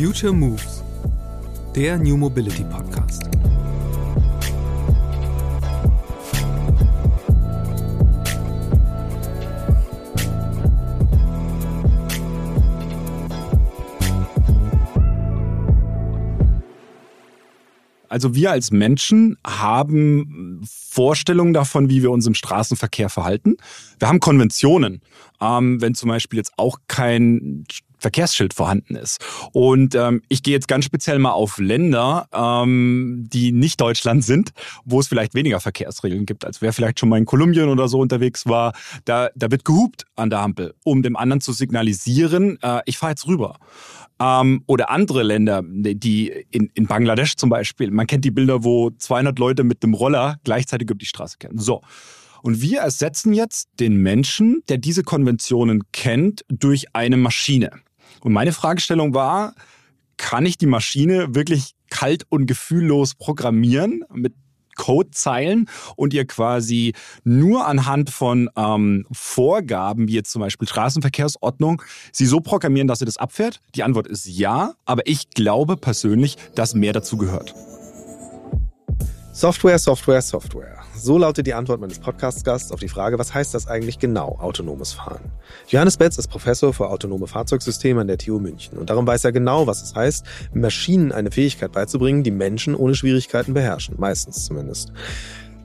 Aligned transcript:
Future 0.00 0.32
Moves, 0.32 0.82
der 1.76 1.98
New 1.98 2.16
Mobility 2.16 2.64
Podcast. 2.64 3.24
Also 18.08 18.34
wir 18.34 18.52
als 18.52 18.70
Menschen 18.70 19.36
haben 19.46 20.62
Vorstellungen 20.64 21.52
davon, 21.52 21.90
wie 21.90 22.00
wir 22.00 22.10
uns 22.10 22.26
im 22.26 22.32
Straßenverkehr 22.32 23.10
verhalten. 23.10 23.58
Wir 23.98 24.08
haben 24.08 24.20
Konventionen, 24.20 25.02
ähm, 25.42 25.82
wenn 25.82 25.94
zum 25.94 26.08
Beispiel 26.08 26.38
jetzt 26.38 26.54
auch 26.56 26.78
kein 26.88 27.66
Verkehrsschild 28.00 28.54
vorhanden 28.54 28.96
ist. 28.96 29.18
Und 29.52 29.94
ähm, 29.94 30.22
ich 30.28 30.42
gehe 30.42 30.54
jetzt 30.54 30.68
ganz 30.68 30.84
speziell 30.84 31.18
mal 31.18 31.32
auf 31.32 31.58
Länder, 31.58 32.26
ähm, 32.32 33.26
die 33.32 33.52
nicht 33.52 33.80
Deutschland 33.80 34.24
sind, 34.24 34.50
wo 34.84 35.00
es 35.00 35.08
vielleicht 35.08 35.34
weniger 35.34 35.60
Verkehrsregeln 35.60 36.26
gibt, 36.26 36.44
als 36.44 36.62
wer 36.62 36.72
vielleicht 36.72 36.98
schon 36.98 37.08
mal 37.08 37.18
in 37.18 37.26
Kolumbien 37.26 37.68
oder 37.68 37.88
so 37.88 38.00
unterwegs 38.00 38.46
war. 38.46 38.72
Da, 39.04 39.30
da 39.34 39.50
wird 39.50 39.64
gehupt 39.64 40.06
an 40.16 40.30
der 40.30 40.40
Ampel, 40.40 40.74
um 40.84 41.02
dem 41.02 41.16
anderen 41.16 41.40
zu 41.40 41.52
signalisieren, 41.52 42.58
äh, 42.62 42.80
ich 42.86 42.98
fahre 42.98 43.12
jetzt 43.12 43.26
rüber. 43.26 43.58
Ähm, 44.20 44.62
oder 44.66 44.90
andere 44.90 45.22
Länder, 45.22 45.62
die 45.64 46.28
in, 46.50 46.70
in 46.74 46.86
Bangladesch 46.86 47.36
zum 47.36 47.48
Beispiel, 47.48 47.90
man 47.90 48.06
kennt 48.06 48.24
die 48.24 48.30
Bilder, 48.30 48.64
wo 48.64 48.90
200 48.90 49.38
Leute 49.38 49.64
mit 49.64 49.82
dem 49.82 49.94
Roller 49.94 50.36
gleichzeitig 50.44 50.90
über 50.90 50.98
die 50.98 51.06
Straße 51.06 51.38
kehren. 51.38 51.58
So. 51.58 51.80
Und 52.42 52.62
wir 52.62 52.80
ersetzen 52.80 53.32
jetzt 53.32 53.68
den 53.80 53.96
Menschen, 53.96 54.62
der 54.68 54.78
diese 54.78 55.02
Konventionen 55.02 55.84
kennt, 55.92 56.44
durch 56.48 56.94
eine 56.94 57.16
Maschine. 57.16 57.70
Und 58.20 58.32
meine 58.32 58.52
Fragestellung 58.52 59.14
war, 59.14 59.54
kann 60.16 60.44
ich 60.44 60.58
die 60.58 60.66
Maschine 60.66 61.34
wirklich 61.34 61.74
kalt 61.88 62.24
und 62.28 62.46
gefühllos 62.46 63.14
programmieren 63.14 64.04
mit 64.12 64.34
Codezeilen 64.76 65.68
und 65.96 66.14
ihr 66.14 66.26
quasi 66.26 66.94
nur 67.22 67.66
anhand 67.66 68.08
von 68.08 68.48
ähm, 68.56 69.06
Vorgaben, 69.12 70.08
wie 70.08 70.14
jetzt 70.14 70.30
zum 70.30 70.40
Beispiel 70.40 70.66
Straßenverkehrsordnung, 70.66 71.82
sie 72.12 72.24
so 72.24 72.40
programmieren, 72.40 72.88
dass 72.88 73.00
sie 73.00 73.04
das 73.04 73.18
abfährt? 73.18 73.60
Die 73.74 73.82
Antwort 73.82 74.06
ist 74.06 74.26
ja, 74.26 74.72
aber 74.86 75.06
ich 75.06 75.30
glaube 75.30 75.76
persönlich, 75.76 76.36
dass 76.54 76.74
mehr 76.74 76.94
dazu 76.94 77.18
gehört. 77.18 77.54
Software, 79.32 79.78
Software, 79.78 80.22
Software. 80.22 80.79
So 81.02 81.16
lautet 81.16 81.46
die 81.46 81.54
Antwort 81.54 81.80
meines 81.80 81.98
Podcast-Gasts 81.98 82.72
auf 82.72 82.80
die 82.80 82.88
Frage, 82.88 83.18
was 83.18 83.32
heißt 83.32 83.54
das 83.54 83.66
eigentlich 83.66 83.98
genau, 83.98 84.36
autonomes 84.38 84.92
Fahren? 84.92 85.32
Johannes 85.68 85.96
Betz 85.96 86.18
ist 86.18 86.28
Professor 86.28 86.74
für 86.74 86.90
autonome 86.90 87.26
Fahrzeugsysteme 87.26 88.02
an 88.02 88.06
der 88.06 88.18
TU 88.18 88.38
München 88.38 88.76
und 88.76 88.90
darum 88.90 89.06
weiß 89.06 89.24
er 89.24 89.32
genau, 89.32 89.66
was 89.66 89.82
es 89.82 89.94
heißt, 89.94 90.26
Maschinen 90.52 91.10
eine 91.10 91.30
Fähigkeit 91.30 91.72
beizubringen, 91.72 92.22
die 92.22 92.30
Menschen 92.30 92.74
ohne 92.74 92.94
Schwierigkeiten 92.94 93.54
beherrschen, 93.54 93.94
meistens 93.98 94.44
zumindest. 94.44 94.92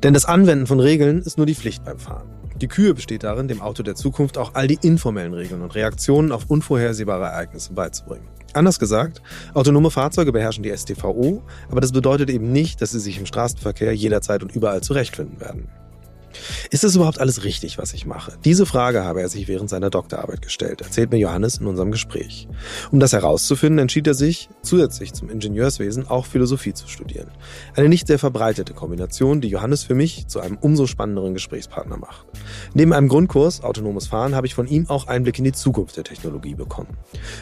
Denn 0.04 0.14
das 0.14 0.24
Anwenden 0.24 0.68
von 0.68 0.80
Regeln 0.80 1.22
ist 1.22 1.36
nur 1.38 1.46
die 1.46 1.56
Pflicht 1.56 1.84
beim 1.84 2.00
Fahren. 2.00 2.30
Die 2.62 2.70
Kühe 2.70 2.94
besteht 2.94 3.24
darin, 3.24 3.50
dem 3.50 3.62
Auto 3.62 3.84
der 3.84 3.96
Zukunft 3.96 4.38
auch 4.38 4.54
all 4.54 4.68
die 4.68 4.80
informellen 4.82 5.34
Regeln 5.34 5.62
und 5.62 5.76
Reaktionen 5.76 6.32
auf 6.32 6.46
unvorhersehbare 6.48 7.26
Ereignisse 7.26 7.74
beizubringen. 7.74 8.28
Anders 8.54 8.80
gesagt, 8.80 9.22
autonome 9.54 9.92
Fahrzeuge 9.92 10.32
beherrschen 10.32 10.64
die 10.64 10.76
STVO, 10.76 11.44
aber 11.70 11.82
das 11.82 11.92
bedeutet 11.92 12.30
eben 12.30 12.54
nicht, 12.54 12.82
dass 12.82 12.92
sie 12.92 13.02
sich 13.02 13.20
im 13.20 13.26
Straßenverkehr 13.26 13.94
jederzeit 13.94 14.42
und 14.42 14.56
überall 14.56 14.80
zurechtfinden 14.80 15.42
werden. 15.42 15.68
Ist 16.70 16.84
es 16.84 16.96
überhaupt 16.96 17.20
alles 17.20 17.44
richtig, 17.44 17.78
was 17.78 17.94
ich 17.94 18.06
mache? 18.06 18.34
Diese 18.44 18.66
Frage 18.66 19.04
habe 19.04 19.22
er 19.22 19.30
sich 19.30 19.48
während 19.48 19.70
seiner 19.70 19.90
Doktorarbeit 19.90 20.42
gestellt, 20.42 20.82
erzählt 20.82 21.12
mir 21.12 21.18
Johannes 21.18 21.58
in 21.58 21.68
unserem 21.68 21.92
Gespräch. 21.92 22.48
Um 22.92 23.00
das 23.00 23.14
herauszufinden, 23.14 23.80
entschied 23.80 24.08
er 24.08 24.14
sich, 24.14 24.50
zusätzlich 24.62 25.14
zum 25.14 25.30
Ingenieurswesen 25.30 26.08
auch 26.08 26.26
Philosophie 26.26 26.74
zu 26.74 26.88
studieren. 26.88 27.30
Eine 27.76 27.90
nicht 27.90 28.08
sehr 28.08 28.20
verbreitete 28.20 28.74
Kombination, 28.74 29.42
die 29.42 29.50
Johannes 29.50 29.84
für 29.84 29.96
mich 29.96 30.28
zu 30.28 30.40
einem 30.40 30.58
umso 30.58 30.88
spannenderen 30.88 31.34
Gesprächspartner 31.34 31.98
macht. 31.98 32.26
Neben 32.74 32.94
einem 32.94 33.08
Grundkurs 33.08 33.64
Autonomes 33.64 34.08
Fahren 34.08 34.36
habe 34.36 34.48
ich 34.48 34.56
von 34.56 34.68
ihm 34.68 34.90
auch 34.90 35.08
Einblick 35.08 35.38
in 35.38 35.46
die 35.46 35.52
Zukunft 35.52 35.98
der 35.98 36.04
Technologie 36.04 36.56
bekommen. 36.56 36.98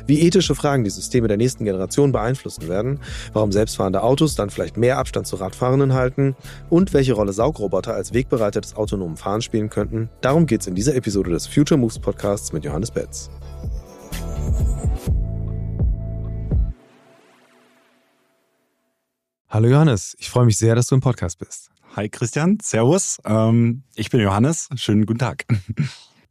Wie 0.06 0.22
ethische 0.22 0.56
Fragen 0.56 0.84
die 0.84 0.90
Systeme 0.90 1.28
der 1.28 1.38
nächsten 1.38 1.66
Generation 1.66 2.12
beeinflussen 2.12 2.68
werden, 2.68 3.00
warum 3.34 3.52
selbstfahrende 3.52 4.04
Autos 4.04 4.36
dann 4.36 4.50
vielleicht 4.50 4.78
mehr 4.78 4.98
Abstand 4.98 5.28
zu 5.28 5.36
Radfahrenden 5.38 5.94
halten 5.94 6.36
und 6.70 6.94
welche 6.94 7.14
Rolle 7.14 7.34
Saugroboter 7.34 7.94
als 7.94 8.14
Wegbereiter 8.14 8.62
des 8.62 8.76
autonomen 8.84 9.18
Fahren 9.18 9.42
spielen 9.42 9.70
könnten, 9.70 10.10
darum 10.22 10.46
geht 10.46 10.62
es 10.62 10.68
in 10.68 10.76
dieser 10.76 10.94
Episode 10.96 11.32
des 11.32 11.48
Future 11.48 11.80
Moves 11.80 12.00
Podcasts 12.00 12.52
mit 12.52 12.66
Johannes 12.66 12.92
Betz. 12.92 13.30
Hallo 19.48 19.68
Johannes, 19.68 20.16
ich 20.20 20.30
freue 20.30 20.46
mich 20.46 20.58
sehr, 20.58 20.76
dass 20.76 20.88
du 20.88 20.96
im 20.96 21.02
Podcast 21.02 21.40
bist. 21.40 21.70
Hi 21.96 22.10
Christian, 22.10 22.58
Servus. 22.62 23.20
Ähm, 23.24 23.84
ich 23.96 24.10
bin 24.10 24.20
Johannes. 24.20 24.68
Schönen 24.76 25.06
guten 25.06 25.20
Tag. 25.20 25.46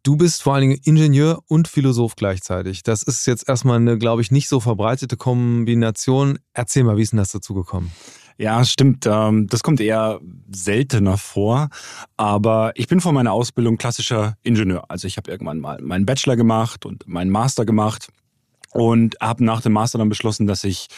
Du 0.03 0.17
bist 0.17 0.43
vor 0.43 0.55
allen 0.55 0.63
Dingen 0.63 0.81
Ingenieur 0.83 1.45
und 1.47 1.69
Philosoph 1.69 2.17
gleichzeitig. 2.17 2.83
Das 2.83 3.05
ist 3.05 3.25
jetzt 3.27 3.49
erstmal 3.49 3.77
eine, 3.77 3.99
glaube 3.99 4.21
ich, 4.21 4.33
nicht 4.33 4.49
so 4.49 4.59
verbreitete 4.59 5.17
Kombination. 5.17 6.41
Erzähl 6.53 6.83
mal, 6.83 6.97
wie 6.97 7.03
ist 7.03 7.13
denn 7.13 7.19
das 7.19 7.31
dazu 7.31 7.55
gekommen? 7.55 7.93
Ja, 8.39 8.65
stimmt. 8.65 9.07
Ähm, 9.07 9.47
das 9.49 9.63
kommt 9.63 9.81
eher 9.81 10.21
seltener 10.51 11.19
vor. 11.19 11.69
Aber 12.17 12.73
ich 12.75 12.89
bin 12.89 13.01
von 13.01 13.15
meiner 13.15 13.33
Ausbildung 13.33 13.79
klassischer 13.79 14.37
Ingenieur. 14.43 14.85
Also 14.89 15.07
ich 15.07 15.17
habe 15.17 15.31
irgendwann 15.31 15.61
mal 15.61 15.81
meinen 15.83 16.07
Bachelor 16.07 16.37
gemacht 16.37 16.87
und 16.87 17.07
meinen 17.07 17.31
Master 17.31 17.65
gemacht 17.65 18.09
und 18.73 19.17
habe 19.21 19.45
nach 19.45 19.61
dem 19.61 19.73
Master 19.73 19.99
dann 19.99 20.09
beschlossen, 20.09 20.47
dass 20.47 20.65
ich 20.65 20.89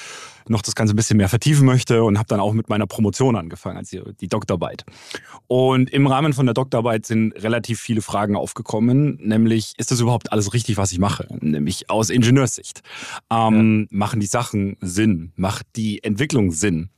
noch 0.49 0.63
das 0.63 0.75
Ganze 0.75 0.95
ein 0.95 0.97
bisschen 0.97 1.17
mehr 1.17 1.29
vertiefen 1.29 1.67
möchte 1.67 2.05
und 2.05 2.19
habe 2.19 2.29
dann 2.29 2.41
auch 2.41 2.53
mit 2.53 2.69
meiner 2.69 2.87
Promotion 2.87 3.37
angefangen, 3.37 3.79
also 3.79 4.13
die 4.21 4.29
Doktorarbeit. 4.29 4.85
Und 5.47 5.91
im 5.91 6.07
Rahmen 6.07 6.33
von 6.33 6.47
der 6.47 6.55
Doktorarbeit 6.55 7.07
sind 7.07 7.33
relativ 7.33 7.81
viele 7.81 8.03
Fragen 8.03 8.37
aufgekommen, 8.37 9.19
nämlich 9.23 9.73
ist 9.79 9.91
das 9.91 10.01
überhaupt 10.01 10.33
alles 10.33 10.53
richtig, 10.53 10.77
was 10.77 10.93
ich 10.93 10.99
mache? 10.99 11.27
Nämlich 11.41 11.91
aus 11.91 12.11
Ingenieurssicht. 12.11 12.83
Ähm, 13.31 13.89
ja. 13.91 13.99
Machen 13.99 14.21
die 14.21 14.27
Sachen 14.27 14.77
Sinn? 14.81 15.33
Macht 15.37 15.67
die 15.77 16.05
Entwicklung 16.05 16.51
Sinn? 16.51 16.91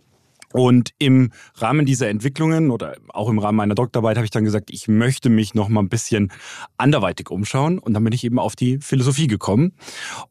Und 0.52 0.90
im 0.98 1.32
Rahmen 1.56 1.86
dieser 1.86 2.08
Entwicklungen 2.08 2.70
oder 2.70 2.96
auch 3.08 3.28
im 3.28 3.38
Rahmen 3.38 3.56
meiner 3.56 3.74
Doktorarbeit 3.74 4.16
habe 4.16 4.24
ich 4.24 4.30
dann 4.30 4.44
gesagt, 4.44 4.70
ich 4.70 4.88
möchte 4.88 5.28
mich 5.28 5.54
noch 5.54 5.68
mal 5.68 5.80
ein 5.80 5.88
bisschen 5.88 6.32
anderweitig 6.76 7.30
umschauen. 7.30 7.78
Und 7.78 7.94
dann 7.94 8.04
bin 8.04 8.12
ich 8.12 8.24
eben 8.24 8.38
auf 8.38 8.56
die 8.56 8.78
Philosophie 8.78 9.26
gekommen. 9.26 9.72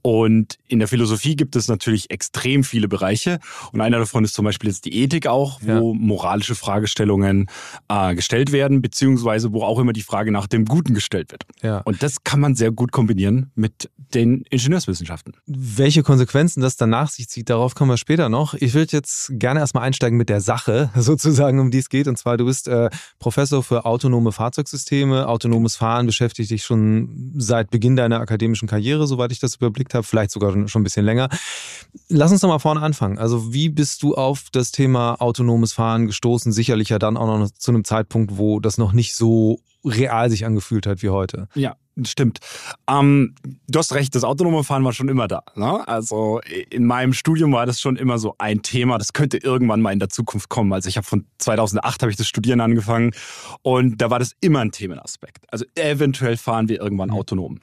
Und 0.02 0.58
in 0.68 0.80
der 0.80 0.88
Philosophie 0.88 1.36
gibt 1.36 1.56
es 1.56 1.68
natürlich 1.68 2.10
extrem 2.12 2.64
viele 2.64 2.88
Bereiche. 2.88 3.40
Und 3.72 3.82
einer 3.82 4.00
davon 4.00 4.24
ist 4.24 4.34
zum 4.34 4.46
Beispiel 4.46 4.70
jetzt 4.70 4.86
die 4.86 4.96
Ethik 4.96 5.28
auch, 5.28 5.60
wo 5.62 5.94
ja. 5.94 6.00
moralische 6.00 6.56
Fragestellungen 6.56 7.48
äh, 7.88 8.16
gestellt 8.16 8.52
werden, 8.52 8.82
beziehungsweise 8.82 9.54
wo 9.54 9.64
auch 9.64 9.80
immer 9.80 9.94
die 9.94 10.02
Frage 10.02 10.32
nach 10.32 10.48
dem 10.48 10.66
Guten 10.66 10.94
gestellt 10.94 11.32
wird. 11.32 11.44
Ja. 11.62 11.80
Und 11.80 12.04
das 12.04 12.24
kann 12.24 12.40
man 12.40 12.56
sehr 12.56 12.72
gut 12.72 12.92
kombinieren 12.92 13.52
mit 13.56 13.90
den 14.14 14.44
Ingenieurswissenschaften. 14.50 15.34
Welche 15.46 16.04
Konsequenzen 16.04 16.62
das 16.62 16.78
dann 16.78 16.90
nach 16.90 17.10
sich 17.10 17.30
zieht, 17.30 17.50
darauf 17.50 17.76
kommen 17.76 17.92
wir 17.92 17.98
später 17.98 18.30
noch. 18.30 18.54
Ich 18.54 18.74
würde 18.74 18.92
jetzt 18.94 19.32
gerne 19.34 19.60
erstmal 19.60 19.84
einsteigen 19.84 20.05
einsteigen 20.06 20.18
mit 20.18 20.30
der 20.30 20.42
Sache 20.42 20.90
sozusagen, 20.96 21.60
um 21.60 21.72
die 21.72 21.80
es 21.80 21.90
geht. 21.90 22.08
Und 22.08 22.18
zwar, 22.18 22.38
du 22.38 22.46
bist 22.46 22.68
äh, 22.68 22.90
Professor 23.20 23.64
für 23.64 23.86
autonome 23.86 24.32
Fahrzeugsysteme. 24.32 25.28
Autonomes 25.28 25.76
Fahren 25.76 26.06
beschäftigt 26.06 26.52
dich 26.52 26.64
schon 26.64 27.34
seit 27.38 27.72
Beginn 27.72 27.96
deiner 27.96 28.20
akademischen 28.20 28.68
Karriere, 28.68 29.08
soweit 29.08 29.32
ich 29.32 29.40
das 29.40 29.56
überblickt 29.56 29.94
habe, 29.94 30.04
vielleicht 30.04 30.32
sogar 30.32 30.52
schon 30.68 30.82
ein 30.82 30.84
bisschen 30.84 31.06
länger. 31.06 31.30
Lass 32.10 32.32
uns 32.32 32.42
doch 32.42 32.50
mal 32.50 32.60
vorne 32.60 32.82
anfangen. 32.82 33.18
Also 33.18 33.54
wie 33.54 33.70
bist 33.70 34.04
du 34.04 34.16
auf 34.16 34.46
das 34.52 34.72
Thema 34.72 35.16
autonomes 35.22 35.74
Fahren 35.74 36.08
gestoßen? 36.08 36.52
Sicherlich 36.52 36.90
ja 36.90 37.00
dann 37.00 37.18
auch 37.18 37.28
noch 37.28 37.50
zu 37.52 37.72
einem 37.72 37.84
Zeitpunkt, 37.84 38.38
wo 38.38 38.60
das 38.60 38.78
noch 38.78 38.94
nicht 38.94 39.16
so 39.16 39.60
real 39.84 40.30
sich 40.30 40.46
angefühlt 40.46 40.88
hat 40.88 41.04
wie 41.04 41.10
heute. 41.10 41.48
Ja, 41.54 41.76
Stimmt. 42.04 42.40
Ähm, 42.90 43.36
du 43.68 43.80
hast 43.80 43.94
recht, 43.94 44.16
das 44.16 44.26
autonome 44.26 44.66
Fahren 44.66 44.84
war 44.84 44.92
schon 44.92 45.08
immer 45.08 45.30
da. 45.30 45.44
Ne? 45.56 45.88
Also 45.88 46.42
in 46.70 46.86
meinem 46.86 47.14
Studium 47.14 47.54
war 47.54 47.66
das 47.66 47.80
schon 47.80 47.96
immer 47.96 48.18
so 48.18 48.36
ein 48.38 48.62
Thema. 48.64 48.98
Das 48.98 49.14
könnte 49.14 49.38
irgendwann 49.38 49.82
mal 49.82 49.94
in 49.94 50.00
der 50.00 50.10
Zukunft 50.10 50.50
kommen. 50.50 50.74
Also 50.74 50.90
ich 50.90 50.98
habe 50.98 51.08
von 51.08 51.26
2008 51.38 52.02
habe 52.02 52.12
ich 52.12 52.18
das 52.18 52.28
Studieren 52.28 52.60
angefangen 52.60 53.12
und 53.62 54.02
da 54.02 54.10
war 54.10 54.20
das 54.20 54.34
immer 54.42 54.60
ein 54.60 54.72
Themenaspekt. 54.72 55.46
Also 55.52 55.64
eventuell 55.76 56.36
fahren 56.36 56.68
wir 56.68 56.82
irgendwann 56.82 57.10
mhm. 57.10 57.16
autonom. 57.16 57.60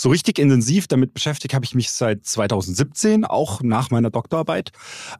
So 0.00 0.08
richtig 0.08 0.38
intensiv 0.38 0.88
damit 0.88 1.12
beschäftigt 1.12 1.52
habe 1.52 1.66
ich 1.66 1.74
mich 1.74 1.90
seit 1.90 2.24
2017, 2.24 3.26
auch 3.26 3.60
nach 3.60 3.90
meiner 3.90 4.08
Doktorarbeit, 4.08 4.72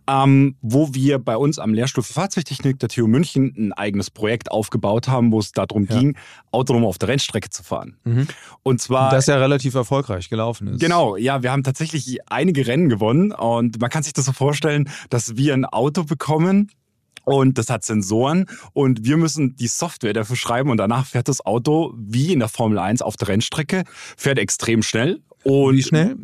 ähm, 0.09 0.57
wo 0.63 0.95
wir 0.95 1.19
bei 1.19 1.37
uns 1.37 1.59
am 1.59 1.75
Lehrstuhl 1.75 2.03
für 2.03 2.15
Fahrzeugtechnik 2.15 2.79
der 2.79 2.89
TU 2.89 3.07
München 3.07 3.55
ein 3.59 3.73
eigenes 3.75 4.09
Projekt 4.11 4.51
aufgebaut 4.51 5.07
haben, 5.07 5.33
wo 5.33 5.39
es 5.39 5.53
darum 5.53 5.85
ja. 5.85 5.99
ging, 5.99 6.17
autonom 6.51 6.87
auf 6.87 6.97
der 6.97 7.11
Rennstrecke 7.11 7.51
zu 7.51 7.63
fahren. 7.63 7.99
Mhm. 8.05 8.27
Und 8.63 8.81
zwar. 8.81 9.11
Das 9.11 9.27
ja 9.27 9.37
relativ 9.37 9.75
erfolgreich 9.75 10.31
gelaufen 10.31 10.69
ist. 10.69 10.81
Genau, 10.81 11.19
ja, 11.19 11.43
wir 11.43 11.53
haben 11.53 11.63
tatsächlich 11.63 12.19
einige 12.31 12.67
Rennen 12.67 12.89
gewonnen 12.89 13.33
und 13.33 13.79
man 13.83 13.91
kann 13.91 14.03
sich 14.03 14.15
das 14.15 14.25
so 14.25 14.33
vorstellen, 14.33 14.89
dass 15.11 15.37
wir 15.37 15.53
ein 15.53 15.67
Auto 15.67 16.05
bekommen, 16.05 16.71
und 17.25 17.59
das 17.59 17.71
hat 17.71 17.85
Sensoren. 17.85 18.47
Und 18.73 19.05
wir 19.05 19.17
müssen 19.17 19.57
die 19.57 19.69
Software 19.69 20.13
dafür 20.13 20.37
schreiben. 20.37 20.71
Und 20.71 20.79
danach 20.79 21.07
fährt 21.07 21.29
das 21.29 21.45
Auto 21.45 21.95
wie 21.97 22.33
in 22.33 22.39
der 22.41 22.49
Formel 22.49 22.79
1 22.79 23.03
auf 23.03 23.17
der 23.17 23.29
Rennstrecke, 23.29 23.85
fährt 24.17 24.39
extrem 24.39 24.83
schnell 24.83 25.21
Und 25.45 25.77
Wie 25.77 25.83
schnell? 25.83 26.17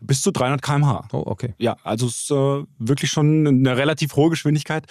Bis 0.00 0.22
zu 0.22 0.30
300 0.30 0.62
km/h. 0.62 1.08
Oh, 1.12 1.22
okay. 1.26 1.54
Ja, 1.58 1.76
also 1.84 2.06
es 2.06 2.22
ist 2.22 2.30
äh, 2.30 2.64
wirklich 2.78 3.10
schon 3.10 3.46
eine 3.46 3.76
relativ 3.76 4.16
hohe 4.16 4.30
Geschwindigkeit 4.30 4.86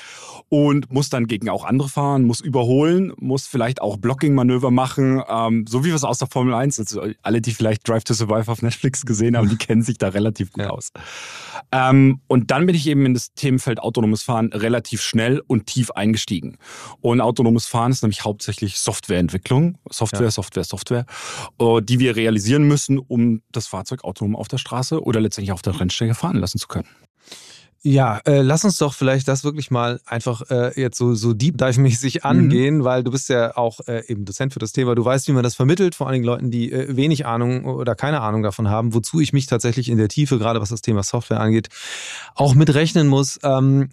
und 0.49 0.91
muss 0.93 1.09
dann 1.09 1.25
gegen 1.25 1.49
auch 1.49 1.65
andere 1.65 1.89
fahren, 1.89 2.23
muss 2.23 2.41
überholen, 2.41 3.11
muss 3.17 3.47
vielleicht 3.47 3.81
auch 3.81 3.97
Blocking-Manöver 3.97 4.69
machen, 4.69 5.21
ähm, 5.27 5.65
so 5.67 5.83
wie 5.83 5.87
wir 5.89 5.95
es 5.95 6.03
aus 6.03 6.19
der 6.19 6.27
Formel 6.27 6.53
1, 6.53 6.79
also 6.79 7.01
alle, 7.23 7.41
die 7.41 7.53
vielleicht 7.53 7.87
Drive 7.87 8.03
to 8.03 8.13
Survive 8.13 8.51
auf 8.51 8.61
Netflix 8.61 9.05
gesehen 9.05 9.35
haben, 9.35 9.49
die 9.49 9.55
kennen 9.57 9.81
sich 9.81 9.97
da 9.97 10.09
relativ 10.09 10.51
gut 10.51 10.63
Ja. 10.63 10.69
aus. 10.69 10.91
Ähm, 11.71 12.21
und 12.27 12.51
dann 12.51 12.65
bin 12.65 12.75
ich 12.75 12.87
eben 12.87 13.05
in 13.05 13.13
das 13.13 13.33
Themenfeld 13.33 13.79
autonomes 13.79 14.23
Fahren 14.23 14.51
relativ 14.53 15.01
schnell 15.01 15.41
und 15.47 15.65
tief 15.67 15.91
eingestiegen. 15.91 16.57
Und 17.01 17.21
autonomes 17.21 17.65
Fahren 17.67 17.91
ist 17.91 18.03
nämlich 18.03 18.23
hauptsächlich 18.23 18.79
Softwareentwicklung, 18.79 19.77
Software, 19.89 20.21
Ja. 20.23 20.31
Software, 20.31 20.63
Software, 20.63 21.05
äh, 21.59 21.81
die 21.81 21.99
wir 21.99 22.15
realisieren 22.15 22.63
müssen, 22.67 22.99
um 22.99 23.41
das 23.51 23.70
Fahrzeug 23.71 24.03
autonom 24.03 24.35
auf 24.35 24.47
der 24.47 24.57
Straße 24.59 25.01
oder 25.01 25.19
letztendlich 25.19 25.51
auf 25.53 25.61
der 25.63 25.79
Rennstrecke 25.79 26.13
fahren 26.13 26.37
lassen 26.37 26.59
zu 26.59 26.67
können. 26.67 26.87
Ja, 27.83 28.19
äh, 28.25 28.41
lass 28.43 28.63
uns 28.63 28.77
doch 28.77 28.93
vielleicht 28.93 29.27
das 29.27 29.43
wirklich 29.43 29.71
mal 29.71 29.99
einfach 30.05 30.43
äh, 30.51 30.79
jetzt 30.79 30.99
so, 30.99 31.15
so 31.15 31.33
Deep 31.33 31.57
Dive-mäßig 31.57 32.23
angehen, 32.23 32.83
weil 32.83 33.03
du 33.03 33.09
bist 33.09 33.27
ja 33.29 33.57
auch 33.57 33.79
äh, 33.87 34.05
eben 34.07 34.23
Dozent 34.23 34.53
für 34.53 34.59
das 34.59 34.71
Thema. 34.71 34.93
Du 34.93 35.03
weißt, 35.03 35.27
wie 35.27 35.31
man 35.31 35.41
das 35.41 35.55
vermittelt, 35.55 35.95
vor 35.95 36.05
allen 36.05 36.13
Dingen 36.13 36.25
Leuten, 36.25 36.51
die 36.51 36.71
äh, 36.71 36.95
wenig 36.95 37.25
Ahnung 37.25 37.65
oder 37.65 37.95
keine 37.95 38.21
Ahnung 38.21 38.43
davon 38.43 38.69
haben, 38.69 38.93
wozu 38.93 39.19
ich 39.19 39.33
mich 39.33 39.47
tatsächlich 39.47 39.89
in 39.89 39.97
der 39.97 40.09
Tiefe, 40.09 40.37
gerade 40.37 40.61
was 40.61 40.69
das 40.69 40.83
Thema 40.83 41.01
Software 41.01 41.39
angeht, 41.39 41.69
auch 42.35 42.53
mitrechnen 42.53 43.07
muss. 43.07 43.39
Ähm, 43.41 43.89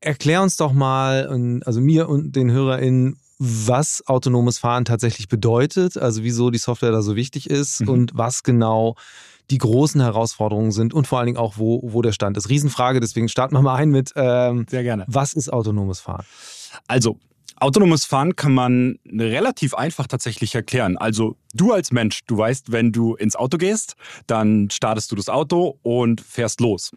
erklär 0.00 0.42
uns 0.42 0.58
doch 0.58 0.74
mal, 0.74 1.28
und- 1.28 1.66
also 1.66 1.80
mir 1.80 2.10
und 2.10 2.36
den 2.36 2.50
HörerInnen, 2.50 3.16
was 3.44 4.04
autonomes 4.06 4.58
Fahren 4.58 4.84
tatsächlich 4.84 5.26
bedeutet, 5.28 5.96
also 5.96 6.22
wieso 6.22 6.50
die 6.50 6.58
Software 6.58 6.92
da 6.92 7.02
so 7.02 7.16
wichtig 7.16 7.50
ist 7.50 7.80
Mhm. 7.80 7.88
und 7.88 8.10
was 8.14 8.44
genau 8.44 8.94
die 9.50 9.58
großen 9.58 10.00
Herausforderungen 10.00 10.70
sind 10.70 10.94
und 10.94 11.08
vor 11.08 11.18
allen 11.18 11.26
Dingen 11.26 11.38
auch, 11.38 11.54
wo, 11.56 11.80
wo 11.82 12.02
der 12.02 12.12
Stand 12.12 12.36
ist. 12.36 12.48
Riesenfrage, 12.48 13.00
deswegen 13.00 13.28
starten 13.28 13.54
wir 13.56 13.62
mal 13.62 13.74
ein 13.74 13.90
mit, 13.90 14.12
ähm, 14.14 14.64
Sehr 14.70 14.84
gerne. 14.84 15.04
was 15.08 15.32
ist 15.32 15.52
autonomes 15.52 15.98
Fahren? 16.00 16.24
Also, 16.86 17.18
autonomes 17.62 18.04
Fahren 18.04 18.34
kann 18.36 18.52
man 18.52 18.98
relativ 19.08 19.74
einfach 19.74 20.06
tatsächlich 20.06 20.54
erklären. 20.54 20.96
Also, 20.96 21.36
du 21.54 21.72
als 21.72 21.92
Mensch, 21.92 22.20
du 22.26 22.36
weißt, 22.36 22.72
wenn 22.72 22.92
du 22.92 23.14
ins 23.14 23.36
Auto 23.36 23.56
gehst, 23.56 23.94
dann 24.26 24.68
startest 24.70 25.12
du 25.12 25.16
das 25.16 25.28
Auto 25.28 25.78
und 25.82 26.20
fährst 26.20 26.60
los. 26.60 26.92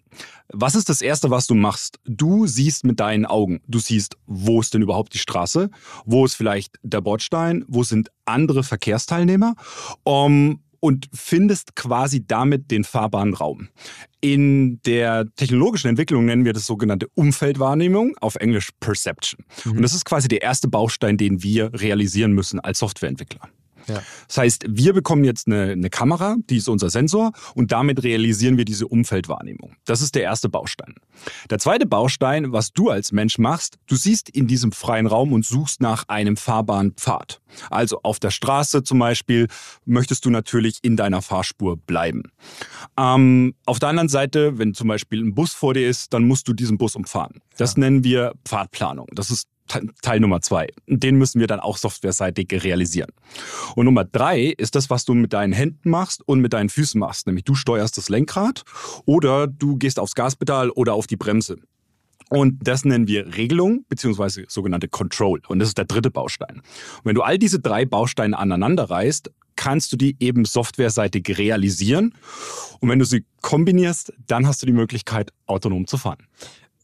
Was 0.51 0.75
ist 0.75 0.89
das 0.89 1.01
Erste, 1.01 1.29
was 1.29 1.47
du 1.47 1.55
machst? 1.55 1.99
Du 2.05 2.47
siehst 2.47 2.83
mit 2.83 2.99
deinen 2.99 3.25
Augen. 3.25 3.61
Du 3.67 3.79
siehst, 3.79 4.17
wo 4.25 4.59
ist 4.59 4.73
denn 4.73 4.81
überhaupt 4.81 5.13
die 5.13 5.19
Straße? 5.19 5.69
Wo 6.05 6.25
ist 6.25 6.35
vielleicht 6.35 6.79
der 6.81 7.01
Bordstein? 7.01 7.63
Wo 7.67 7.83
sind 7.83 8.09
andere 8.25 8.63
Verkehrsteilnehmer? 8.63 9.55
Um, 10.03 10.61
und 10.85 11.09
findest 11.11 11.75
quasi 11.75 12.27
damit 12.27 12.69
den 12.69 12.83
fahrbaren 12.83 13.33
Raum. 13.33 13.69
In 14.21 14.79
der 14.83 15.25
technologischen 15.35 15.87
Entwicklung 15.87 16.25
nennen 16.25 16.45
wir 16.45 16.53
das 16.53 16.67
sogenannte 16.67 17.07
Umfeldwahrnehmung, 17.15 18.15
auf 18.21 18.35
Englisch 18.35 18.69
Perception. 18.79 19.45
Und 19.65 19.81
das 19.81 19.95
ist 19.95 20.05
quasi 20.05 20.27
der 20.27 20.43
erste 20.43 20.67
Baustein, 20.67 21.17
den 21.17 21.41
wir 21.41 21.73
realisieren 21.73 22.33
müssen 22.33 22.59
als 22.59 22.77
Softwareentwickler. 22.77 23.49
Ja. 23.87 24.01
Das 24.27 24.37
heißt, 24.37 24.65
wir 24.67 24.93
bekommen 24.93 25.23
jetzt 25.23 25.47
eine, 25.47 25.71
eine 25.71 25.89
Kamera, 25.89 26.37
die 26.49 26.57
ist 26.57 26.69
unser 26.69 26.89
Sensor 26.89 27.31
und 27.53 27.71
damit 27.71 28.03
realisieren 28.03 28.57
wir 28.57 28.65
diese 28.65 28.87
Umfeldwahrnehmung. 28.87 29.75
Das 29.85 30.01
ist 30.01 30.15
der 30.15 30.23
erste 30.23 30.49
Baustein. 30.49 30.95
Der 31.49 31.59
zweite 31.59 31.85
Baustein, 31.85 32.51
was 32.51 32.73
du 32.73 32.89
als 32.89 33.11
Mensch 33.11 33.37
machst, 33.37 33.77
du 33.87 33.95
siehst 33.95 34.29
in 34.29 34.47
diesem 34.47 34.71
freien 34.71 35.07
Raum 35.07 35.33
und 35.33 35.45
suchst 35.45 35.81
nach 35.81 36.05
einem 36.07 36.37
fahrbaren 36.37 36.91
Pfad. 36.91 37.41
Also 37.69 37.99
auf 38.03 38.19
der 38.19 38.31
Straße 38.31 38.83
zum 38.83 38.99
Beispiel 38.99 39.47
möchtest 39.85 40.25
du 40.25 40.29
natürlich 40.29 40.79
in 40.81 40.97
deiner 40.97 41.21
Fahrspur 41.21 41.77
bleiben. 41.77 42.23
Ähm, 42.97 43.55
auf 43.65 43.79
der 43.79 43.89
anderen 43.89 44.09
Seite, 44.09 44.57
wenn 44.57 44.73
zum 44.73 44.87
Beispiel 44.87 45.23
ein 45.23 45.33
Bus 45.33 45.53
vor 45.53 45.73
dir 45.73 45.87
ist, 45.87 46.13
dann 46.13 46.27
musst 46.27 46.47
du 46.47 46.53
diesen 46.53 46.77
Bus 46.77 46.95
umfahren. 46.95 47.41
Das 47.57 47.77
nennen 47.77 48.03
wir 48.03 48.33
Pfadplanung. 48.45 49.07
Das 49.13 49.29
ist 49.29 49.47
Teil 49.67 50.19
Nummer 50.19 50.41
zwei. 50.41 50.67
Den 50.87 51.15
müssen 51.15 51.39
wir 51.39 51.47
dann 51.47 51.59
auch 51.59 51.77
softwareseitig 51.77 52.47
realisieren. 52.63 53.09
Und 53.75 53.85
Nummer 53.85 54.05
drei 54.05 54.53
ist 54.57 54.75
das, 54.75 54.89
was 54.89 55.05
du 55.05 55.13
mit 55.13 55.33
deinen 55.33 55.53
Händen 55.53 55.89
machst 55.89 56.27
und 56.27 56.39
mit 56.39 56.53
deinen 56.53 56.69
Füßen 56.69 56.99
machst. 56.99 57.27
Nämlich 57.27 57.45
du 57.45 57.55
steuerst 57.55 57.97
das 57.97 58.09
Lenkrad 58.09 58.63
oder 59.05 59.47
du 59.47 59.77
gehst 59.77 59.99
aufs 59.99 60.15
Gaspedal 60.15 60.69
oder 60.69 60.93
auf 60.93 61.07
die 61.07 61.17
Bremse. 61.17 61.57
Und 62.29 62.67
das 62.67 62.85
nennen 62.85 63.07
wir 63.07 63.35
Regelung 63.37 63.85
beziehungsweise 63.87 64.45
sogenannte 64.47 64.87
Control. 64.87 65.41
Und 65.47 65.59
das 65.59 65.69
ist 65.69 65.77
der 65.77 65.85
dritte 65.85 66.09
Baustein. 66.09 66.57
Und 66.57 67.05
wenn 67.05 67.15
du 67.15 67.21
all 67.21 67.37
diese 67.37 67.59
drei 67.59 67.85
Bausteine 67.85 68.37
aneinander 68.37 68.89
reißt, 68.89 69.31
kannst 69.55 69.93
du 69.93 69.97
die 69.97 70.15
eben 70.19 70.45
softwareseitig 70.45 71.37
realisieren. 71.37 72.13
Und 72.79 72.89
wenn 72.89 72.99
du 72.99 73.05
sie 73.05 73.25
kombinierst, 73.41 74.13
dann 74.27 74.47
hast 74.47 74.61
du 74.61 74.65
die 74.65 74.73
Möglichkeit, 74.73 75.31
autonom 75.45 75.87
zu 75.87 75.97
fahren. 75.97 76.27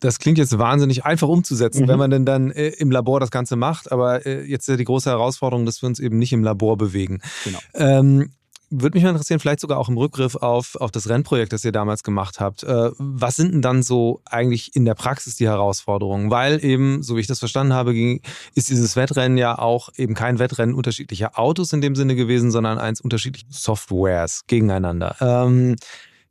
Das 0.01 0.19
klingt 0.19 0.37
jetzt 0.37 0.57
wahnsinnig 0.57 1.05
einfach 1.05 1.29
umzusetzen, 1.29 1.83
Mhm. 1.83 1.87
wenn 1.87 1.99
man 1.99 2.11
denn 2.11 2.25
dann 2.25 2.51
äh, 2.51 2.69
im 2.69 2.91
Labor 2.91 3.19
das 3.19 3.31
Ganze 3.31 3.55
macht. 3.55 3.91
Aber 3.91 4.25
äh, 4.25 4.41
jetzt 4.43 4.63
ist 4.63 4.67
ja 4.73 4.75
die 4.77 4.83
große 4.83 5.09
Herausforderung, 5.09 5.65
dass 5.65 5.81
wir 5.81 5.87
uns 5.87 5.99
eben 5.99 6.17
nicht 6.17 6.33
im 6.33 6.43
Labor 6.43 6.75
bewegen. 6.77 7.21
Genau. 7.45 7.59
Ähm, 7.73 8.31
würde 8.73 8.95
mich 8.97 9.03
mal 9.03 9.09
interessieren, 9.09 9.41
vielleicht 9.41 9.59
sogar 9.59 9.77
auch 9.77 9.89
im 9.89 9.97
Rückgriff 9.97 10.37
auf, 10.37 10.75
auf 10.77 10.91
das 10.91 11.09
Rennprojekt, 11.09 11.51
das 11.51 11.65
ihr 11.65 11.73
damals 11.73 12.03
gemacht 12.03 12.39
habt. 12.39 12.63
Äh, 12.63 12.91
was 12.97 13.35
sind 13.35 13.51
denn 13.53 13.61
dann 13.61 13.83
so 13.83 14.21
eigentlich 14.25 14.75
in 14.75 14.85
der 14.85 14.95
Praxis 14.95 15.35
die 15.35 15.45
Herausforderungen? 15.45 16.31
Weil 16.31 16.63
eben, 16.63 17.03
so 17.03 17.17
wie 17.17 17.19
ich 17.19 17.27
das 17.27 17.39
verstanden 17.39 17.73
habe, 17.73 17.93
ging, 17.93 18.21
ist 18.55 18.69
dieses 18.69 18.95
Wettrennen 18.95 19.37
ja 19.37 19.59
auch 19.59 19.89
eben 19.97 20.13
kein 20.13 20.39
Wettrennen 20.39 20.73
unterschiedlicher 20.73 21.37
Autos 21.37 21.73
in 21.73 21.81
dem 21.81 21.95
Sinne 21.95 22.15
gewesen, 22.15 22.49
sondern 22.49 22.77
eins 22.77 23.01
unterschiedlicher 23.01 23.47
Softwares 23.51 24.43
gegeneinander. 24.47 25.17
Ähm, 25.19 25.75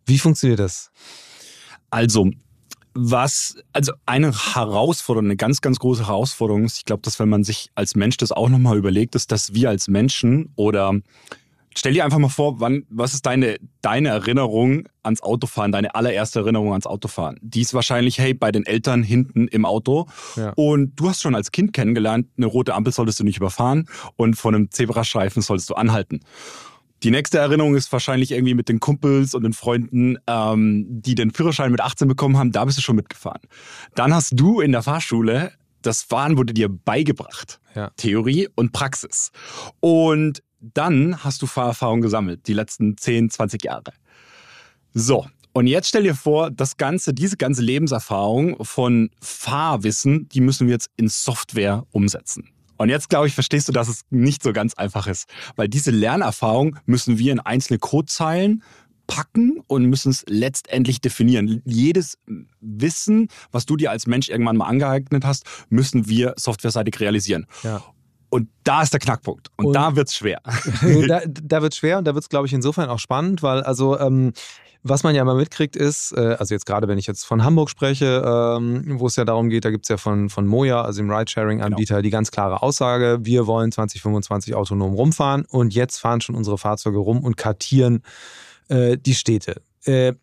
wie 0.07 0.19
funktioniert 0.19 0.61
das? 0.61 0.91
Also, 1.91 2.31
was, 2.95 3.57
also 3.73 3.93
eine 4.07 4.33
Herausforderung, 4.33 5.27
eine 5.27 5.37
ganz, 5.37 5.61
ganz 5.61 5.79
große 5.79 6.07
Herausforderung 6.07 6.65
ist, 6.65 6.79
ich 6.79 6.85
glaube, 6.85 7.03
dass 7.03 7.19
wenn 7.19 7.29
man 7.29 7.45
sich 7.45 7.71
als 7.75 7.95
Mensch 7.95 8.17
das 8.17 8.33
auch 8.33 8.49
nochmal 8.49 8.77
überlegt, 8.77 9.15
ist, 9.15 9.31
dass 9.33 9.55
wir 9.55 9.69
als 9.69 9.89
Menschen 9.89 10.53
oder 10.57 10.95
stell 11.75 11.93
dir 11.93 12.05
einfach 12.05 12.19
mal 12.19 12.29
vor, 12.29 12.61
wann, 12.61 12.85
was 12.91 13.15
ist 13.15 13.27
deine, 13.27 13.59
deine 13.81 14.09
Erinnerung 14.09 14.89
ans 15.03 15.23
Autofahren, 15.23 15.73
deine 15.73 15.95
allererste 15.95 16.41
Erinnerung 16.41 16.73
ans 16.73 16.87
Autofahren? 16.87 17.39
Die 17.43 17.61
ist 17.61 17.75
wahrscheinlich, 17.75 18.19
hey, 18.19 18.35
bei 18.35 18.53
den 18.53 18.67
Eltern 18.67 19.03
hinten 19.03 19.49
im 19.49 19.65
Auto. 19.65 20.07
Ja. 20.37 20.53
Und 20.57 20.97
du 20.97 21.09
hast 21.09 21.23
schon 21.23 21.35
als 21.35 21.53
Kind 21.53 21.73
kennengelernt, 21.73 22.27
eine 22.37 22.47
rote 22.47 22.75
Ampel 22.75 22.93
solltest 22.93 23.21
du 23.21 23.25
nicht 23.25 23.37
überfahren 23.37 23.89
und 24.17 24.35
von 24.35 24.55
einem 24.55 24.71
Zebrastreifen 24.71 25.43
solltest 25.43 25.71
du 25.71 25.75
anhalten. 25.75 26.21
Die 27.03 27.11
nächste 27.11 27.39
Erinnerung 27.39 27.75
ist 27.77 27.91
wahrscheinlich 27.93 28.33
irgendwie 28.33 28.55
mit 28.55 28.69
den 28.69 28.79
Kumpels 28.79 29.35
und 29.35 29.43
den 29.43 29.55
Freunden, 29.55 30.19
ähm, 30.27 30.87
die 30.89 31.15
den 31.15 31.31
Führerschein 31.31 31.71
mit 31.71 31.81
18 31.81 32.09
bekommen 32.09 32.37
haben, 32.37 32.53
da 32.53 32.65
bist 32.65 32.77
du 32.79 32.83
schon 32.83 32.97
mitgefahren. 32.97 33.41
Dann 33.95 34.15
hast 34.15 34.33
du 34.39 34.61
in 34.61 34.73
der 34.73 34.83
Fahrschule, 34.83 35.53
das 35.83 36.03
Fahren 36.03 36.37
wurde 36.37 36.53
dir 36.53 36.69
beigebracht. 36.69 37.59
Ja. 37.75 37.91
Theorie 37.97 38.49
und 38.55 38.73
Praxis. 38.73 39.31
Und 39.81 40.43
dann 40.61 41.25
hast 41.25 41.41
du 41.41 41.47
Fahrerfahrung 41.47 42.03
gesammelt, 42.03 42.47
die 42.47 42.53
letzten 42.53 42.99
10, 42.99 43.31
20 43.31 43.65
Jahre. 43.65 43.93
So. 44.93 45.27
Und 45.53 45.67
jetzt 45.67 45.89
stell 45.89 46.05
dir 46.05 46.15
vor, 46.15 46.51
das 46.51 46.77
ganze, 46.77 47.13
diese 47.13 47.37
ganze 47.37 47.63
Lebenserfahrung 47.63 48.63
von 48.65 49.11
Fahrwissen, 49.21 50.29
die 50.29 50.41
müssen 50.41 50.69
wir 50.69 50.75
jetzt 50.75 50.91
in 50.97 51.09
Software 51.09 51.87
umsetzen. 51.91 52.51
Und 52.81 52.89
jetzt, 52.89 53.11
glaube 53.11 53.27
ich, 53.27 53.35
verstehst 53.35 53.69
du, 53.69 53.73
dass 53.73 53.89
es 53.89 54.07
nicht 54.09 54.43
so 54.43 54.55
ganz 54.55 54.73
einfach 54.73 55.07
ist. 55.07 55.29
Weil 55.55 55.69
diese 55.69 55.91
Lernerfahrung 55.91 56.79
müssen 56.87 57.19
wir 57.19 57.31
in 57.31 57.39
einzelne 57.39 57.79
Codezeilen 57.79 58.63
packen 59.07 59.61
und 59.67 59.85
müssen 59.85 60.09
es 60.09 60.25
letztendlich 60.27 61.03
definieren. 61.03 61.61
Jedes 61.67 62.17
Wissen, 62.63 63.29
was 63.53 63.67
du 63.67 63.77
dir 63.77 63.91
als 63.91 64.07
Mensch 64.07 64.31
irgendwann 64.31 64.57
mal 64.57 64.65
angeeignet 64.65 65.27
hast, 65.27 65.45
müssen 65.69 66.09
wir 66.09 66.33
softwareseitig 66.39 66.99
realisieren. 67.01 67.47
Ja. 67.63 67.83
Und 68.31 68.49
da 68.65 68.83
ist 68.83 68.93
der 68.93 69.01
Knackpunkt. 69.01 69.49
Und, 69.57 69.67
Und- 69.67 69.73
da 69.75 69.95
wird's 69.97 70.15
schwer. 70.15 70.41
da 71.09 71.21
da 71.43 71.63
wird 71.63 71.75
schwer 71.75 71.99
und 71.99 72.05
da 72.07 72.15
wird 72.15 72.25
es, 72.25 72.29
glaube 72.29 72.47
ich, 72.47 72.53
insofern 72.53 72.89
auch 72.89 72.99
spannend, 72.99 73.43
weil 73.43 73.63
also 73.63 73.99
ähm, 73.99 74.33
was 74.83 75.03
man 75.03 75.15
ja 75.15 75.23
immer 75.23 75.35
mitkriegt 75.35 75.77
ist, 75.77 76.13
äh, 76.13 76.37
also 76.39 76.55
jetzt 76.55 76.65
gerade 76.65 76.89
wenn 76.89 76.97
ich 76.97 77.07
jetzt 77.07 77.25
von 77.25 77.45
Hamburg 77.45 77.69
spreche, 77.69 78.23
ähm, 78.25 78.99
wo 78.99 79.07
es 79.07 79.17
ja 79.17 79.25
darum 79.25 79.51
geht, 79.51 79.65
da 79.65 79.71
gibt 79.71 79.85
es 79.85 79.89
ja 79.91 79.99
von, 79.99 80.31
von 80.31 80.47
Moja, 80.47 80.83
also 80.83 81.03
dem 81.03 81.11
Ridesharing-Anbieter, 81.11 82.01
die 82.01 82.11
ganz 82.11 82.31
klare 82.31 82.63
Aussage, 82.63 83.19
wir 83.23 83.47
wollen 83.47 83.73
2025 83.73 84.55
autonom 84.55 84.95
rumfahren 84.95 85.45
und 85.45 85.75
jetzt 85.75 85.99
fahren 85.99 86.21
schon 86.23 86.35
unsere 86.35 86.57
Fahrzeuge 86.57 86.99
rum 86.99 87.23
und 87.23 87.37
kartieren 87.37 88.03
äh, 88.69 88.97
die 88.97 89.15
Städte. 89.15 89.61
Äh, 89.85 90.15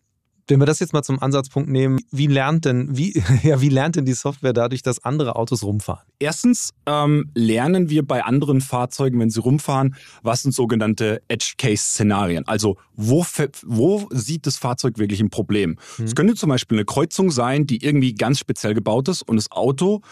wenn 0.48 0.60
wir 0.60 0.66
das 0.66 0.80
jetzt 0.80 0.92
mal 0.92 1.02
zum 1.02 1.20
Ansatzpunkt 1.22 1.68
nehmen, 1.68 2.00
wie 2.10 2.26
lernt 2.26 2.64
denn, 2.64 2.96
wie, 2.96 3.22
ja, 3.42 3.60
wie 3.60 3.68
lernt 3.68 3.96
denn 3.96 4.04
die 4.04 4.12
Software 4.14 4.52
dadurch, 4.52 4.82
dass 4.82 5.04
andere 5.04 5.36
Autos 5.36 5.62
rumfahren? 5.62 6.04
Erstens 6.18 6.72
ähm, 6.86 7.30
lernen 7.34 7.90
wir 7.90 8.06
bei 8.06 8.24
anderen 8.24 8.60
Fahrzeugen, 8.60 9.20
wenn 9.20 9.30
sie 9.30 9.40
rumfahren, 9.40 9.94
was 10.22 10.42
sind 10.42 10.52
sogenannte 10.52 11.22
Edge-Case-Szenarien. 11.28 12.46
Also 12.48 12.76
wo, 12.94 13.24
wo 13.66 14.08
sieht 14.10 14.46
das 14.46 14.56
Fahrzeug 14.56 14.98
wirklich 14.98 15.20
ein 15.20 15.30
Problem? 15.30 15.76
Es 16.02 16.14
könnte 16.14 16.34
zum 16.34 16.48
Beispiel 16.48 16.78
eine 16.78 16.84
Kreuzung 16.84 17.30
sein, 17.30 17.66
die 17.66 17.84
irgendwie 17.84 18.14
ganz 18.14 18.38
speziell 18.38 18.74
gebaut 18.74 19.08
ist 19.08 19.22
und 19.22 19.36
das 19.36 19.50
Auto 19.52 20.02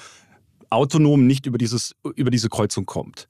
autonom 0.70 1.26
nicht 1.26 1.46
über, 1.46 1.58
dieses, 1.58 1.94
über 2.14 2.30
diese 2.30 2.48
Kreuzung 2.48 2.86
kommt. 2.86 3.28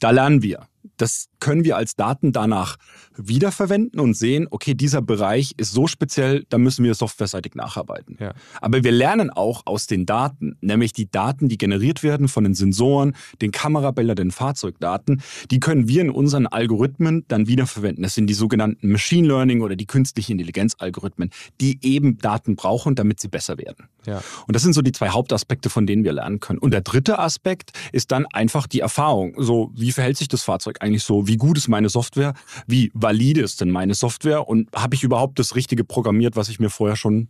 Da 0.00 0.10
lernen 0.10 0.42
wir. 0.42 0.68
Das 0.96 1.28
können 1.40 1.64
wir 1.64 1.76
als 1.76 1.96
Daten 1.96 2.32
danach 2.32 2.76
wiederverwenden 3.16 4.00
und 4.00 4.14
sehen, 4.14 4.46
okay, 4.50 4.74
dieser 4.74 5.02
Bereich 5.02 5.54
ist 5.56 5.72
so 5.72 5.86
speziell, 5.86 6.44
da 6.48 6.58
müssen 6.58 6.84
wir 6.84 6.94
softwareseitig 6.94 7.54
nacharbeiten. 7.54 8.16
Ja. 8.20 8.34
Aber 8.60 8.82
wir 8.82 8.92
lernen 8.92 9.30
auch 9.30 9.62
aus 9.66 9.86
den 9.86 10.06
Daten, 10.06 10.56
nämlich 10.60 10.92
die 10.92 11.10
Daten, 11.10 11.48
die 11.48 11.58
generiert 11.58 12.02
werden 12.02 12.28
von 12.28 12.44
den 12.44 12.54
Sensoren, 12.54 13.14
den 13.40 13.52
Kamerabildern, 13.52 14.16
den 14.16 14.30
Fahrzeugdaten, 14.30 15.22
die 15.50 15.60
können 15.60 15.88
wir 15.88 16.02
in 16.02 16.10
unseren 16.10 16.46
Algorithmen 16.46 17.24
dann 17.28 17.46
wiederverwenden. 17.46 18.02
Das 18.02 18.14
sind 18.14 18.26
die 18.26 18.34
sogenannten 18.34 18.90
Machine 18.90 19.28
Learning 19.28 19.62
oder 19.62 19.76
die 19.76 19.86
künstliche 19.86 20.32
Intelligenz-Algorithmen, 20.32 21.30
die 21.60 21.78
eben 21.82 22.18
Daten 22.18 22.56
brauchen, 22.56 22.94
damit 22.94 23.20
sie 23.20 23.28
besser 23.28 23.58
werden. 23.58 23.88
Ja. 24.06 24.22
Und 24.46 24.54
das 24.54 24.62
sind 24.62 24.72
so 24.72 24.82
die 24.82 24.92
zwei 24.92 25.10
Hauptaspekte, 25.10 25.70
von 25.70 25.86
denen 25.86 26.04
wir 26.04 26.12
lernen 26.12 26.40
können. 26.40 26.58
Und 26.58 26.72
der 26.72 26.80
dritte 26.80 27.18
Aspekt 27.18 27.72
ist 27.92 28.10
dann 28.12 28.26
einfach 28.26 28.66
die 28.66 28.80
Erfahrung. 28.80 29.34
So, 29.36 29.70
wie 29.74 29.92
verhält 29.92 30.16
sich 30.16 30.28
das 30.28 30.42
Fahrzeug 30.42 30.77
eigentlich 30.82 31.04
so? 31.04 31.26
Wie 31.26 31.36
gut 31.36 31.58
ist 31.58 31.68
meine 31.68 31.88
Software? 31.88 32.34
Wie 32.66 32.90
valide 32.94 33.40
ist 33.42 33.60
denn 33.60 33.70
meine 33.70 33.94
Software? 33.94 34.48
Und 34.48 34.68
habe 34.74 34.94
ich 34.94 35.02
überhaupt 35.02 35.38
das 35.38 35.54
Richtige 35.54 35.84
programmiert, 35.84 36.36
was 36.36 36.48
ich 36.48 36.60
mir 36.60 36.70
vorher 36.70 36.96
schon 36.96 37.28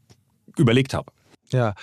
überlegt 0.57 0.95
habe? 0.95 1.12
Ja, 1.52 1.75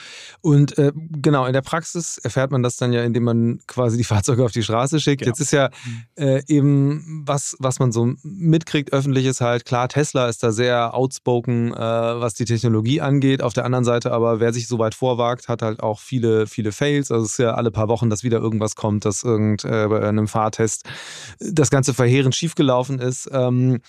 und 0.42 0.78
äh, 0.78 0.92
genau, 0.96 1.46
in 1.48 1.54
der 1.54 1.62
Praxis 1.62 2.20
erfährt 2.20 2.52
man 2.52 2.62
das 2.62 2.78
dann 2.78 2.94
ja, 2.94 3.04
indem 3.04 3.24
man 3.24 3.60
quasi 3.66 3.98
die 3.98 4.04
Fahrzeuge 4.04 4.46
auf 4.46 4.52
die 4.52 4.62
Straße 4.62 5.00
schickt. 5.00 5.22
Genau. 5.22 5.30
Jetzt 5.32 5.40
ist 5.40 5.52
ja 5.52 5.70
äh, 6.16 6.44
eben, 6.48 7.24
was, 7.26 7.56
was 7.60 7.80
man 7.80 7.92
so 7.92 8.14
mitkriegt, 8.24 8.94
öffentlich 8.94 9.26
ist 9.26 9.42
halt, 9.42 9.66
klar, 9.66 9.88
Tesla 9.88 10.28
ist 10.28 10.44
da 10.44 10.52
sehr 10.52 10.94
outspoken, 10.94 11.74
äh, 11.74 11.78
was 11.78 12.36
die 12.36 12.46
Technologie 12.46 13.02
angeht. 13.02 13.42
Auf 13.42 13.54
der 13.54 13.66
anderen 13.66 13.86
Seite 13.86 14.12
aber, 14.12 14.40
wer 14.40 14.54
sich 14.54 14.68
so 14.68 14.78
weit 14.78 14.94
vorwagt, 14.94 15.48
hat 15.48 15.64
halt 15.64 15.82
auch 15.82 16.00
viele, 16.00 16.46
viele 16.46 16.72
Fails. 16.72 17.10
Also 17.10 17.26
es 17.26 17.32
ist 17.32 17.40
ja 17.40 17.56
alle 17.56 17.72
paar 17.72 17.88
Wochen, 17.88 18.12
dass 18.12 18.24
wieder 18.24 18.38
irgendwas 18.38 18.76
kommt, 18.76 19.06
dass 19.06 19.24
irgend 19.24 19.66
äh, 19.66 19.88
bei 19.88 20.08
einem 20.08 20.28
Fahrtest 20.28 20.84
das 21.40 21.72
Ganze 21.72 21.96
verheerend 21.96 22.36
schiefgelaufen 22.36 23.00
ist. 23.00 23.30
Ähm, 23.32 23.80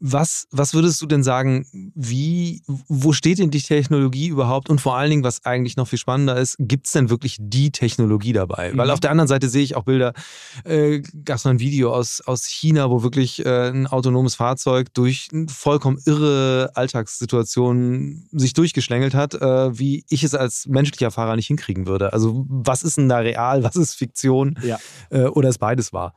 was, 0.00 0.46
was 0.50 0.74
würdest 0.74 1.00
du 1.00 1.06
denn 1.06 1.22
sagen, 1.22 1.66
wie, 1.94 2.62
wo 2.88 3.12
steht 3.12 3.38
denn 3.38 3.50
die 3.50 3.62
Technologie 3.62 4.28
überhaupt? 4.28 4.68
Und 4.68 4.80
vor 4.80 4.96
allen 4.96 5.10
Dingen, 5.10 5.23
was 5.24 5.44
eigentlich 5.44 5.76
noch 5.76 5.88
viel 5.88 5.98
spannender 5.98 6.36
ist, 6.36 6.56
gibt 6.58 6.86
es 6.86 6.92
denn 6.92 7.10
wirklich 7.10 7.36
die 7.40 7.70
Technologie 7.72 8.32
dabei? 8.32 8.72
Mhm. 8.72 8.78
Weil 8.78 8.90
auf 8.90 9.00
der 9.00 9.10
anderen 9.10 9.28
Seite 9.28 9.48
sehe 9.48 9.62
ich 9.62 9.76
auch 9.76 9.84
Bilder, 9.84 10.12
äh, 10.64 11.00
gab 11.24 11.38
es 11.38 11.44
mal 11.44 11.52
ein 11.52 11.60
Video 11.60 11.92
aus, 11.92 12.20
aus 12.20 12.46
China, 12.46 12.90
wo 12.90 13.02
wirklich 13.02 13.44
äh, 13.44 13.70
ein 13.70 13.86
autonomes 13.86 14.36
Fahrzeug 14.36 14.92
durch 14.94 15.28
vollkommen 15.48 15.98
irre 16.04 16.70
Alltagssituationen 16.74 18.28
sich 18.32 18.52
durchgeschlängelt 18.52 19.14
hat, 19.14 19.34
äh, 19.34 19.78
wie 19.78 20.04
ich 20.08 20.22
es 20.22 20.34
als 20.34 20.66
menschlicher 20.66 21.10
Fahrer 21.10 21.36
nicht 21.36 21.48
hinkriegen 21.48 21.86
würde. 21.86 22.12
Also 22.12 22.44
was 22.48 22.82
ist 22.82 22.96
denn 22.96 23.08
da 23.08 23.18
real, 23.18 23.64
was 23.64 23.76
ist 23.76 23.94
Fiktion 23.94 24.58
ja. 24.62 24.78
äh, 25.10 25.24
oder 25.24 25.48
ist 25.48 25.58
beides 25.58 25.92
wahr? 25.92 26.14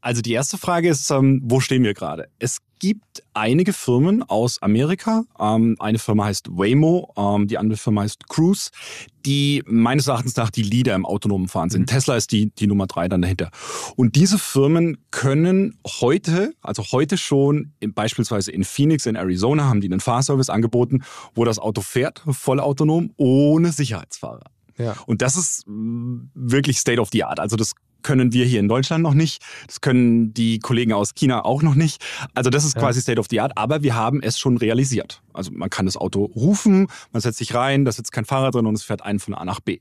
Also 0.00 0.22
die 0.22 0.32
erste 0.32 0.56
Frage 0.56 0.88
ist, 0.88 1.10
ähm, 1.10 1.40
wo 1.44 1.58
stehen 1.58 1.82
wir 1.82 1.92
gerade? 1.92 2.28
Es 2.38 2.58
gibt 2.78 3.22
einige 3.34 3.72
Firmen 3.72 4.22
aus 4.22 4.60
Amerika. 4.62 5.24
Ähm, 5.38 5.76
eine 5.78 5.98
Firma 5.98 6.24
heißt 6.24 6.48
Waymo, 6.50 7.12
ähm, 7.16 7.46
die 7.46 7.58
andere 7.58 7.76
Firma 7.76 8.02
heißt 8.02 8.28
Cruise, 8.28 8.70
die 9.24 9.62
meines 9.66 10.06
Erachtens 10.06 10.36
nach 10.36 10.50
die 10.50 10.62
Leader 10.62 10.94
im 10.94 11.04
autonomen 11.06 11.48
Fahren 11.48 11.70
sind. 11.70 11.82
Mhm. 11.82 11.86
Tesla 11.86 12.16
ist 12.16 12.32
die, 12.32 12.50
die 12.50 12.66
Nummer 12.66 12.86
drei 12.86 13.08
dann 13.08 13.22
dahinter. 13.22 13.50
Und 13.96 14.14
diese 14.14 14.38
Firmen 14.38 14.98
können 15.10 15.78
heute, 15.86 16.54
also 16.60 16.82
heute 16.92 17.16
schon, 17.18 17.72
in, 17.80 17.94
beispielsweise 17.94 18.52
in 18.52 18.64
Phoenix 18.64 19.06
in 19.06 19.16
Arizona, 19.16 19.64
haben 19.64 19.80
die 19.80 19.88
einen 19.88 20.00
Fahrservice 20.00 20.50
angeboten, 20.50 21.02
wo 21.34 21.44
das 21.44 21.58
Auto 21.58 21.80
fährt, 21.80 22.22
voll 22.30 22.60
autonom, 22.60 23.12
ohne 23.16 23.72
Sicherheitsfahrer. 23.72 24.44
Ja. 24.78 24.94
Und 25.06 25.22
das 25.22 25.36
ist 25.36 25.64
mm, 25.66 26.30
wirklich 26.34 26.78
State 26.78 27.00
of 27.00 27.08
the 27.12 27.24
Art. 27.24 27.40
Also 27.40 27.56
das 27.56 27.72
können 28.06 28.32
wir 28.32 28.44
hier 28.44 28.60
in 28.60 28.68
Deutschland 28.68 29.02
noch 29.02 29.14
nicht. 29.14 29.42
Das 29.66 29.80
können 29.80 30.32
die 30.32 30.60
Kollegen 30.60 30.92
aus 30.92 31.14
China 31.16 31.44
auch 31.44 31.62
noch 31.62 31.74
nicht. 31.74 32.02
Also 32.34 32.50
das 32.50 32.64
ist 32.64 32.76
ja. 32.76 32.80
quasi 32.80 33.02
State 33.02 33.18
of 33.18 33.26
the 33.28 33.40
Art, 33.40 33.52
aber 33.56 33.82
wir 33.82 33.96
haben 33.96 34.22
es 34.22 34.38
schon 34.38 34.58
realisiert. 34.58 35.22
Also 35.32 35.50
man 35.52 35.70
kann 35.70 35.86
das 35.86 35.96
Auto 35.96 36.24
rufen, 36.24 36.86
man 37.12 37.20
setzt 37.20 37.38
sich 37.38 37.52
rein, 37.52 37.84
da 37.84 37.90
sitzt 37.90 38.12
kein 38.12 38.24
Fahrer 38.24 38.52
drin 38.52 38.66
und 38.66 38.74
es 38.74 38.84
fährt 38.84 39.02
einen 39.02 39.18
von 39.18 39.34
A 39.34 39.44
nach 39.44 39.58
B. 39.58 39.80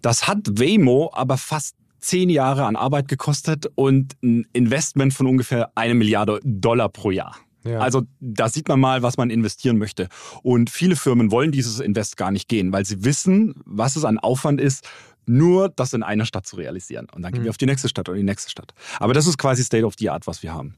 Das 0.00 0.26
hat 0.26 0.58
Waymo 0.58 1.10
aber 1.12 1.36
fast 1.36 1.76
zehn 1.98 2.30
Jahre 2.30 2.64
an 2.64 2.74
Arbeit 2.74 3.06
gekostet 3.06 3.70
und 3.74 4.16
ein 4.22 4.46
Investment 4.54 5.12
von 5.12 5.26
ungefähr 5.26 5.72
eine 5.74 5.94
Milliarde 5.94 6.40
Dollar 6.42 6.88
pro 6.88 7.10
Jahr. 7.10 7.36
Ja. 7.64 7.78
Also 7.78 8.02
da 8.20 8.48
sieht 8.48 8.66
man 8.68 8.80
mal, 8.80 9.02
was 9.02 9.16
man 9.16 9.30
investieren 9.30 9.78
möchte. 9.78 10.08
Und 10.42 10.70
viele 10.70 10.96
Firmen 10.96 11.30
wollen 11.30 11.52
dieses 11.52 11.80
Invest 11.80 12.16
gar 12.16 12.30
nicht 12.30 12.48
gehen, 12.48 12.72
weil 12.72 12.84
sie 12.84 13.04
wissen, 13.04 13.54
was 13.64 13.96
es 13.96 14.04
an 14.04 14.18
Aufwand 14.18 14.60
ist, 14.60 14.88
nur 15.26 15.68
das 15.68 15.92
in 15.92 16.02
einer 16.02 16.26
Stadt 16.26 16.46
zu 16.46 16.56
realisieren. 16.56 17.08
Und 17.14 17.22
dann 17.22 17.32
gehen 17.32 17.42
mhm. 17.42 17.44
wir 17.46 17.50
auf 17.50 17.58
die 17.58 17.66
nächste 17.66 17.88
Stadt 17.88 18.08
oder 18.08 18.18
die 18.18 18.24
nächste 18.24 18.50
Stadt. 18.50 18.74
Aber 18.98 19.14
das 19.14 19.26
ist 19.26 19.38
quasi 19.38 19.62
State 19.64 19.84
of 19.84 19.94
the 19.98 20.10
Art, 20.10 20.26
was 20.26 20.42
wir 20.42 20.52
haben. 20.52 20.76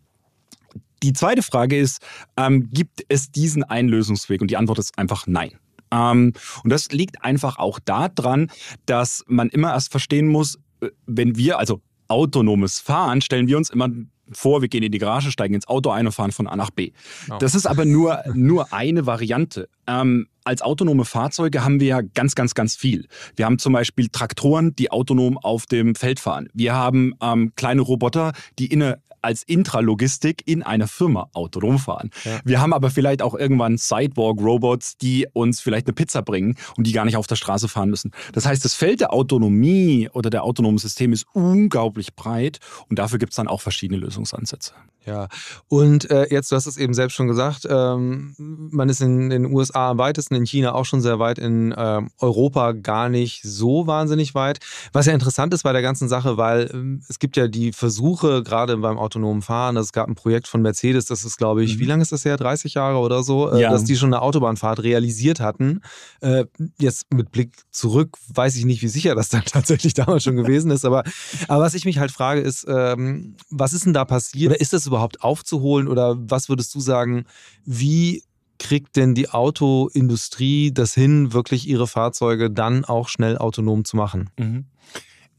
Die 1.02 1.12
zweite 1.12 1.42
Frage 1.42 1.78
ist, 1.78 2.00
ähm, 2.36 2.70
gibt 2.70 3.04
es 3.08 3.30
diesen 3.30 3.62
einen 3.62 3.88
Lösungsweg? 3.88 4.40
Und 4.40 4.50
die 4.50 4.56
Antwort 4.56 4.78
ist 4.78 4.98
einfach 4.98 5.26
nein. 5.26 5.58
Ähm, 5.90 6.32
und 6.62 6.70
das 6.70 6.90
liegt 6.92 7.22
einfach 7.22 7.58
auch 7.58 7.78
daran, 7.78 8.50
dass 8.86 9.22
man 9.26 9.48
immer 9.50 9.72
erst 9.72 9.90
verstehen 9.90 10.28
muss, 10.28 10.58
äh, 10.80 10.88
wenn 11.06 11.36
wir, 11.36 11.58
also 11.58 11.82
autonomes 12.08 12.80
Fahren, 12.80 13.20
stellen 13.20 13.48
wir 13.48 13.56
uns 13.56 13.70
immer 13.70 13.88
vor, 14.32 14.62
wir 14.62 14.68
gehen 14.68 14.82
in 14.82 14.92
die 14.92 14.98
Garage, 14.98 15.30
steigen 15.30 15.54
ins 15.54 15.68
Auto 15.68 15.90
ein 15.90 16.06
und 16.06 16.12
fahren 16.12 16.32
von 16.32 16.46
A 16.46 16.56
nach 16.56 16.70
B. 16.70 16.92
Oh. 17.30 17.36
Das 17.38 17.54
ist 17.54 17.66
aber 17.66 17.84
nur, 17.84 18.22
nur 18.34 18.72
eine 18.72 19.06
Variante. 19.06 19.68
Ähm, 19.86 20.28
als 20.44 20.62
autonome 20.62 21.04
Fahrzeuge 21.04 21.64
haben 21.64 21.80
wir 21.80 21.86
ja 21.86 22.00
ganz, 22.00 22.34
ganz, 22.34 22.54
ganz 22.54 22.76
viel. 22.76 23.06
Wir 23.36 23.46
haben 23.46 23.58
zum 23.58 23.72
Beispiel 23.72 24.08
Traktoren, 24.08 24.74
die 24.76 24.90
autonom 24.90 25.38
auf 25.38 25.66
dem 25.66 25.94
Feld 25.94 26.20
fahren. 26.20 26.48
Wir 26.52 26.74
haben 26.74 27.14
ähm, 27.22 27.52
kleine 27.56 27.82
Roboter, 27.82 28.32
die 28.58 28.66
in 28.66 28.94
als 29.24 29.42
Intralogistik 29.42 30.42
in 30.46 30.62
einer 30.62 30.88
Firma 30.88 31.28
autonom 31.32 31.78
fahren. 31.78 32.10
Ja. 32.24 32.40
Wir 32.44 32.60
haben 32.60 32.72
aber 32.72 32.90
vielleicht 32.90 33.22
auch 33.22 33.34
irgendwann 33.34 33.78
Sidewalk-Robots, 33.78 34.98
die 34.98 35.26
uns 35.32 35.60
vielleicht 35.60 35.86
eine 35.86 35.94
Pizza 35.94 36.22
bringen 36.22 36.56
und 36.76 36.86
die 36.86 36.92
gar 36.92 37.04
nicht 37.04 37.16
auf 37.16 37.26
der 37.26 37.36
Straße 37.36 37.68
fahren 37.68 37.90
müssen. 37.90 38.12
Das 38.32 38.46
heißt, 38.46 38.64
das 38.64 38.74
Feld 38.74 39.00
der 39.00 39.12
Autonomie 39.12 40.08
oder 40.12 40.30
der 40.30 40.44
autonomen 40.44 40.78
Systeme 40.78 41.14
ist 41.14 41.26
unglaublich 41.32 42.14
breit 42.14 42.60
und 42.88 42.98
dafür 42.98 43.18
gibt 43.18 43.32
es 43.32 43.36
dann 43.36 43.48
auch 43.48 43.60
verschiedene 43.60 43.98
Lösungsansätze. 43.98 44.72
Ja, 45.06 45.28
und 45.68 46.10
äh, 46.10 46.28
jetzt, 46.30 46.50
du 46.50 46.56
hast 46.56 46.66
es 46.66 46.78
eben 46.78 46.94
selbst 46.94 47.14
schon 47.14 47.28
gesagt, 47.28 47.66
ähm, 47.68 48.34
man 48.38 48.88
ist 48.88 49.02
in 49.02 49.28
den 49.28 49.44
USA 49.52 49.90
am 49.90 49.98
weitesten, 49.98 50.34
in 50.34 50.46
China 50.46 50.74
auch 50.74 50.86
schon 50.86 51.02
sehr 51.02 51.18
weit, 51.18 51.38
in 51.38 51.74
ähm, 51.76 52.10
Europa 52.18 52.72
gar 52.72 53.10
nicht 53.10 53.42
so 53.42 53.86
wahnsinnig 53.86 54.34
weit. 54.34 54.60
Was 54.92 55.04
ja 55.04 55.12
interessant 55.12 55.52
ist 55.52 55.62
bei 55.62 55.72
der 55.72 55.82
ganzen 55.82 56.08
Sache, 56.08 56.38
weil 56.38 56.70
ähm, 56.72 57.02
es 57.08 57.18
gibt 57.18 57.36
ja 57.36 57.48
die 57.48 57.72
Versuche, 57.72 58.42
gerade 58.42 58.78
beim 58.78 58.96
autonomen 58.96 59.13
Fahren, 59.42 59.76
es 59.76 59.92
gab 59.92 60.08
ein 60.08 60.14
Projekt 60.14 60.48
von 60.48 60.62
Mercedes, 60.62 61.06
das 61.06 61.24
ist, 61.24 61.36
glaube 61.36 61.64
ich, 61.64 61.76
mhm. 61.76 61.80
wie 61.80 61.84
lange 61.84 62.02
ist 62.02 62.12
das 62.12 62.24
her? 62.24 62.36
30 62.36 62.74
Jahre 62.74 62.98
oder 62.98 63.22
so, 63.22 63.50
äh, 63.50 63.60
ja. 63.60 63.70
dass 63.70 63.84
die 63.84 63.96
schon 63.96 64.12
eine 64.12 64.22
Autobahnfahrt 64.22 64.82
realisiert 64.82 65.40
hatten. 65.40 65.80
Äh, 66.20 66.46
jetzt 66.78 67.12
mit 67.12 67.30
Blick 67.30 67.52
zurück 67.70 68.16
weiß 68.32 68.56
ich 68.56 68.64
nicht, 68.64 68.82
wie 68.82 68.88
sicher 68.88 69.14
das 69.14 69.28
dann 69.28 69.44
tatsächlich 69.46 69.94
damals 69.94 70.24
schon 70.24 70.36
gewesen 70.36 70.70
ist, 70.70 70.84
aber, 70.84 71.04
aber 71.48 71.62
was 71.62 71.74
ich 71.74 71.84
mich 71.84 71.98
halt 71.98 72.10
frage, 72.10 72.40
ist, 72.40 72.66
ähm, 72.68 73.36
was 73.50 73.72
ist 73.72 73.86
denn 73.86 73.94
da 73.94 74.04
passiert? 74.04 74.52
Oder 74.52 74.60
ist 74.60 74.72
das 74.72 74.86
überhaupt 74.86 75.22
aufzuholen? 75.22 75.88
Oder 75.88 76.16
was 76.18 76.48
würdest 76.48 76.74
du 76.74 76.80
sagen, 76.80 77.24
wie 77.64 78.22
kriegt 78.58 78.96
denn 78.96 79.14
die 79.14 79.30
Autoindustrie 79.30 80.72
das 80.72 80.94
hin, 80.94 81.32
wirklich 81.32 81.68
ihre 81.68 81.86
Fahrzeuge 81.86 82.50
dann 82.50 82.84
auch 82.84 83.08
schnell 83.08 83.36
autonom 83.38 83.84
zu 83.84 83.96
machen? 83.96 84.30
Mhm. 84.38 84.66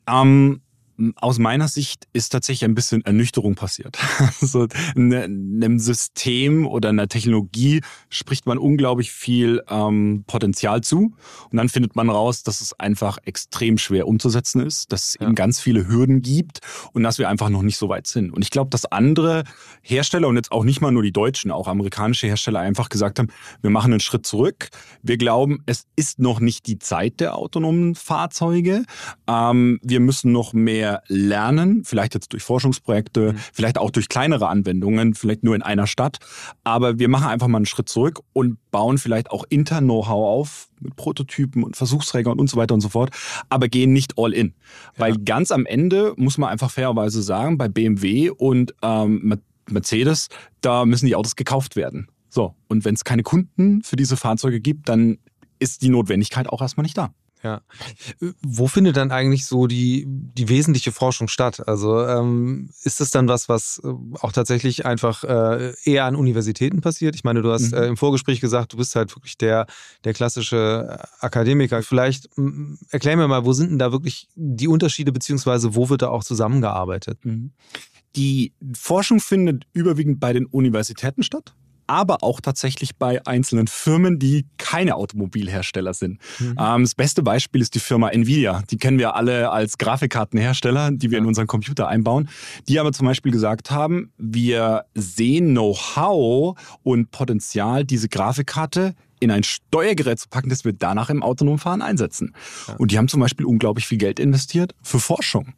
Ähm, 0.07 0.61
aus 1.15 1.39
meiner 1.39 1.67
Sicht 1.67 2.07
ist 2.13 2.29
tatsächlich 2.29 2.65
ein 2.65 2.75
bisschen 2.75 3.03
Ernüchterung 3.03 3.55
passiert. 3.55 3.97
so 4.41 4.67
ne, 4.95 5.23
einem 5.23 5.79
System 5.79 6.65
oder 6.65 6.89
einer 6.89 7.07
Technologie 7.07 7.81
spricht 8.09 8.45
man 8.45 8.57
unglaublich 8.57 9.11
viel 9.11 9.61
ähm, 9.69 10.23
Potenzial 10.27 10.81
zu 10.81 11.13
und 11.51 11.57
dann 11.57 11.69
findet 11.69 11.95
man 11.95 12.09
raus, 12.09 12.43
dass 12.43 12.61
es 12.61 12.79
einfach 12.79 13.17
extrem 13.25 13.77
schwer 13.77 14.07
umzusetzen 14.07 14.61
ist, 14.61 14.91
dass 14.91 15.09
es 15.09 15.17
ja. 15.19 15.25
eben 15.25 15.35
ganz 15.35 15.59
viele 15.59 15.87
Hürden 15.87 16.21
gibt 16.21 16.59
und 16.93 17.03
dass 17.03 17.17
wir 17.17 17.29
einfach 17.29 17.49
noch 17.49 17.61
nicht 17.61 17.77
so 17.77 17.89
weit 17.89 18.07
sind. 18.07 18.31
Und 18.31 18.41
ich 18.41 18.49
glaube, 18.49 18.69
dass 18.69 18.85
andere 18.85 19.43
Hersteller 19.81 20.27
und 20.27 20.37
jetzt 20.37 20.51
auch 20.51 20.63
nicht 20.63 20.81
mal 20.81 20.91
nur 20.91 21.03
die 21.03 21.11
deutschen, 21.11 21.51
auch 21.51 21.67
amerikanische 21.67 22.27
Hersteller 22.27 22.59
einfach 22.59 22.89
gesagt 22.89 23.19
haben, 23.19 23.29
wir 23.61 23.69
machen 23.69 23.91
einen 23.91 23.99
Schritt 23.99 24.25
zurück. 24.25 24.69
Wir 25.03 25.17
glauben, 25.17 25.61
es 25.65 25.85
ist 25.95 26.19
noch 26.19 26.39
nicht 26.39 26.67
die 26.67 26.79
Zeit 26.79 27.19
der 27.19 27.35
autonomen 27.35 27.95
Fahrzeuge. 27.95 28.83
Ähm, 29.27 29.79
wir 29.83 29.99
müssen 29.99 30.31
noch 30.31 30.53
mehr 30.53 30.84
mehr 30.85 31.01
lernen, 31.07 31.83
vielleicht 31.83 32.13
jetzt 32.13 32.33
durch 32.33 32.43
Forschungsprojekte, 32.43 33.33
mhm. 33.33 33.37
vielleicht 33.53 33.77
auch 33.77 33.89
durch 33.89 34.07
kleinere 34.07 34.47
Anwendungen, 34.47 35.15
vielleicht 35.15 35.43
nur 35.43 35.55
in 35.55 35.61
einer 35.61 35.87
Stadt. 35.87 36.19
Aber 36.63 36.99
wir 36.99 37.09
machen 37.09 37.27
einfach 37.27 37.47
mal 37.47 37.57
einen 37.57 37.65
Schritt 37.65 37.89
zurück 37.89 38.21
und 38.33 38.57
bauen 38.71 38.97
vielleicht 38.97 39.31
auch 39.31 39.45
intern 39.49 39.85
Know-how 39.85 40.39
auf 40.39 40.69
mit 40.79 40.95
Prototypen 40.95 41.63
und 41.63 41.75
Versuchsträgern 41.75 42.39
und 42.39 42.49
so 42.49 42.57
weiter 42.57 42.75
und 42.75 42.81
so 42.81 42.89
fort, 42.89 43.11
aber 43.49 43.67
gehen 43.67 43.93
nicht 43.93 44.13
all 44.17 44.33
in. 44.33 44.47
Ja. 44.47 44.53
Weil 45.05 45.17
ganz 45.17 45.51
am 45.51 45.65
Ende 45.65 46.13
muss 46.17 46.37
man 46.37 46.49
einfach 46.49 46.69
fairerweise 46.69 47.23
sagen, 47.23 47.57
bei 47.57 47.67
BMW 47.67 48.29
und 48.29 48.75
ähm, 48.81 49.41
Mercedes, 49.69 50.27
da 50.61 50.85
müssen 50.85 51.07
die 51.07 51.15
Autos 51.15 51.35
gekauft 51.35 51.75
werden. 51.75 52.07
So, 52.29 52.53
und 52.67 52.85
wenn 52.85 52.93
es 52.93 53.03
keine 53.03 53.23
Kunden 53.23 53.81
für 53.81 53.95
diese 53.95 54.17
Fahrzeuge 54.17 54.59
gibt, 54.59 54.89
dann 54.89 55.17
ist 55.57 55.81
die 55.81 55.89
Notwendigkeit 55.89 56.49
auch 56.49 56.61
erstmal 56.61 56.83
nicht 56.83 56.97
da. 56.97 57.13
Ja. 57.45 57.61
Wo 58.41 58.67
findet 58.67 58.97
dann 58.97 59.11
eigentlich 59.11 59.45
so 59.45 59.67
die, 59.67 60.05
die 60.07 60.49
wesentliche 60.49 60.91
Forschung 60.91 61.27
statt? 61.27 61.67
Also 61.67 62.03
ähm, 62.03 62.71
ist 62.81 63.01
das 63.01 63.11
dann 63.11 63.27
was, 63.27 63.49
was 63.49 63.79
äh, 63.83 63.87
auch 64.19 64.31
tatsächlich 64.31 64.87
einfach 64.87 65.23
äh, 65.23 65.73
eher 65.83 66.05
an 66.05 66.15
Universitäten 66.15 66.81
passiert? 66.81 67.13
Ich 67.13 67.23
meine, 67.23 67.43
du 67.43 67.51
hast 67.51 67.71
mhm. 67.71 67.77
äh, 67.77 67.85
im 67.85 67.97
Vorgespräch 67.97 68.41
gesagt, 68.41 68.73
du 68.73 68.77
bist 68.77 68.95
halt 68.95 69.15
wirklich 69.15 69.37
der, 69.37 69.67
der 70.05 70.15
klassische 70.15 70.99
äh, 70.99 71.23
Akademiker. 71.23 71.83
Vielleicht 71.83 72.29
erklär 72.89 73.15
mir 73.15 73.27
mal, 73.27 73.45
wo 73.45 73.53
sind 73.53 73.69
denn 73.69 73.79
da 73.79 73.91
wirklich 73.91 74.27
die 74.33 74.67
Unterschiede, 74.67 75.11
beziehungsweise 75.11 75.75
wo 75.75 75.89
wird 75.89 76.01
da 76.01 76.09
auch 76.09 76.23
zusammengearbeitet? 76.23 77.23
Mhm. 77.23 77.51
Die 78.15 78.53
Forschung 78.73 79.19
findet 79.19 79.67
überwiegend 79.73 80.19
bei 80.19 80.33
den 80.33 80.47
Universitäten 80.47 81.21
statt 81.21 81.53
aber 81.87 82.23
auch 82.23 82.41
tatsächlich 82.41 82.95
bei 82.95 83.25
einzelnen 83.25 83.67
Firmen, 83.67 84.19
die 84.19 84.45
keine 84.57 84.95
Automobilhersteller 84.95 85.93
sind. 85.93 86.19
Mhm. 86.39 86.55
Ähm, 86.59 86.83
das 86.83 86.95
beste 86.95 87.23
Beispiel 87.23 87.61
ist 87.61 87.75
die 87.75 87.79
Firma 87.79 88.09
Nvidia. 88.09 88.63
Die 88.69 88.77
kennen 88.77 88.99
wir 88.99 89.15
alle 89.15 89.51
als 89.51 89.77
Grafikkartenhersteller, 89.77 90.91
die 90.91 91.11
wir 91.11 91.17
in 91.17 91.25
unseren 91.25 91.47
Computer 91.47 91.87
einbauen. 91.87 92.29
Die 92.67 92.79
aber 92.79 92.91
zum 92.91 93.07
Beispiel 93.07 93.31
gesagt 93.31 93.71
haben, 93.71 94.11
wir 94.17 94.85
sehen 94.93 95.51
Know-how 95.51 96.57
und 96.83 97.11
Potenzial, 97.11 97.85
diese 97.85 98.09
Grafikkarte 98.09 98.95
in 99.25 99.31
ein 99.31 99.43
Steuergerät 99.43 100.19
zu 100.19 100.29
packen, 100.29 100.49
das 100.49 100.63
wir 100.63 100.73
danach 100.73 101.09
im 101.09 101.23
autonomen 101.23 101.59
Fahren 101.59 101.81
einsetzen. 101.81 102.33
Ja. 102.67 102.75
Und 102.75 102.91
die 102.91 102.97
haben 102.97 103.07
zum 103.07 103.19
Beispiel 103.19 103.45
unglaublich 103.45 103.87
viel 103.87 103.97
Geld 103.97 104.19
investiert 104.19 104.73
für 104.81 104.99
Forschung. 104.99 105.53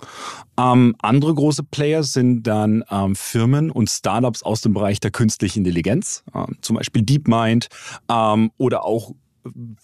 Ähm, 0.57 0.95
andere 0.99 1.35
große 1.35 1.63
Player 1.63 2.03
sind 2.03 2.43
dann 2.43 2.83
ähm, 2.89 3.15
Firmen 3.15 3.69
und 3.69 3.89
Startups 3.89 4.41
aus 4.41 4.61
dem 4.61 4.73
Bereich 4.73 4.99
der 4.99 5.11
künstlichen 5.11 5.59
Intelligenz, 5.59 6.23
ähm, 6.33 6.57
zum 6.61 6.77
Beispiel 6.77 7.03
DeepMind 7.03 7.67
ähm, 8.09 8.51
oder 8.57 8.85
auch 8.85 9.11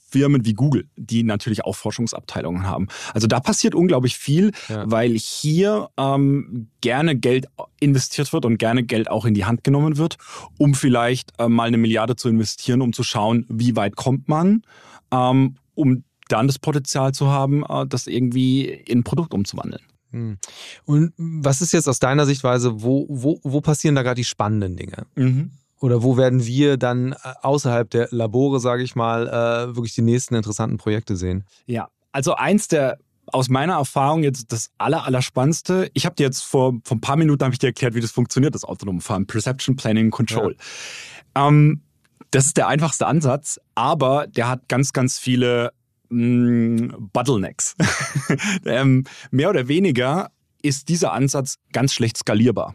Firmen 0.10 0.46
wie 0.46 0.54
Google, 0.54 0.88
die 0.96 1.24
natürlich 1.24 1.66
auch 1.66 1.76
Forschungsabteilungen 1.76 2.68
haben. 2.68 2.88
Also 3.14 3.28
da 3.28 3.40
passiert 3.40 3.76
unglaublich 3.76 4.18
viel, 4.18 4.52
ja. 4.70 4.90
weil 4.90 5.18
hier 5.18 5.90
ähm, 5.98 6.70
gerne 6.82 7.16
Geld 7.16 7.48
investiert 7.80 8.32
wird 8.34 8.46
und 8.46 8.58
gerne 8.58 8.84
Geld 8.84 9.10
auch 9.10 9.26
in 9.26 9.34
die 9.34 9.46
Hand 9.46 9.64
genommen 9.64 9.98
wird, 9.98 10.18
um 10.58 10.74
vielleicht 10.74 11.32
äh, 11.40 11.48
mal 11.48 11.68
eine 11.68 11.78
Milliarde 11.78 12.16
zu 12.16 12.30
investieren, 12.30 12.82
um 12.82 12.94
zu 12.94 13.04
schauen, 13.04 13.46
wie 13.50 13.76
weit 13.76 13.96
kommt 13.96 14.28
man, 14.28 14.64
ähm, 15.12 15.56
um 15.76 16.04
dann 16.30 16.48
das 16.48 16.60
Potenzial 16.60 17.14
zu 17.14 17.28
haben, 17.28 17.64
äh, 17.68 17.86
das 17.88 18.08
irgendwie 18.08 18.66
in 18.66 19.00
ein 19.00 19.04
Produkt 19.04 19.34
umzuwandeln. 19.34 19.84
Hm. 20.12 20.38
Und 20.86 21.14
was 21.18 21.62
ist 21.62 21.74
jetzt 21.74 21.90
aus 21.90 22.00
deiner 22.00 22.26
Sichtweise, 22.26 22.84
wo, 22.84 23.08
wo, 23.10 23.40
wo 23.44 23.62
passieren 23.62 23.96
da 23.96 24.04
gerade 24.04 24.20
die 24.20 24.24
spannenden 24.24 24.78
Dinge? 24.78 25.06
Mhm 25.16 25.52
oder 25.84 26.02
wo 26.02 26.16
werden 26.16 26.46
wir 26.46 26.78
dann 26.78 27.12
äh, 27.12 27.18
außerhalb 27.42 27.90
der 27.90 28.08
Labore, 28.12 28.62
sage 28.62 28.84
ich 28.84 28.96
mal, 28.96 29.28
äh, 29.28 29.76
wirklich 29.76 29.94
die 29.94 30.02
nächsten 30.02 30.34
interessanten 30.34 30.78
Projekte 30.78 31.18
sehen? 31.18 31.44
Ja, 31.66 31.90
also 32.14 32.36
eins 32.36 32.70
der 32.70 33.00
aus 33.28 33.50
meiner 33.50 33.74
Erfahrung 33.74 34.24
jetzt 34.24 34.54
das 34.54 34.72
aller, 34.78 35.06
aller 35.06 35.20
Ich 35.94 36.06
habe 36.06 36.16
dir 36.16 36.24
jetzt 36.24 36.42
vor, 36.42 36.76
vor 36.86 36.96
ein 36.96 37.02
paar 37.02 37.18
Minuten 37.18 37.52
ich 37.52 37.60
dir 37.60 37.68
erklärt, 37.68 37.96
wie 37.96 38.00
das 38.00 38.12
funktioniert, 38.12 38.56
das 38.56 38.64
autonome 38.64 39.02
Fahren. 39.02 39.28
Perception, 39.28 39.76
Planning, 39.76 40.10
Control. 40.10 40.56
Ja. 41.36 41.50
Ähm, 41.50 41.82
das 42.32 42.46
ist 42.46 42.56
der 42.56 42.70
einfachste 42.70 43.06
Ansatz, 43.06 43.60
aber 43.76 44.28
der 44.28 44.48
hat 44.48 44.70
ganz, 44.70 44.94
ganz 44.94 45.20
viele 45.20 45.74
mh, 46.08 46.18
mm, 46.18 47.10
Bottlenecks. 47.12 47.76
ähm, 48.66 49.04
mehr 49.32 49.50
oder 49.50 49.68
weniger 49.68 50.32
ist 50.62 50.88
dieser 50.88 51.12
Ansatz 51.12 51.58
ganz 51.74 51.94
schlecht 51.94 52.16
skalierbar. 52.16 52.74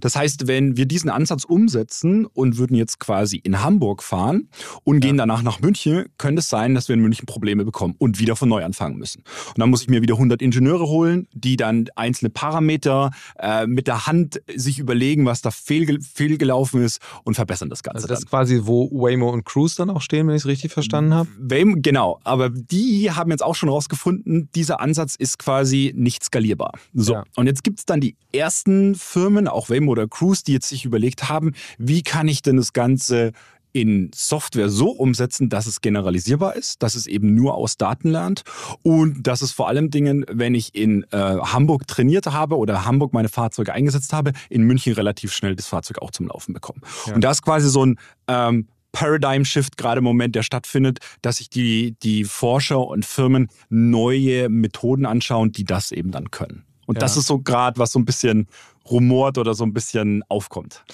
Das 0.00 0.16
heißt, 0.16 0.46
wenn 0.46 0.76
wir 0.76 0.86
diesen 0.86 1.10
Ansatz 1.10 1.44
umsetzen 1.44 2.26
und 2.26 2.58
würden 2.58 2.76
jetzt 2.76 3.00
quasi 3.00 3.36
in 3.36 3.62
Hamburg 3.62 4.02
fahren 4.02 4.48
und 4.84 4.96
ja. 4.96 5.08
gehen 5.08 5.16
danach 5.16 5.42
nach 5.42 5.60
München, 5.60 6.06
könnte 6.18 6.40
es 6.40 6.48
sein, 6.48 6.74
dass 6.74 6.88
wir 6.88 6.94
in 6.94 7.00
München 7.00 7.26
Probleme 7.26 7.64
bekommen 7.64 7.94
und 7.98 8.18
wieder 8.18 8.36
von 8.36 8.48
neu 8.48 8.64
anfangen 8.64 8.96
müssen. 8.96 9.22
Und 9.48 9.58
dann 9.58 9.70
muss 9.70 9.82
ich 9.82 9.88
mir 9.88 10.02
wieder 10.02 10.14
100 10.14 10.42
Ingenieure 10.42 10.86
holen, 10.86 11.26
die 11.32 11.56
dann 11.56 11.86
einzelne 11.96 12.30
Parameter 12.30 13.10
äh, 13.38 13.66
mit 13.66 13.86
der 13.86 14.06
Hand 14.06 14.40
sich 14.54 14.78
überlegen, 14.78 15.26
was 15.26 15.42
da 15.42 15.50
fehlge 15.50 15.98
fehlgelaufen 16.00 16.82
ist 16.82 17.00
und 17.24 17.34
verbessern 17.34 17.70
das 17.70 17.82
Ganze. 17.82 17.96
Also 17.96 18.08
das 18.08 18.20
dann. 18.20 18.24
ist 18.24 18.30
quasi, 18.30 18.60
wo 18.64 18.90
Waymo 18.90 19.30
und 19.30 19.44
Cruise 19.44 19.76
dann 19.76 19.90
auch 19.90 20.00
stehen, 20.00 20.26
wenn 20.26 20.34
ich 20.34 20.42
es 20.42 20.46
richtig 20.46 20.72
verstanden 20.72 21.14
habe? 21.14 21.28
Waymo, 21.38 21.76
genau. 21.78 22.20
Aber 22.24 22.50
die 22.50 23.10
haben 23.10 23.30
jetzt 23.30 23.42
auch 23.42 23.54
schon 23.54 23.68
rausgefunden, 23.68 24.48
dieser 24.54 24.80
Ansatz 24.80 25.14
ist 25.16 25.38
quasi 25.38 25.92
nicht 25.96 26.24
skalierbar. 26.24 26.72
So. 26.92 27.14
Ja. 27.14 27.24
Und 27.36 27.46
jetzt 27.46 27.64
gibt 27.64 27.80
es 27.80 27.86
dann 27.86 28.00
die 28.00 28.16
ersten 28.32 28.94
Firmen, 28.94 29.48
auch 29.48 29.63
Waymo 29.70 29.92
oder 29.92 30.08
Cruise, 30.08 30.42
die 30.44 30.52
jetzt 30.52 30.68
sich 30.68 30.84
überlegt 30.84 31.28
haben, 31.28 31.52
wie 31.78 32.02
kann 32.02 32.28
ich 32.28 32.42
denn 32.42 32.56
das 32.56 32.72
Ganze 32.72 33.32
in 33.74 34.10
Software 34.14 34.68
so 34.68 34.90
umsetzen, 34.90 35.48
dass 35.48 35.66
es 35.66 35.80
generalisierbar 35.80 36.54
ist, 36.54 36.82
dass 36.82 36.94
es 36.94 37.08
eben 37.08 37.34
nur 37.34 37.54
aus 37.54 37.76
Daten 37.76 38.08
lernt 38.08 38.44
und 38.82 39.26
dass 39.26 39.42
es 39.42 39.50
vor 39.50 39.68
allem 39.68 39.90
Dingen, 39.90 40.24
wenn 40.30 40.54
ich 40.54 40.76
in 40.76 41.02
äh, 41.10 41.16
Hamburg 41.18 41.88
trainiert 41.88 42.26
habe 42.26 42.56
oder 42.56 42.84
Hamburg 42.84 43.12
meine 43.12 43.28
Fahrzeuge 43.28 43.72
eingesetzt 43.72 44.12
habe, 44.12 44.32
in 44.48 44.62
München 44.62 44.94
relativ 44.94 45.32
schnell 45.32 45.56
das 45.56 45.66
Fahrzeug 45.66 46.00
auch 46.02 46.12
zum 46.12 46.28
Laufen 46.28 46.54
bekomme. 46.54 46.80
Ja. 47.06 47.14
Und 47.14 47.24
da 47.24 47.32
ist 47.32 47.42
quasi 47.42 47.68
so 47.68 47.84
ein 47.84 47.98
ähm, 48.28 48.68
Paradigm 48.92 49.44
Shift 49.44 49.76
gerade 49.76 49.98
im 49.98 50.04
Moment, 50.04 50.36
der 50.36 50.44
stattfindet, 50.44 51.00
dass 51.20 51.38
sich 51.38 51.50
die, 51.50 51.96
die 52.04 52.22
Forscher 52.22 52.86
und 52.86 53.04
Firmen 53.04 53.48
neue 53.70 54.48
Methoden 54.48 55.04
anschauen, 55.04 55.50
die 55.50 55.64
das 55.64 55.90
eben 55.90 56.12
dann 56.12 56.30
können. 56.30 56.64
Und 56.86 56.96
ja. 56.96 57.00
das 57.00 57.16
ist 57.16 57.26
so 57.26 57.38
gerade, 57.38 57.78
was 57.78 57.92
so 57.92 57.98
ein 57.98 58.04
bisschen 58.04 58.48
rumort 58.90 59.38
oder 59.38 59.54
so 59.54 59.64
ein 59.64 59.72
bisschen 59.72 60.22
aufkommt. 60.28 60.84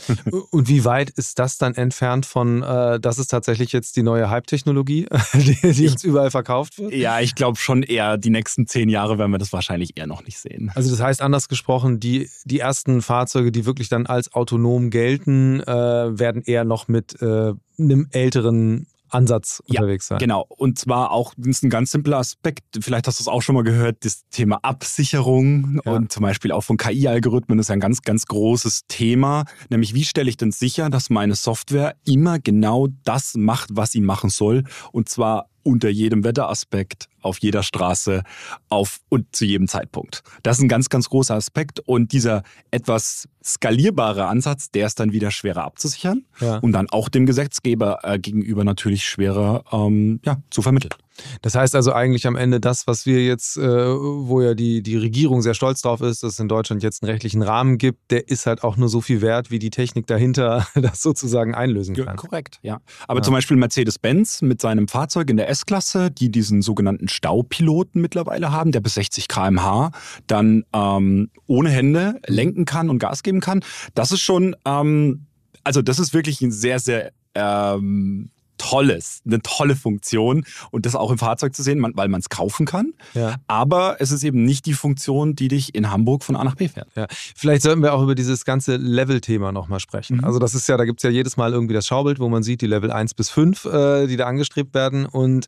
Und 0.50 0.68
wie 0.68 0.84
weit 0.84 1.10
ist 1.10 1.38
das 1.38 1.58
dann 1.58 1.74
entfernt 1.74 2.24
von, 2.24 2.62
äh, 2.62 3.00
das 3.00 3.18
ist 3.18 3.28
tatsächlich 3.28 3.72
jetzt 3.72 3.96
die 3.96 4.02
neue 4.02 4.30
Hype-Technologie, 4.30 5.06
die, 5.34 5.72
die, 5.72 5.88
uns 5.88 6.04
überall 6.04 6.30
verkauft 6.30 6.78
wird? 6.78 6.92
Ja, 6.92 7.20
ich 7.20 7.34
glaube 7.34 7.58
schon 7.58 7.82
eher, 7.82 8.16
die 8.16 8.30
nächsten 8.30 8.66
zehn 8.66 8.88
Jahre 8.88 9.18
werden 9.18 9.32
wir 9.32 9.38
das 9.38 9.52
wahrscheinlich 9.52 9.96
eher 9.96 10.06
noch 10.06 10.24
nicht 10.24 10.38
sehen. 10.38 10.70
Also 10.74 10.90
das 10.90 11.00
heißt 11.00 11.20
anders 11.20 11.48
gesprochen, 11.48 11.98
die, 11.98 12.30
die 12.44 12.60
ersten 12.60 13.02
Fahrzeuge, 13.02 13.50
die 13.50 13.66
wirklich 13.66 13.88
dann 13.88 14.06
als 14.06 14.32
autonom 14.32 14.90
gelten, 14.90 15.60
äh, 15.60 16.18
werden 16.18 16.42
eher 16.44 16.64
noch 16.64 16.86
mit 16.86 17.20
äh, 17.20 17.54
einem 17.78 18.08
älteren 18.12 18.86
Ansatz 19.10 19.62
unterwegs 19.66 20.06
sein. 20.06 20.18
Genau. 20.18 20.46
Und 20.48 20.78
zwar 20.78 21.10
auch, 21.12 21.34
das 21.36 21.48
ist 21.48 21.64
ein 21.64 21.70
ganz 21.70 21.90
simpler 21.90 22.18
Aspekt, 22.18 22.64
vielleicht 22.80 23.06
hast 23.06 23.18
du 23.18 23.24
es 23.24 23.28
auch 23.28 23.42
schon 23.42 23.54
mal 23.54 23.64
gehört, 23.64 24.04
das 24.04 24.28
Thema 24.30 24.58
Absicherung 24.62 25.80
ja. 25.84 25.92
und 25.92 26.12
zum 26.12 26.22
Beispiel 26.22 26.52
auch 26.52 26.62
von 26.62 26.76
KI-Algorithmen 26.76 27.58
ist 27.58 27.70
ein 27.70 27.80
ganz, 27.80 28.02
ganz 28.02 28.26
großes 28.26 28.86
Thema. 28.88 29.44
Nämlich, 29.68 29.94
wie 29.94 30.04
stelle 30.04 30.28
ich 30.28 30.36
denn 30.36 30.52
sicher, 30.52 30.90
dass 30.90 31.10
meine 31.10 31.34
Software 31.34 31.94
immer 32.04 32.38
genau 32.38 32.88
das 33.04 33.34
macht, 33.34 33.70
was 33.72 33.92
sie 33.92 34.00
machen 34.00 34.30
soll? 34.30 34.64
Und 34.92 35.08
zwar 35.08 35.50
unter 35.62 35.88
jedem 35.88 36.24
Wetteraspekt, 36.24 37.08
auf 37.22 37.38
jeder 37.38 37.62
Straße, 37.62 38.22
auf 38.68 39.00
und 39.08 39.34
zu 39.34 39.44
jedem 39.44 39.68
Zeitpunkt. 39.68 40.22
Das 40.42 40.58
ist 40.58 40.62
ein 40.62 40.68
ganz, 40.68 40.88
ganz 40.88 41.08
großer 41.08 41.34
Aspekt 41.34 41.80
und 41.80 42.12
dieser 42.12 42.42
etwas 42.70 43.28
skalierbare 43.42 44.26
Ansatz, 44.26 44.70
der 44.70 44.86
ist 44.86 45.00
dann 45.00 45.12
wieder 45.12 45.30
schwerer 45.30 45.64
abzusichern 45.64 46.24
ja. 46.40 46.58
und 46.58 46.72
dann 46.72 46.88
auch 46.90 47.08
dem 47.08 47.26
Gesetzgeber 47.26 48.00
äh, 48.02 48.18
gegenüber 48.18 48.64
natürlich 48.64 49.04
schwerer 49.04 49.64
ähm, 49.72 50.20
ja, 50.24 50.38
zu 50.50 50.62
vermitteln. 50.62 50.94
Das 51.42 51.54
heißt 51.54 51.74
also 51.74 51.92
eigentlich 51.92 52.26
am 52.26 52.36
Ende 52.36 52.60
das, 52.60 52.86
was 52.86 53.06
wir 53.06 53.24
jetzt, 53.24 53.56
äh, 53.56 53.62
wo 53.62 54.40
ja 54.40 54.54
die, 54.54 54.82
die 54.82 54.96
Regierung 54.96 55.42
sehr 55.42 55.54
stolz 55.54 55.82
drauf 55.82 56.00
ist, 56.00 56.22
dass 56.22 56.34
es 56.34 56.38
in 56.38 56.48
Deutschland 56.48 56.82
jetzt 56.82 57.02
einen 57.02 57.10
rechtlichen 57.10 57.42
Rahmen 57.42 57.78
gibt, 57.78 58.10
der 58.10 58.28
ist 58.28 58.46
halt 58.46 58.62
auch 58.64 58.76
nur 58.76 58.88
so 58.88 59.00
viel 59.00 59.20
wert, 59.20 59.50
wie 59.50 59.58
die 59.58 59.70
Technik 59.70 60.06
dahinter 60.06 60.66
das 60.74 61.02
sozusagen 61.02 61.54
einlösen 61.54 61.94
kann. 61.94 62.16
Korrekt, 62.16 62.58
ja. 62.62 62.80
Aber 63.06 63.20
ja. 63.20 63.24
zum 63.24 63.34
Beispiel 63.34 63.56
Mercedes-Benz 63.56 64.42
mit 64.42 64.60
seinem 64.60 64.88
Fahrzeug 64.88 65.30
in 65.30 65.36
der 65.36 65.48
S-Klasse, 65.48 66.10
die 66.10 66.30
diesen 66.30 66.62
sogenannten 66.62 67.08
Staupiloten 67.10 68.00
mittlerweile 68.00 68.52
haben, 68.52 68.72
der 68.72 68.80
bis 68.80 68.94
60 68.94 69.28
km/h 69.28 69.90
dann 70.26 70.64
ähm, 70.72 71.30
ohne 71.46 71.70
Hände 71.70 72.20
lenken 72.26 72.64
kann 72.64 72.90
und 72.90 72.98
Gas 72.98 73.22
geben 73.22 73.40
kann. 73.40 73.62
Das 73.94 74.12
ist 74.12 74.20
schon, 74.20 74.56
ähm, 74.64 75.26
also 75.64 75.82
das 75.82 75.98
ist 75.98 76.14
wirklich 76.14 76.40
ein 76.40 76.52
sehr, 76.52 76.78
sehr 76.78 77.12
ähm, 77.34 78.30
tolles, 78.60 79.22
eine 79.26 79.40
tolle 79.40 79.74
Funktion 79.74 80.44
und 80.70 80.84
das 80.84 80.94
auch 80.94 81.10
im 81.10 81.18
Fahrzeug 81.18 81.54
zu 81.54 81.62
sehen, 81.62 81.82
weil 81.94 82.08
man 82.08 82.20
es 82.20 82.28
kaufen 82.28 82.66
kann. 82.66 82.92
Ja. 83.14 83.36
Aber 83.46 83.96
es 84.00 84.10
ist 84.10 84.22
eben 84.22 84.44
nicht 84.44 84.66
die 84.66 84.74
Funktion, 84.74 85.34
die 85.34 85.48
dich 85.48 85.74
in 85.74 85.90
Hamburg 85.90 86.22
von 86.22 86.36
A 86.36 86.44
nach 86.44 86.56
B 86.56 86.68
fährt. 86.68 86.88
Ja. 86.94 87.06
Vielleicht 87.10 87.62
sollten 87.62 87.82
wir 87.82 87.94
auch 87.94 88.02
über 88.02 88.14
dieses 88.14 88.44
ganze 88.44 88.76
Level-Thema 88.76 89.50
nochmal 89.50 89.80
sprechen. 89.80 90.18
Mhm. 90.18 90.24
Also 90.24 90.38
das 90.38 90.54
ist 90.54 90.68
ja, 90.68 90.76
da 90.76 90.84
gibt 90.84 91.00
es 91.00 91.04
ja 91.04 91.10
jedes 91.10 91.38
Mal 91.38 91.52
irgendwie 91.52 91.74
das 91.74 91.86
Schaubild, 91.86 92.20
wo 92.20 92.28
man 92.28 92.42
sieht, 92.42 92.60
die 92.60 92.66
Level 92.66 92.92
1 92.92 93.14
bis 93.14 93.30
5, 93.30 93.64
äh, 93.64 94.06
die 94.06 94.18
da 94.18 94.26
angestrebt 94.26 94.74
werden 94.74 95.06
und 95.06 95.46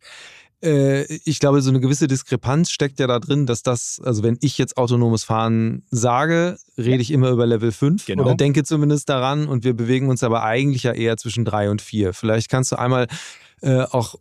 ich 0.62 1.40
glaube, 1.40 1.60
so 1.60 1.70
eine 1.70 1.80
gewisse 1.80 2.06
Diskrepanz 2.06 2.70
steckt 2.70 3.00
ja 3.00 3.08
da 3.08 3.18
drin, 3.18 3.46
dass 3.46 3.64
das, 3.64 4.00
also 4.04 4.22
wenn 4.22 4.38
ich 4.40 4.58
jetzt 4.58 4.76
autonomes 4.76 5.24
Fahren 5.24 5.82
sage, 5.90 6.56
rede 6.78 7.02
ich 7.02 7.10
immer 7.10 7.30
über 7.30 7.46
Level 7.46 7.72
5 7.72 8.06
genau. 8.06 8.22
oder 8.22 8.36
denke 8.36 8.62
zumindest 8.62 9.08
daran 9.08 9.48
und 9.48 9.64
wir 9.64 9.74
bewegen 9.74 10.08
uns 10.08 10.22
aber 10.22 10.44
eigentlich 10.44 10.84
ja 10.84 10.92
eher 10.92 11.16
zwischen 11.16 11.44
3 11.44 11.70
und 11.70 11.82
4. 11.82 12.12
Vielleicht 12.14 12.48
kannst 12.48 12.70
du 12.70 12.78
einmal 12.78 13.08
äh, 13.60 13.82
auch 13.82 14.14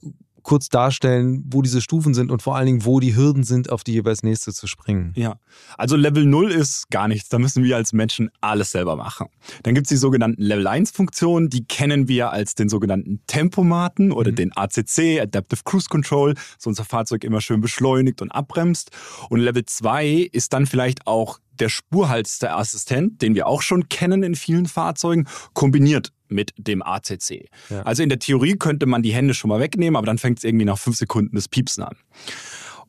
kurz 0.44 0.70
darstellen, 0.70 1.44
wo 1.50 1.62
diese 1.62 1.82
Stufen 1.82 2.14
sind 2.14 2.32
und 2.32 2.42
vor 2.42 2.56
allen 2.56 2.66
Dingen, 2.66 2.86
wo 2.86 3.00
die 3.00 3.16
Hürden 3.16 3.44
sind, 3.44 3.70
auf 3.70 3.84
die 3.84 3.94
jeweils 3.94 4.24
nächste 4.24 4.54
zu 4.54 4.68
springen. 4.68 5.14
Ja, 5.16 5.36
also 5.78 5.96
Level 5.96 6.26
0 6.26 6.52
ist 6.52 6.90
gar 6.90 7.08
nichts. 7.08 7.30
Da 7.30 7.40
müssen 7.40 7.64
wir 7.64 7.76
als 7.76 7.94
Menschen 7.94 8.30
alles 8.42 8.72
selber 8.72 8.96
machen. 8.96 9.28
Dann 9.64 9.76
gibt 9.76 9.88
es 9.88 9.90
die 9.90 9.98
sogenannten 9.98 10.42
Level 10.42 10.68
1 10.68 10.92
Funktionen, 10.92 11.50
die 11.50 11.66
kennen 11.66 12.08
wir 12.08 12.32
als 12.32 12.56
den 12.56 12.70
sogenannten 12.70 13.22
Tempomaten 13.28 14.12
oder 14.12 14.32
mhm. 14.32 14.36
den 14.36 14.58
ACC, 14.58 15.20
Adaptive 15.22 15.62
Cruise 15.64 15.90
Control, 15.90 16.36
so 16.58 16.70
unser 16.70 16.86
Fahrzeug 16.86 17.24
immer 17.24 17.42
schön 17.42 17.62
beschleunigt 17.62 18.22
und 18.22 18.32
abbremst. 18.32 18.92
Und 19.30 19.40
Level 19.40 19.66
2 19.66 20.30
ist 20.32 20.54
dann 20.54 20.66
vielleicht 20.66 21.08
auch 21.08 21.40
der 21.60 21.70
Spurhaltesterassistent, 21.70 23.22
den 23.22 23.36
wir 23.36 23.48
auch 23.48 23.62
schon 23.62 23.88
kennen 23.88 24.24
in 24.24 24.36
vielen 24.36 24.66
Fahrzeugen, 24.66 25.28
kombiniert 25.54 26.12
mit 26.32 26.54
dem 26.58 26.82
ACC. 26.82 27.50
Ja. 27.70 27.82
Also 27.84 28.04
in 28.04 28.10
der 28.10 28.20
Theorie 28.20 28.56
könnte 28.56 28.86
man 28.86 29.04
die 29.04 29.14
Hände 29.14 29.34
schon 29.34 29.50
mal 29.50 29.60
wegnehmen, 29.60 29.96
aber 29.96 30.06
dann 30.06 30.18
fängt 30.18 30.40
es 30.40 30.44
irgendwie 30.44 30.66
nach 30.66 30.80
fünf 30.80 30.98
Sekunden 30.98 31.36
des 31.36 31.48
Piepsen 31.48 31.84
an. 31.84 31.96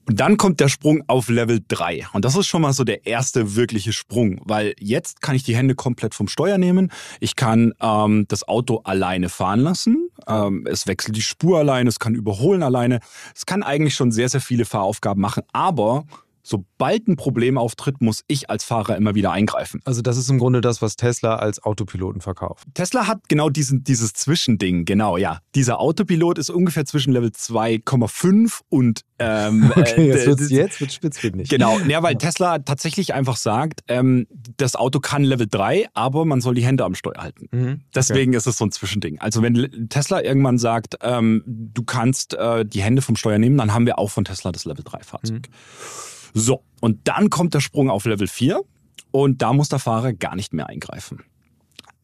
Und 0.08 0.18
dann 0.18 0.36
kommt 0.36 0.58
der 0.58 0.68
Sprung 0.68 1.04
auf 1.06 1.28
Level 1.28 1.60
3. 1.68 2.06
Und 2.12 2.24
das 2.24 2.36
ist 2.36 2.46
schon 2.46 2.62
mal 2.62 2.72
so 2.72 2.82
der 2.82 3.06
erste 3.06 3.54
wirkliche 3.54 3.92
Sprung, 3.92 4.40
weil 4.44 4.74
jetzt 4.80 5.22
kann 5.22 5.36
ich 5.36 5.44
die 5.44 5.54
Hände 5.54 5.76
komplett 5.76 6.14
vom 6.14 6.26
Steuer 6.26 6.58
nehmen. 6.58 6.90
Ich 7.20 7.36
kann 7.36 7.72
ähm, 7.80 8.24
das 8.26 8.46
Auto 8.48 8.78
alleine 8.78 9.28
fahren 9.28 9.60
lassen. 9.60 10.08
Ähm, 10.26 10.66
es 10.68 10.88
wechselt 10.88 11.16
die 11.16 11.22
Spur 11.22 11.58
alleine, 11.58 11.88
es 11.88 12.00
kann 12.00 12.16
überholen 12.16 12.64
alleine. 12.64 12.98
Es 13.34 13.46
kann 13.46 13.62
eigentlich 13.62 13.94
schon 13.94 14.10
sehr, 14.10 14.28
sehr 14.28 14.40
viele 14.40 14.64
Fahraufgaben 14.64 15.20
machen. 15.20 15.44
Aber 15.52 16.04
sobald 16.42 17.08
ein 17.08 17.16
Problem 17.16 17.56
auftritt, 17.58 18.00
muss 18.00 18.24
ich 18.26 18.50
als 18.50 18.64
Fahrer 18.64 18.96
immer 18.96 19.14
wieder 19.14 19.32
eingreifen. 19.32 19.80
Also 19.84 20.02
das 20.02 20.16
ist 20.16 20.28
im 20.28 20.38
Grunde 20.38 20.60
das, 20.60 20.82
was 20.82 20.96
Tesla 20.96 21.36
als 21.36 21.62
Autopiloten 21.62 22.20
verkauft. 22.20 22.66
Tesla 22.74 23.06
hat 23.06 23.28
genau 23.28 23.48
diesen, 23.48 23.84
dieses 23.84 24.12
Zwischending, 24.12 24.84
genau, 24.84 25.16
ja. 25.16 25.40
Dieser 25.54 25.80
Autopilot 25.80 26.38
ist 26.38 26.50
ungefähr 26.50 26.84
zwischen 26.84 27.12
Level 27.12 27.30
2,5 27.30 28.60
und 28.68 29.02
ähm, 29.18 29.72
Okay, 29.76 30.08
jetzt, 30.08 30.26
wird's, 30.26 30.50
jetzt 30.50 30.80
wird 30.80 30.92
spitzfindig. 30.92 31.48
Genau, 31.48 31.78
ja, 31.80 32.02
weil 32.02 32.16
Tesla 32.16 32.58
tatsächlich 32.58 33.14
einfach 33.14 33.36
sagt, 33.36 33.82
ähm, 33.88 34.26
das 34.56 34.74
Auto 34.76 35.00
kann 35.00 35.22
Level 35.22 35.46
3, 35.48 35.88
aber 35.94 36.24
man 36.24 36.40
soll 36.40 36.54
die 36.54 36.64
Hände 36.64 36.84
am 36.84 36.94
Steuer 36.94 37.18
halten. 37.18 37.48
Mhm, 37.52 37.80
Deswegen 37.94 38.32
okay. 38.32 38.38
ist 38.38 38.46
es 38.46 38.58
so 38.58 38.64
ein 38.64 38.72
Zwischending. 38.72 39.20
Also 39.20 39.42
wenn 39.42 39.88
Tesla 39.88 40.22
irgendwann 40.22 40.58
sagt, 40.58 40.96
ähm, 41.02 41.42
du 41.46 41.82
kannst 41.84 42.34
äh, 42.34 42.64
die 42.64 42.82
Hände 42.82 43.02
vom 43.02 43.16
Steuer 43.16 43.38
nehmen, 43.38 43.56
dann 43.56 43.72
haben 43.72 43.86
wir 43.86 43.98
auch 43.98 44.10
von 44.10 44.24
Tesla 44.24 44.50
das 44.52 44.64
Level 44.64 44.84
3 44.84 45.00
Fahrzeug. 45.00 45.48
Mhm. 45.48 46.11
So, 46.34 46.62
und 46.80 47.00
dann 47.08 47.30
kommt 47.30 47.54
der 47.54 47.60
Sprung 47.60 47.90
auf 47.90 48.04
Level 48.04 48.26
4 48.26 48.62
und 49.10 49.42
da 49.42 49.52
muss 49.52 49.68
der 49.68 49.78
Fahrer 49.78 50.12
gar 50.12 50.34
nicht 50.34 50.52
mehr 50.52 50.68
eingreifen. 50.68 51.22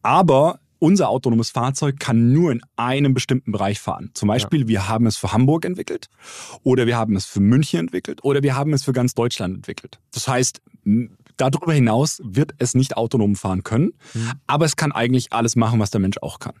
Aber 0.01 0.59
unser 0.79 1.09
autonomes 1.09 1.51
Fahrzeug 1.51 1.99
kann 1.99 2.31
nur 2.31 2.51
in 2.51 2.61
einem 2.77 3.13
bestimmten 3.13 3.51
Bereich 3.51 3.79
fahren. 3.79 4.11
Zum 4.13 4.27
Beispiel, 4.27 4.61
ja. 4.61 4.67
wir 4.67 4.87
haben 4.87 5.05
es 5.05 5.17
für 5.17 5.33
Hamburg 5.33 5.65
entwickelt 5.65 6.09
oder 6.63 6.87
wir 6.87 6.97
haben 6.97 7.15
es 7.15 7.25
für 7.25 7.41
München 7.41 7.81
entwickelt 7.81 8.23
oder 8.23 8.41
wir 8.41 8.55
haben 8.55 8.73
es 8.73 8.83
für 8.83 8.93
ganz 8.93 9.13
Deutschland 9.13 9.55
entwickelt. 9.55 9.99
Das 10.13 10.27
heißt, 10.27 10.61
darüber 11.35 11.73
hinaus 11.73 12.21
wird 12.23 12.53
es 12.57 12.75
nicht 12.75 12.95
autonom 12.95 13.35
fahren 13.35 13.63
können, 13.63 13.91
mhm. 14.13 14.31
aber 14.47 14.65
es 14.65 14.77
kann 14.77 14.91
eigentlich 14.91 15.33
alles 15.33 15.55
machen, 15.55 15.79
was 15.79 15.91
der 15.91 15.99
Mensch 15.99 16.17
auch 16.21 16.39
kann. 16.39 16.55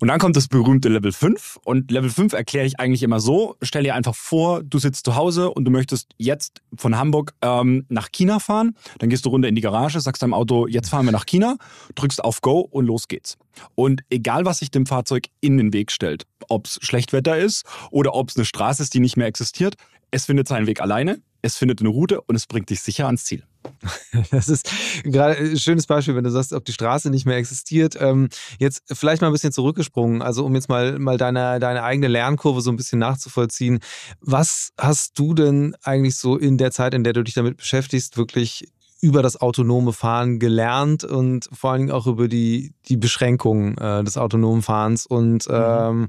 Und 0.00 0.08
dann 0.08 0.18
kommt 0.18 0.36
das 0.36 0.48
berühmte 0.48 0.88
Level 0.88 1.12
5. 1.12 1.58
Und 1.64 1.90
Level 1.90 2.10
5 2.10 2.32
erkläre 2.32 2.66
ich 2.66 2.78
eigentlich 2.80 3.02
immer 3.02 3.20
so: 3.20 3.56
Stell 3.62 3.84
dir 3.84 3.94
einfach 3.94 4.14
vor, 4.14 4.62
du 4.62 4.78
sitzt 4.78 5.04
zu 5.04 5.16
Hause 5.16 5.50
und 5.50 5.64
du 5.64 5.70
möchtest 5.70 6.10
jetzt 6.18 6.62
von 6.74 6.98
Hamburg 6.98 7.34
ähm, 7.42 7.86
nach 7.88 8.10
China 8.12 8.38
fahren. 8.38 8.76
Dann 8.98 9.10
gehst 9.10 9.24
du 9.24 9.30
runter 9.30 9.48
in 9.48 9.54
die 9.54 9.60
Garage, 9.60 10.00
sagst 10.00 10.22
deinem 10.22 10.34
Auto, 10.34 10.66
jetzt 10.66 10.88
fahren 10.88 11.04
wir 11.04 11.12
nach 11.12 11.26
China, 11.26 11.56
drückst 11.94 12.22
auf 12.24 12.40
Go 12.40 12.60
und 12.60 12.86
los 12.86 13.08
geht's. 13.08 13.36
Und 13.74 14.02
egal, 14.10 14.44
was 14.44 14.58
sich 14.58 14.70
dem 14.70 14.86
Fahrzeug 14.86 15.26
in 15.40 15.58
den 15.58 15.72
Weg 15.72 15.92
stellt, 15.92 16.26
ob 16.48 16.66
es 16.66 16.78
Schlechtwetter 16.82 17.36
ist 17.36 17.64
oder 17.90 18.14
ob 18.14 18.30
es 18.30 18.36
eine 18.36 18.44
Straße 18.44 18.82
ist, 18.82 18.94
die 18.94 19.00
nicht 19.00 19.16
mehr 19.16 19.26
existiert, 19.26 19.74
es 20.10 20.26
findet 20.26 20.48
seinen 20.48 20.66
Weg 20.66 20.80
alleine, 20.80 21.20
es 21.42 21.56
findet 21.56 21.80
eine 21.80 21.88
Route 21.88 22.20
und 22.22 22.36
es 22.36 22.46
bringt 22.46 22.70
dich 22.70 22.80
sicher 22.80 23.06
ans 23.06 23.24
Ziel. 23.24 23.44
Das 24.30 24.48
ist 24.48 24.70
gerade 25.04 25.36
ein 25.36 25.58
schönes 25.58 25.86
Beispiel, 25.86 26.14
wenn 26.14 26.24
du 26.24 26.30
sagst, 26.30 26.52
ob 26.52 26.64
die 26.64 26.72
Straße 26.72 27.10
nicht 27.10 27.26
mehr 27.26 27.36
existiert. 27.36 27.96
Ähm, 28.00 28.28
jetzt 28.58 28.82
vielleicht 28.90 29.22
mal 29.22 29.28
ein 29.28 29.32
bisschen 29.32 29.52
zurückgesprungen, 29.52 30.22
also 30.22 30.44
um 30.44 30.54
jetzt 30.54 30.68
mal, 30.68 30.98
mal 30.98 31.16
deine, 31.16 31.58
deine 31.60 31.82
eigene 31.82 32.08
Lernkurve 32.08 32.60
so 32.60 32.70
ein 32.70 32.76
bisschen 32.76 32.98
nachzuvollziehen. 32.98 33.80
Was 34.20 34.72
hast 34.78 35.18
du 35.18 35.34
denn 35.34 35.74
eigentlich 35.82 36.16
so 36.16 36.36
in 36.36 36.58
der 36.58 36.70
Zeit, 36.70 36.94
in 36.94 37.04
der 37.04 37.12
du 37.12 37.22
dich 37.22 37.34
damit 37.34 37.56
beschäftigst, 37.56 38.16
wirklich 38.16 38.68
über 39.02 39.20
das 39.20 39.40
autonome 39.40 39.92
Fahren 39.92 40.38
gelernt 40.38 41.02
und 41.02 41.50
vor 41.52 41.72
allen 41.72 41.80
Dingen 41.80 41.90
auch 41.90 42.06
über 42.06 42.28
die, 42.28 42.72
die 42.86 42.96
Beschränkungen 42.96 43.76
äh, 43.76 44.04
des 44.04 44.16
autonomen 44.16 44.62
Fahrens. 44.62 45.06
Und 45.06 45.48
mhm. 45.48 45.54
ähm, 45.54 46.08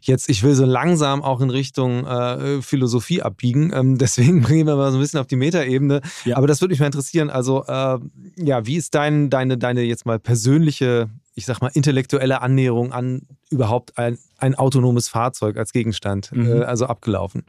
jetzt, 0.00 0.30
ich 0.30 0.42
will 0.42 0.54
so 0.54 0.64
langsam 0.64 1.22
auch 1.22 1.42
in 1.42 1.50
Richtung 1.50 2.06
äh, 2.06 2.62
Philosophie 2.62 3.20
abbiegen. 3.20 3.72
Ähm, 3.74 3.98
deswegen 3.98 4.40
bringen 4.40 4.66
wir 4.66 4.76
mal 4.76 4.90
so 4.90 4.96
ein 4.96 5.02
bisschen 5.02 5.20
auf 5.20 5.26
die 5.26 5.36
Metaebene. 5.36 6.00
Ja. 6.24 6.38
Aber 6.38 6.46
das 6.46 6.62
würde 6.62 6.72
mich 6.72 6.80
mal 6.80 6.86
interessieren. 6.86 7.28
Also, 7.28 7.62
äh, 7.66 7.98
ja, 8.36 8.64
wie 8.64 8.76
ist 8.76 8.94
dein, 8.94 9.28
deine, 9.28 9.58
deine 9.58 9.82
jetzt 9.82 10.06
mal 10.06 10.18
persönliche 10.18 11.10
ich 11.34 11.46
sag 11.46 11.60
mal, 11.62 11.70
intellektuelle 11.72 12.42
Annäherung 12.42 12.92
an 12.92 13.22
überhaupt 13.50 13.96
ein, 13.96 14.18
ein 14.38 14.54
autonomes 14.56 15.08
Fahrzeug 15.08 15.56
als 15.56 15.72
Gegenstand, 15.72 16.32
mhm. 16.32 16.46
äh, 16.46 16.64
also 16.64 16.86
abgelaufen? 16.86 17.44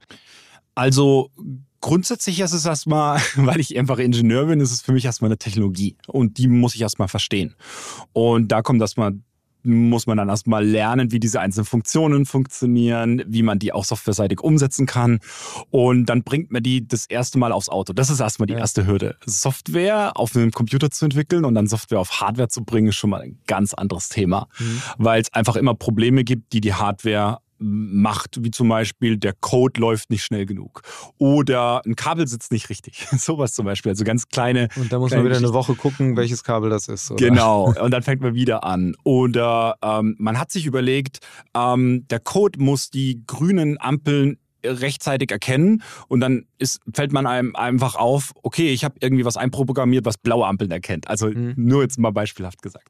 Also 0.75 1.30
grundsätzlich 1.82 2.39
ist 2.39 2.54
es 2.54 2.65
erstmal, 2.65 3.20
weil 3.36 3.60
ich 3.60 3.78
einfach 3.78 4.00
Ingenieur 4.00 4.46
bin, 4.46 4.62
ist 4.62 4.72
es 4.72 4.82
für 4.82 4.94
mich 4.94 5.06
erstmal 5.06 5.30
eine 5.30 5.38
Technologie 5.38 5.98
und 6.08 6.38
die 6.38 6.48
muss 6.48 6.76
ich 6.76 6.82
erstmal 6.82 7.08
verstehen. 7.08 7.56
Und 8.13 8.52
da 8.52 8.62
kommt 8.62 8.82
erstmal 8.82 9.13
muss 9.63 10.08
man 10.08 10.17
dann 10.17 10.30
erstmal 10.30 10.65
lernen, 10.65 11.12
wie 11.12 11.20
diese 11.20 11.39
einzelnen 11.39 11.65
Funktionen 11.65 12.26
funktionieren, 12.26 13.24
wie 13.28 13.44
man 13.44 13.60
die 13.60 13.74
auch 13.74 13.86
softwareseitig 13.86 14.41
umsetzen 14.41 14.86
kann. 14.86 15.20
Und 15.70 16.06
dann 16.08 16.24
bringt 16.24 16.52
man 16.52 16.63
die 16.63 16.88
das 16.88 17.06
erste 17.06 17.38
Mal 17.38 17.52
aufs 17.52 17.70
Auto. 17.70 17.94
Das 17.94 18.10
ist 18.10 18.20
erstmal 18.20 18.48
die 18.48 18.54
erste 18.54 18.86
Hürde. 18.86 19.17
Software 19.26 20.17
auf 20.17 20.36
einem 20.36 20.52
Computer 20.52 20.89
zu 20.89 21.06
entwickeln 21.06 21.46
und 21.46 21.56
dann 21.56 21.67
Software 21.67 22.00
auf 22.00 22.22
Hardware 22.22 22.50
zu 22.50 22.63
bringen, 22.63 22.89
ist 22.89 22.96
schon 22.96 23.10
mal 23.10 23.22
ein 23.22 23.38
ganz 23.48 23.74
anderes 23.74 24.10
Thema, 24.10 24.48
mhm. 24.60 24.82
weil 24.98 25.22
es 25.22 25.32
einfach 25.34 25.56
immer 25.56 25.76
Probleme 25.76 26.24
gibt, 26.24 26.54
die 26.54 26.62
die 26.62 26.74
Hardware 26.74 27.39
macht, 27.62 28.43
wie 28.43 28.52
zum 28.52 28.69
Beispiel 28.69 29.17
der 29.17 29.34
Code 29.34 29.80
läuft 29.80 30.10
nicht 30.10 30.24
schnell 30.24 30.45
genug 30.45 30.82
oder 31.17 31.82
ein 31.86 31.95
Kabel 31.95 32.28
sitzt 32.28 32.52
nicht 32.52 32.69
richtig. 32.69 33.08
Sowas 33.12 33.54
zum 33.54 33.65
Beispiel. 33.65 33.91
Also 33.91 34.04
ganz 34.04 34.28
kleine. 34.28 34.67
Und 34.76 34.91
da 34.91 35.00
muss 35.00 35.12
man 35.12 35.24
wieder 35.24 35.38
eine 35.38 35.54
Woche 35.54 35.76
gucken, 35.76 36.17
welches 36.17 36.43
Kabel 36.43 36.69
das 36.69 36.88
ist. 36.88 37.12
Oder? 37.12 37.28
Genau. 37.28 37.74
Und 37.82 37.91
dann 37.91 38.04
fängt 38.04 38.21
man 38.21 38.34
wieder 38.34 38.63
an. 38.63 38.95
Oder 39.04 39.76
ähm, 39.84 40.15
man 40.17 40.39
hat 40.39 40.52
sich 40.52 40.65
überlegt, 40.65 41.19
ähm, 41.56 42.06
der 42.10 42.19
Code 42.19 42.60
muss 42.60 42.89
die 42.89 43.24
grünen 43.28 43.80
Ampeln 43.80 44.38
rechtzeitig 44.63 45.32
erkennen 45.32 45.82
und 46.08 46.19
dann 46.19 46.45
ist, 46.58 46.82
fällt 46.93 47.12
man 47.12 47.26
einem 47.26 47.56
einfach 47.56 47.95
auf, 47.95 48.32
okay, 48.43 48.71
ich 48.71 48.84
habe 48.84 48.95
irgendwie 49.02 49.26
was 49.26 49.38
einprogrammiert, 49.38 50.06
was 50.06 50.17
blaue 50.17 50.45
Ampeln 50.45 50.71
erkennt. 50.71 51.08
Also 51.08 51.28
mhm. 51.28 51.54
nur 51.58 51.82
jetzt 51.82 51.97
mal 51.97 52.12
beispielhaft 52.12 52.62
gesagt. 52.62 52.89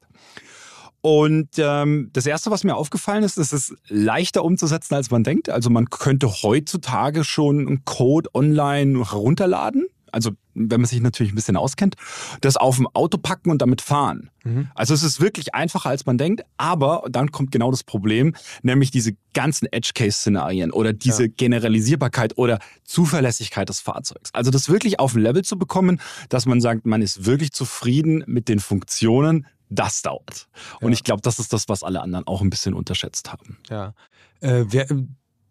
Und 1.02 1.48
ähm, 1.58 2.10
das 2.12 2.26
Erste, 2.26 2.52
was 2.52 2.62
mir 2.62 2.76
aufgefallen 2.76 3.24
ist, 3.24 3.36
ist 3.36 3.52
es 3.52 3.70
ist 3.70 3.78
leichter 3.88 4.44
umzusetzen, 4.44 4.94
als 4.94 5.10
man 5.10 5.24
denkt. 5.24 5.50
Also 5.50 5.68
man 5.68 5.90
könnte 5.90 6.28
heutzutage 6.28 7.24
schon 7.24 7.66
einen 7.66 7.84
Code 7.84 8.30
online 8.34 9.10
herunterladen. 9.10 9.86
Also 10.12 10.30
wenn 10.54 10.80
man 10.80 10.86
sich 10.86 11.00
natürlich 11.00 11.32
ein 11.32 11.36
bisschen 11.36 11.56
auskennt, 11.56 11.96
das 12.42 12.56
auf 12.56 12.76
dem 12.76 12.86
Auto 12.86 13.18
packen 13.18 13.50
und 13.50 13.62
damit 13.62 13.80
fahren. 13.80 14.30
Mhm. 14.44 14.68
Also 14.74 14.94
es 14.94 15.02
ist 15.02 15.20
wirklich 15.20 15.54
einfacher, 15.54 15.88
als 15.88 16.06
man 16.06 16.18
denkt. 16.18 16.42
Aber 16.56 17.04
dann 17.10 17.32
kommt 17.32 17.50
genau 17.50 17.72
das 17.72 17.82
Problem, 17.82 18.36
nämlich 18.62 18.92
diese 18.92 19.16
ganzen 19.34 19.66
Edge-Case-Szenarien 19.72 20.70
oder 20.70 20.92
diese 20.92 21.24
ja. 21.24 21.30
Generalisierbarkeit 21.36 22.38
oder 22.38 22.60
Zuverlässigkeit 22.84 23.68
des 23.68 23.80
Fahrzeugs. 23.80 24.30
Also 24.34 24.52
das 24.52 24.68
wirklich 24.68 25.00
auf 25.00 25.14
ein 25.16 25.22
Level 25.22 25.42
zu 25.42 25.58
bekommen, 25.58 26.00
dass 26.28 26.46
man 26.46 26.60
sagt, 26.60 26.86
man 26.86 27.02
ist 27.02 27.24
wirklich 27.24 27.52
zufrieden 27.52 28.22
mit 28.26 28.48
den 28.48 28.60
Funktionen, 28.60 29.46
das 29.74 30.02
dauert. 30.02 30.48
Und 30.80 30.90
ja. 30.90 30.94
ich 30.94 31.04
glaube, 31.04 31.22
das 31.22 31.38
ist 31.38 31.52
das, 31.52 31.68
was 31.68 31.82
alle 31.82 32.00
anderen 32.00 32.26
auch 32.26 32.40
ein 32.40 32.50
bisschen 32.50 32.74
unterschätzt 32.74 33.32
haben. 33.32 33.58
Ja. 33.68 33.94
Äh, 34.40 34.64
wir 34.68 34.86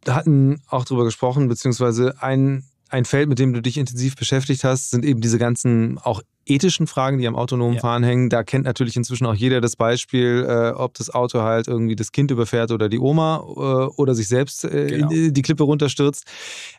hatten 0.07 0.61
auch 0.67 0.85
darüber 0.85 1.05
gesprochen, 1.05 1.47
beziehungsweise 1.47 2.21
ein, 2.21 2.65
ein 2.89 3.05
Feld, 3.05 3.29
mit 3.29 3.39
dem 3.39 3.53
du 3.53 3.61
dich 3.61 3.77
intensiv 3.77 4.15
beschäftigt 4.15 4.63
hast, 4.63 4.91
sind 4.91 5.05
eben 5.05 5.21
diese 5.21 5.37
ganzen 5.37 5.97
auch 5.97 6.21
ethischen 6.53 6.87
Fragen, 6.87 7.17
die 7.17 7.27
am 7.27 7.35
autonomen 7.35 7.75
ja. 7.75 7.81
Fahren 7.81 8.03
hängen. 8.03 8.29
Da 8.29 8.43
kennt 8.43 8.65
natürlich 8.65 8.95
inzwischen 8.95 9.25
auch 9.25 9.33
jeder 9.33 9.61
das 9.61 9.75
Beispiel, 9.75 10.45
äh, 10.47 10.71
ob 10.71 10.93
das 10.95 11.09
Auto 11.09 11.41
halt 11.41 11.67
irgendwie 11.67 11.95
das 11.95 12.11
Kind 12.11 12.31
überfährt 12.31 12.71
oder 12.71 12.89
die 12.89 12.99
Oma 12.99 13.37
äh, 13.37 13.59
oder 13.99 14.15
sich 14.15 14.27
selbst 14.27 14.63
äh, 14.63 14.87
genau. 14.87 15.09
in 15.09 15.33
die 15.33 15.41
Klippe 15.41 15.63
runterstürzt. 15.63 16.25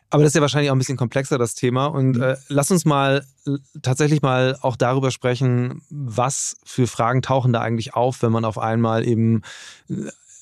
Aber 0.09 0.23
das 0.23 0.31
ist 0.31 0.35
ja 0.35 0.41
wahrscheinlich 0.41 0.69
auch 0.69 0.75
ein 0.75 0.79
bisschen 0.79 0.97
komplexer, 0.97 1.37
das 1.37 1.55
Thema. 1.55 1.87
Und 1.87 2.17
mhm. 2.17 2.23
Äh, 2.23 2.35
lass 2.47 2.71
uns 2.71 2.85
mal 2.85 3.25
tatsächlich 3.81 4.21
mal 4.21 4.57
auch 4.61 4.75
darüber 4.75 5.11
sprechen, 5.11 5.81
was 5.89 6.57
für 6.63 6.87
Fragen 6.87 7.21
tauchen 7.21 7.53
da 7.53 7.61
eigentlich 7.61 7.93
auf, 7.93 8.21
wenn 8.21 8.31
man 8.31 8.45
auf 8.45 8.57
einmal 8.57 9.07
eben 9.07 9.41
äh, 9.89 9.93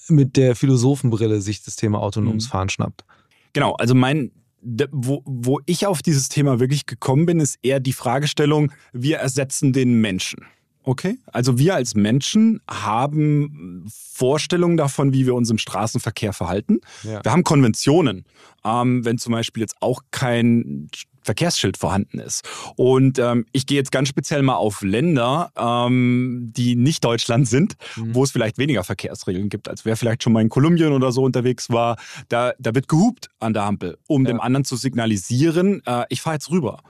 mit 0.08 0.36
der 0.36 0.56
Philosophenbrille 0.56 1.42
sich 1.42 1.64
das 1.64 1.76
Thema 1.76 2.02
autonomes 2.02 2.46
mhm. 2.46 2.50
Fahren 2.50 2.70
schnappt. 2.70 3.06
Genau, 3.54 3.74
also 3.74 3.96
mein 3.96 4.32
wo, 4.62 5.22
wo 5.26 5.60
ich 5.66 5.88
auf 5.88 6.02
dieses 6.02 6.30
Thema 6.30 6.60
wirklich 6.60 6.86
gekommen 6.86 7.26
bin, 7.26 7.40
ist 7.40 7.58
eher 7.64 7.80
die 7.80 7.94
Fragestellung, 7.94 8.72
wir 8.94 9.18
ersetzen 9.18 9.74
den 9.74 10.02
Menschen. 10.02 10.46
Okay, 10.84 11.20
also 11.28 11.60
wir 11.60 11.76
als 11.76 11.94
Menschen 11.94 12.60
haben 12.70 13.86
Vorstellungen 13.88 14.78
davon, 14.78 15.14
wie 15.14 15.28
wir 15.28 15.36
uns 15.36 15.50
im 15.52 15.60
Straßenverkehr 15.60 16.34
verhalten. 16.34 16.80
Ja. 17.04 17.24
Wir 17.24 17.32
haben 17.32 17.44
Konventionen, 17.44 18.26
ähm, 18.66 19.06
wenn 19.06 19.20
zum 19.20 19.34
Beispiel 19.34 19.62
jetzt 19.62 19.76
auch 19.80 20.02
kein 20.10 20.88
Verkehrsschild 21.22 21.78
vorhanden 21.78 22.20
ist. 22.20 22.48
Und 22.76 23.20
ähm, 23.20 23.46
ich 23.52 23.66
gehe 23.66 23.78
jetzt 23.78 23.92
ganz 23.92 24.10
speziell 24.10 24.42
mal 24.42 24.56
auf 24.56 24.82
Länder, 24.82 25.52
ähm, 25.58 26.52
die 26.56 26.76
nicht 26.76 27.04
Deutschland 27.04 27.48
sind, 27.48 27.76
mhm. 27.96 28.16
wo 28.16 28.24
es 28.24 28.32
vielleicht 28.32 28.58
weniger 28.58 28.84
Verkehrsregeln 28.84 29.50
gibt, 29.50 29.70
als 29.70 29.86
wer 29.86 29.98
vielleicht 29.98 30.24
schon 30.24 30.34
mal 30.34 30.42
in 30.42 30.50
Kolumbien 30.50 30.94
oder 30.94 31.12
so 31.12 31.24
unterwegs 31.24 31.70
war. 31.70 31.98
Da, 32.30 32.54
da 32.60 32.74
wird 32.76 32.88
gehupt 32.88 33.30
an 33.40 33.54
der 33.54 33.64
Ampel, 33.64 33.98
um 34.08 34.26
ja. 34.26 34.32
dem 34.32 34.42
anderen 34.42 34.66
zu 34.66 34.76
signalisieren, 34.76 35.82
äh, 35.86 36.06
ich 36.10 36.22
fahre 36.22 36.36
jetzt 36.36 36.50
rüber. 36.50 36.82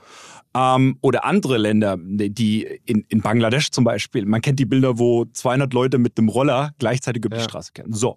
Ähm, 0.54 0.98
oder 1.00 1.24
andere 1.24 1.56
Länder, 1.56 1.96
die 1.98 2.62
in, 2.84 3.04
in 3.08 3.20
Bangladesch 3.20 3.70
zum 3.70 3.84
Beispiel, 3.84 4.26
man 4.26 4.42
kennt 4.42 4.58
die 4.58 4.66
Bilder, 4.66 4.98
wo 4.98 5.24
200 5.24 5.72
Leute 5.72 5.98
mit 5.98 6.18
dem 6.18 6.28
Roller 6.28 6.72
gleichzeitig 6.78 7.24
über 7.24 7.36
ja. 7.36 7.42
die 7.42 7.48
Straße 7.48 7.72
kennen. 7.72 7.92
So. 7.92 8.16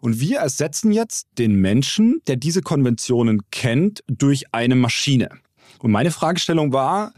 Und 0.00 0.20
wir 0.20 0.38
ersetzen 0.38 0.92
jetzt 0.92 1.28
den 1.38 1.56
Menschen, 1.56 2.20
der 2.26 2.36
diese 2.36 2.62
Konventionen 2.62 3.42
kennt, 3.50 4.04
durch 4.06 4.44
eine 4.52 4.76
Maschine. 4.76 5.30
Und 5.78 5.90
meine 5.90 6.10
Fragestellung 6.10 6.72
war, 6.72 7.12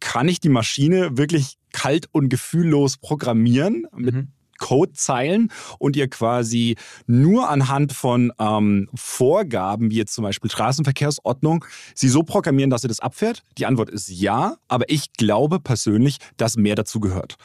kann 0.00 0.28
ich 0.28 0.40
die 0.40 0.48
Maschine 0.48 1.16
wirklich 1.16 1.56
kalt 1.72 2.08
und 2.12 2.28
gefühllos 2.28 2.96
programmieren 2.96 3.86
mit 3.96 4.14
mhm. 4.14 4.28
Codezeilen 4.60 5.50
und 5.78 5.96
ihr 5.96 6.08
quasi 6.08 6.76
nur 7.06 7.48
anhand 7.48 7.92
von 7.92 8.32
ähm, 8.38 8.88
Vorgaben, 8.94 9.90
wie 9.90 9.96
jetzt 9.96 10.14
zum 10.14 10.22
Beispiel 10.22 10.50
Straßenverkehrsordnung, 10.50 11.64
sie 11.94 12.08
so 12.08 12.22
programmieren, 12.22 12.70
dass 12.70 12.82
sie 12.82 12.88
das 12.88 13.00
abfährt? 13.00 13.42
Die 13.58 13.66
Antwort 13.66 13.90
ist 13.90 14.08
ja, 14.08 14.56
aber 14.68 14.88
ich 14.88 15.12
glaube 15.14 15.58
persönlich, 15.58 16.18
dass 16.36 16.56
mehr 16.56 16.76
dazu 16.76 17.00
gehört. 17.00 17.36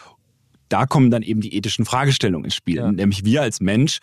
Da 0.70 0.86
kommen 0.86 1.10
dann 1.10 1.22
eben 1.22 1.42
die 1.42 1.56
ethischen 1.56 1.86
Fragestellungen 1.86 2.46
ins 2.46 2.56
Spiel. 2.56 2.78
Ja. 2.78 2.92
Nämlich 2.92 3.24
wir 3.24 3.42
als 3.42 3.62
Mensch, 3.62 4.00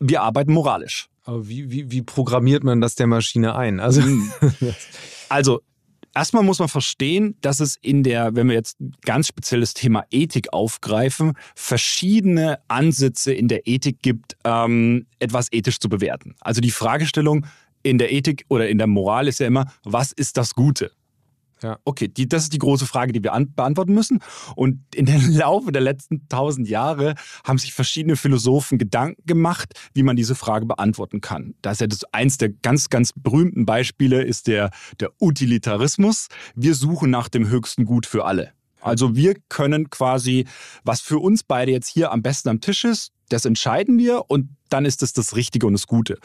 wir 0.00 0.22
arbeiten 0.22 0.52
moralisch. 0.52 1.08
Aber 1.24 1.48
wie, 1.48 1.70
wie, 1.70 1.90
wie 1.90 2.02
programmiert 2.02 2.64
man 2.64 2.80
das 2.80 2.94
der 2.94 3.06
Maschine 3.06 3.54
ein? 3.54 3.80
Also, 3.80 4.02
also 5.28 5.60
Erstmal 6.14 6.42
muss 6.42 6.58
man 6.58 6.68
verstehen, 6.68 7.36
dass 7.42 7.60
es 7.60 7.76
in 7.76 8.02
der, 8.02 8.34
wenn 8.34 8.48
wir 8.48 8.54
jetzt 8.54 8.76
ganz 9.02 9.28
speziell 9.28 9.60
das 9.60 9.72
Thema 9.72 10.04
Ethik 10.10 10.52
aufgreifen, 10.52 11.34
verschiedene 11.54 12.58
Ansätze 12.66 13.32
in 13.32 13.46
der 13.46 13.68
Ethik 13.68 14.02
gibt, 14.02 14.36
ähm, 14.42 15.06
etwas 15.20 15.46
ethisch 15.52 15.78
zu 15.78 15.88
bewerten. 15.88 16.34
Also 16.40 16.60
die 16.60 16.72
Fragestellung 16.72 17.46
in 17.84 17.98
der 17.98 18.10
Ethik 18.12 18.44
oder 18.48 18.68
in 18.68 18.78
der 18.78 18.88
Moral 18.88 19.28
ist 19.28 19.38
ja 19.38 19.46
immer, 19.46 19.72
was 19.84 20.10
ist 20.10 20.36
das 20.36 20.54
Gute? 20.56 20.90
Ja. 21.62 21.78
Okay, 21.84 22.08
die, 22.08 22.28
das 22.28 22.44
ist 22.44 22.52
die 22.52 22.58
große 22.58 22.86
Frage, 22.86 23.12
die 23.12 23.22
wir 23.22 23.32
an, 23.32 23.52
beantworten 23.54 23.94
müssen. 23.94 24.20
Und 24.54 24.82
in 24.94 25.06
den 25.06 25.32
Laufe 25.34 25.72
der 25.72 25.82
letzten 25.82 26.28
tausend 26.28 26.68
Jahre 26.68 27.14
haben 27.44 27.58
sich 27.58 27.74
verschiedene 27.74 28.16
Philosophen 28.16 28.78
Gedanken 28.78 29.22
gemacht, 29.26 29.74
wie 29.94 30.02
man 30.02 30.16
diese 30.16 30.34
Frage 30.34 30.66
beantworten 30.66 31.20
kann. 31.20 31.54
Da 31.62 31.72
ist 31.72 31.80
ja 31.80 31.86
das, 31.86 32.04
eins 32.12 32.38
der 32.38 32.50
ganz, 32.50 32.90
ganz 32.90 33.12
berühmten 33.14 33.66
Beispiele 33.66 34.22
ist 34.22 34.46
der, 34.46 34.70
der 35.00 35.10
Utilitarismus. 35.20 36.28
Wir 36.54 36.74
suchen 36.74 37.10
nach 37.10 37.28
dem 37.28 37.48
höchsten 37.48 37.84
Gut 37.84 38.06
für 38.06 38.24
alle. 38.24 38.52
Also 38.80 39.16
wir 39.16 39.34
können 39.48 39.90
quasi, 39.90 40.46
was 40.84 41.00
für 41.00 41.18
uns 41.18 41.42
beide 41.42 41.72
jetzt 41.72 41.88
hier 41.88 42.12
am 42.12 42.22
besten 42.22 42.48
am 42.48 42.60
Tisch 42.60 42.84
ist, 42.84 43.12
das 43.28 43.44
entscheiden 43.44 43.98
wir 43.98 44.24
und 44.28 44.48
dann 44.68 44.84
ist 44.84 45.02
es 45.02 45.12
das 45.12 45.36
Richtige 45.36 45.66
und 45.66 45.74
das 45.74 45.86
Gute. 45.86 46.18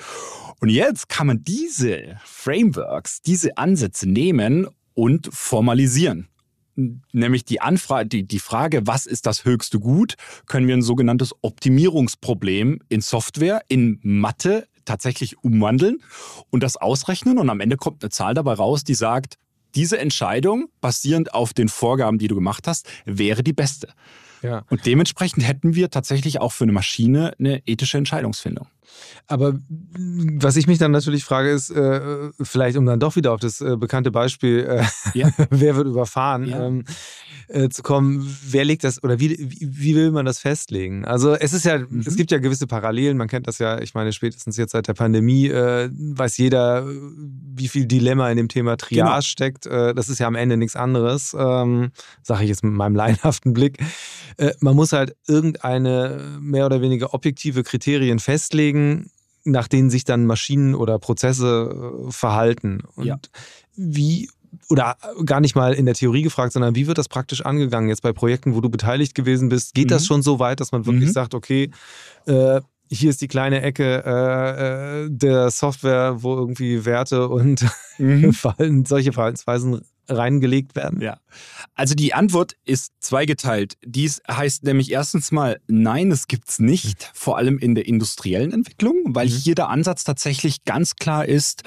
Und 0.62 0.70
jetzt 0.70 1.10
kann 1.10 1.28
man 1.28 1.44
diese 1.44 2.18
Frameworks, 2.24 3.22
diese 3.22 3.58
Ansätze 3.58 4.08
nehmen 4.08 4.68
und 4.94 5.30
formalisieren. 5.34 6.28
Nämlich 6.76 7.46
die 7.46 7.62
Anfrage, 7.62 8.10
die, 8.10 8.24
die 8.28 8.40
Frage, 8.40 8.88
was 8.88 9.06
ist 9.06 9.28
das 9.28 9.46
höchste 9.46 9.80
Gut, 9.80 10.16
können 10.48 10.68
wir 10.68 10.76
ein 10.76 10.82
sogenanntes 10.82 11.34
Optimierungsproblem 11.42 12.80
in 12.90 13.02
Software, 13.02 13.62
in 13.68 14.00
Mathe 14.02 14.68
tatsächlich 14.86 15.38
umwandeln 15.44 16.02
und 16.50 16.64
das 16.64 16.78
ausrechnen. 16.78 17.38
Und 17.38 17.50
am 17.50 17.60
Ende 17.60 17.78
kommt 17.78 18.04
eine 18.04 18.10
Zahl 18.10 18.34
dabei 18.34 18.54
raus, 18.54 18.84
die 18.84 18.96
sagt, 18.96 19.38
diese 19.76 19.98
Entscheidung, 19.98 20.70
basierend 20.82 21.34
auf 21.34 21.54
den 21.54 21.70
Vorgaben, 21.70 22.18
die 22.18 22.28
du 22.28 22.36
gemacht 22.36 22.68
hast, 22.68 22.88
wäre 23.06 23.44
die 23.44 23.54
beste. 23.54 23.90
Ja. 24.42 24.64
Und 24.70 24.86
dementsprechend 24.86 25.48
hätten 25.48 25.74
wir 25.74 25.90
tatsächlich 25.90 26.42
auch 26.42 26.52
für 26.52 26.66
eine 26.66 26.74
Maschine 26.74 27.34
eine 27.40 27.62
ethische 27.66 27.98
Entscheidungsfindung. 27.98 28.68
Aber 29.28 29.54
was 30.36 30.58
ich 30.58 30.68
mich 30.68 30.78
dann 30.78 30.92
natürlich 30.92 31.24
frage, 31.24 31.50
ist, 31.50 31.70
äh, 31.70 32.30
vielleicht 32.42 32.78
um 32.78 32.86
dann 32.86 33.00
doch 33.00 33.16
wieder 33.16 33.32
auf 33.32 33.40
das 33.40 33.62
äh, 33.62 33.78
bekannte 33.78 34.12
Beispiel, 34.12 34.66
äh, 34.68 35.18
ja. 35.18 35.30
wer 35.50 35.76
wird 35.76 35.88
überfahren, 35.88 36.46
ja. 36.46 36.66
ähm, 36.66 36.84
äh, 37.48 37.70
zu 37.70 37.84
kommen, 37.84 38.38
wer 38.48 38.66
legt 38.66 38.84
das 38.84 39.04
oder 39.04 39.20
wie, 39.20 39.38
wie, 39.40 39.96
will 39.96 40.12
man 40.12 40.26
das 40.26 40.40
festlegen? 40.40 41.06
Also 41.06 41.36
es 41.36 41.54
ist 41.54 41.66
ja, 41.66 41.78
mhm. 41.78 42.04
es 42.06 42.16
gibt 42.16 42.32
ja 42.32 42.40
gewisse 42.40 42.68
Parallelen, 42.68 43.18
man 43.18 43.28
kennt 43.28 43.48
das 43.48 43.60
ja, 43.60 43.80
ich 43.80 43.94
meine, 43.94 44.12
spätestens 44.12 44.58
jetzt 44.58 44.72
seit 44.72 44.88
der 44.88 44.94
Pandemie 44.94 45.48
äh, 45.48 45.90
weiß 45.92 46.38
jeder, 46.38 46.86
wie 46.86 47.68
viel 47.68 47.86
Dilemma 47.86 48.30
in 48.30 48.38
dem 48.38 48.48
Thema 48.48 48.78
Triage 48.78 49.10
genau. 49.10 49.22
steckt. 49.22 49.66
Äh, 49.66 49.94
das 49.94 50.10
ist 50.10 50.20
ja 50.20 50.28
am 50.28 50.36
Ende 50.36 50.58
nichts 50.58 50.76
anderes, 50.76 51.36
ähm, 51.38 51.92
sage 52.22 52.44
ich 52.44 52.50
jetzt 52.50 52.64
mit 52.64 52.74
meinem 52.74 52.96
laienhaften 53.04 53.54
Blick. 53.54 53.78
man 54.62 54.76
muss 54.76 54.94
halt 54.94 55.16
irgendeine 55.28 56.38
mehr 56.40 56.66
oder 56.66 56.82
weniger 56.82 57.14
objektive 57.14 57.64
Kriterien 57.64 58.20
festlegen, 58.20 58.73
nach 59.44 59.68
denen 59.68 59.90
sich 59.90 60.06
dann 60.06 60.26
Maschinen 60.26 60.76
oder 60.76 61.00
Prozesse 61.00 62.06
äh, 62.08 62.12
verhalten. 62.12 62.84
Und 62.96 63.06
ja. 63.06 63.20
wie 63.76 64.30
oder 64.70 64.98
gar 65.26 65.40
nicht 65.40 65.56
mal 65.56 65.74
in 65.74 65.86
der 65.86 65.96
Theorie 65.96 66.22
gefragt, 66.22 66.54
sondern 66.54 66.76
wie 66.76 66.88
wird 66.88 66.98
das 66.98 67.10
praktisch 67.10 67.42
angegangen 67.42 67.90
jetzt 67.90 68.04
bei 68.04 68.14
Projekten, 68.14 68.56
wo 68.56 68.62
du 68.62 68.70
beteiligt 68.70 69.16
gewesen 69.16 69.50
bist? 69.50 69.74
Geht 69.74 69.86
mhm. 69.86 69.90
das 69.90 70.06
schon 70.06 70.22
so 70.22 70.40
weit, 70.40 70.60
dass 70.60 70.72
man 70.72 70.86
wirklich 70.86 71.10
mhm. 71.10 71.14
sagt, 71.14 71.34
okay, 71.34 71.72
äh, 72.28 72.62
hier 72.90 73.10
ist 73.10 73.22
die 73.22 73.28
kleine 73.28 73.62
Ecke 73.62 74.04
äh, 74.06 75.06
äh, 75.06 75.10
der 75.10 75.50
Software, 75.50 76.22
wo 76.22 76.36
irgendwie 76.36 76.86
Werte 76.86 77.28
und 77.28 77.66
mhm. 77.98 78.34
Verhalten, 78.34 78.86
solche 78.86 79.12
Verhaltensweisen 79.12 79.82
reingelegt 80.08 80.76
werden? 80.76 81.02
Ja. 81.02 81.20
Also 81.76 81.96
die 81.96 82.14
Antwort 82.14 82.56
ist 82.66 82.92
zweigeteilt. 83.00 83.78
Dies 83.86 84.22
heißt 84.30 84.64
nämlich 84.64 84.92
erstens 84.92 85.32
mal, 85.32 85.60
nein, 85.68 86.12
es 86.12 86.28
gibt 86.28 86.50
es 86.50 86.60
nicht, 86.60 87.02
mhm. 87.02 87.08
vor 87.14 87.38
allem 87.38 87.58
in 87.58 87.76
der 87.76 87.88
industriellen 87.88 88.52
Entwicklung, 88.52 88.96
weil 89.08 89.28
mhm. 89.28 89.32
hier 89.32 89.56
der 89.56 89.70
Ansatz 89.70 90.04
tatsächlich 90.04 90.64
ganz 90.66 90.96
klar 90.96 91.26
ist, 91.26 91.64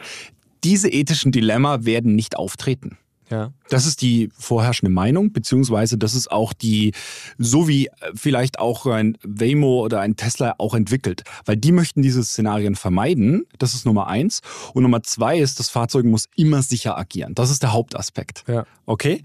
diese 0.65 0.89
ethischen 0.89 1.33
Dilemma 1.33 1.85
werden 1.85 2.15
nicht 2.15 2.37
auftreten. 2.37 2.99
Ja. 3.31 3.53
Das 3.69 3.87
ist 3.87 4.03
die 4.03 4.31
vorherrschende 4.39 4.93
Meinung, 4.93 5.33
beziehungsweise 5.33 5.99
das 5.99 6.15
ist 6.15 6.31
auch 6.31 6.53
die, 6.53 6.93
so 7.39 7.67
wie 7.69 7.91
vielleicht 8.15 8.59
auch 8.59 8.87
ein 8.87 9.19
Waymo 9.23 9.83
oder 9.83 10.01
ein 10.01 10.17
Tesla 10.17 10.55
auch 10.59 10.75
entwickelt. 10.75 11.25
Weil 11.45 11.57
die 11.57 11.73
möchten 11.73 12.03
diese 12.03 12.23
Szenarien 12.23 12.77
vermeiden. 12.77 13.45
Das 13.59 13.75
ist 13.75 13.85
Nummer 13.85 14.07
eins. 14.07 14.41
Und 14.75 14.83
Nummer 14.83 15.03
zwei 15.03 15.39
ist, 15.39 15.59
das 15.59 15.69
Fahrzeug 15.69 16.05
muss 16.05 16.27
immer 16.37 16.63
sicher 16.63 16.97
agieren. 16.97 17.35
Das 17.35 17.51
ist 17.51 17.63
der 17.63 17.73
Hauptaspekt. 17.73 18.45
Ja. 18.47 18.65
Okay? 18.87 19.23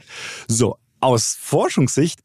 So, 0.48 0.78
aus 1.00 1.38
Forschungssicht 1.40 2.22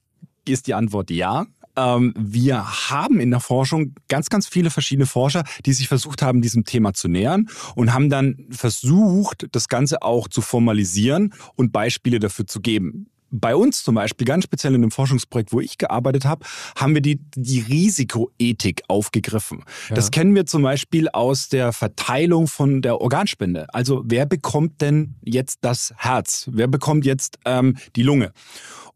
ist 0.47 0.67
die 0.67 0.75
Antwort 0.75 1.11
ja. 1.11 1.47
Ähm, 1.77 2.15
wir 2.17 2.91
haben 2.91 3.21
in 3.21 3.31
der 3.31 3.41
Forschung 3.41 3.95
ganz, 4.09 4.29
ganz 4.29 4.47
viele 4.47 4.71
verschiedene 4.71 5.07
Forscher, 5.07 5.45
die 5.65 5.73
sich 5.73 5.89
versucht 5.89 6.23
haben, 6.23 6.43
diesem 6.43 6.65
Thema 6.65 6.95
zu 6.95 7.09
nähern 7.09 7.49
und 7.75 7.93
haben 7.93 8.11
dann 8.11 8.47
versucht, 8.51 9.47
das 9.53 9.69
Ganze 9.69 10.03
auch 10.03 10.29
zu 10.29 10.41
formalisieren 10.41 11.35
und 11.55 11.73
Beispiele 11.73 12.19
dafür 12.19 12.47
zu 12.47 12.61
geben 12.61 13.11
bei 13.31 13.57
uns 13.57 13.83
zum 13.83 13.95
Beispiel, 13.95 14.27
ganz 14.27 14.45
speziell 14.45 14.75
in 14.75 14.83
dem 14.83 14.91
Forschungsprojekt, 14.91 15.53
wo 15.53 15.61
ich 15.61 15.79
gearbeitet 15.79 16.25
habe, 16.25 16.45
haben 16.77 16.95
wir 16.95 17.03
die, 17.03 17.21
die 17.35 17.61
Risikoethik 17.61 18.83
aufgegriffen. 18.89 19.65
Ja. 19.89 19.97
Das 19.97 20.11
kennen 20.11 20.35
wir 20.35 20.47
zum 20.47 20.63
Beispiel 20.63 21.09
aus 21.09 21.49
der 21.49 21.73
Verteilung 21.73 22.47
von 22.47 22.83
der 22.83 23.01
Organspende. 23.01 23.67
Also 23.75 24.03
wer 24.07 24.27
bekommt 24.27 24.81
denn 24.81 25.17
jetzt 25.23 25.59
das 25.63 25.93
Herz? 25.97 26.49
Wer 26.53 26.69
bekommt 26.69 27.05
jetzt 27.05 27.39
ähm, 27.45 27.77
die 27.97 28.03
Lunge? 28.03 28.33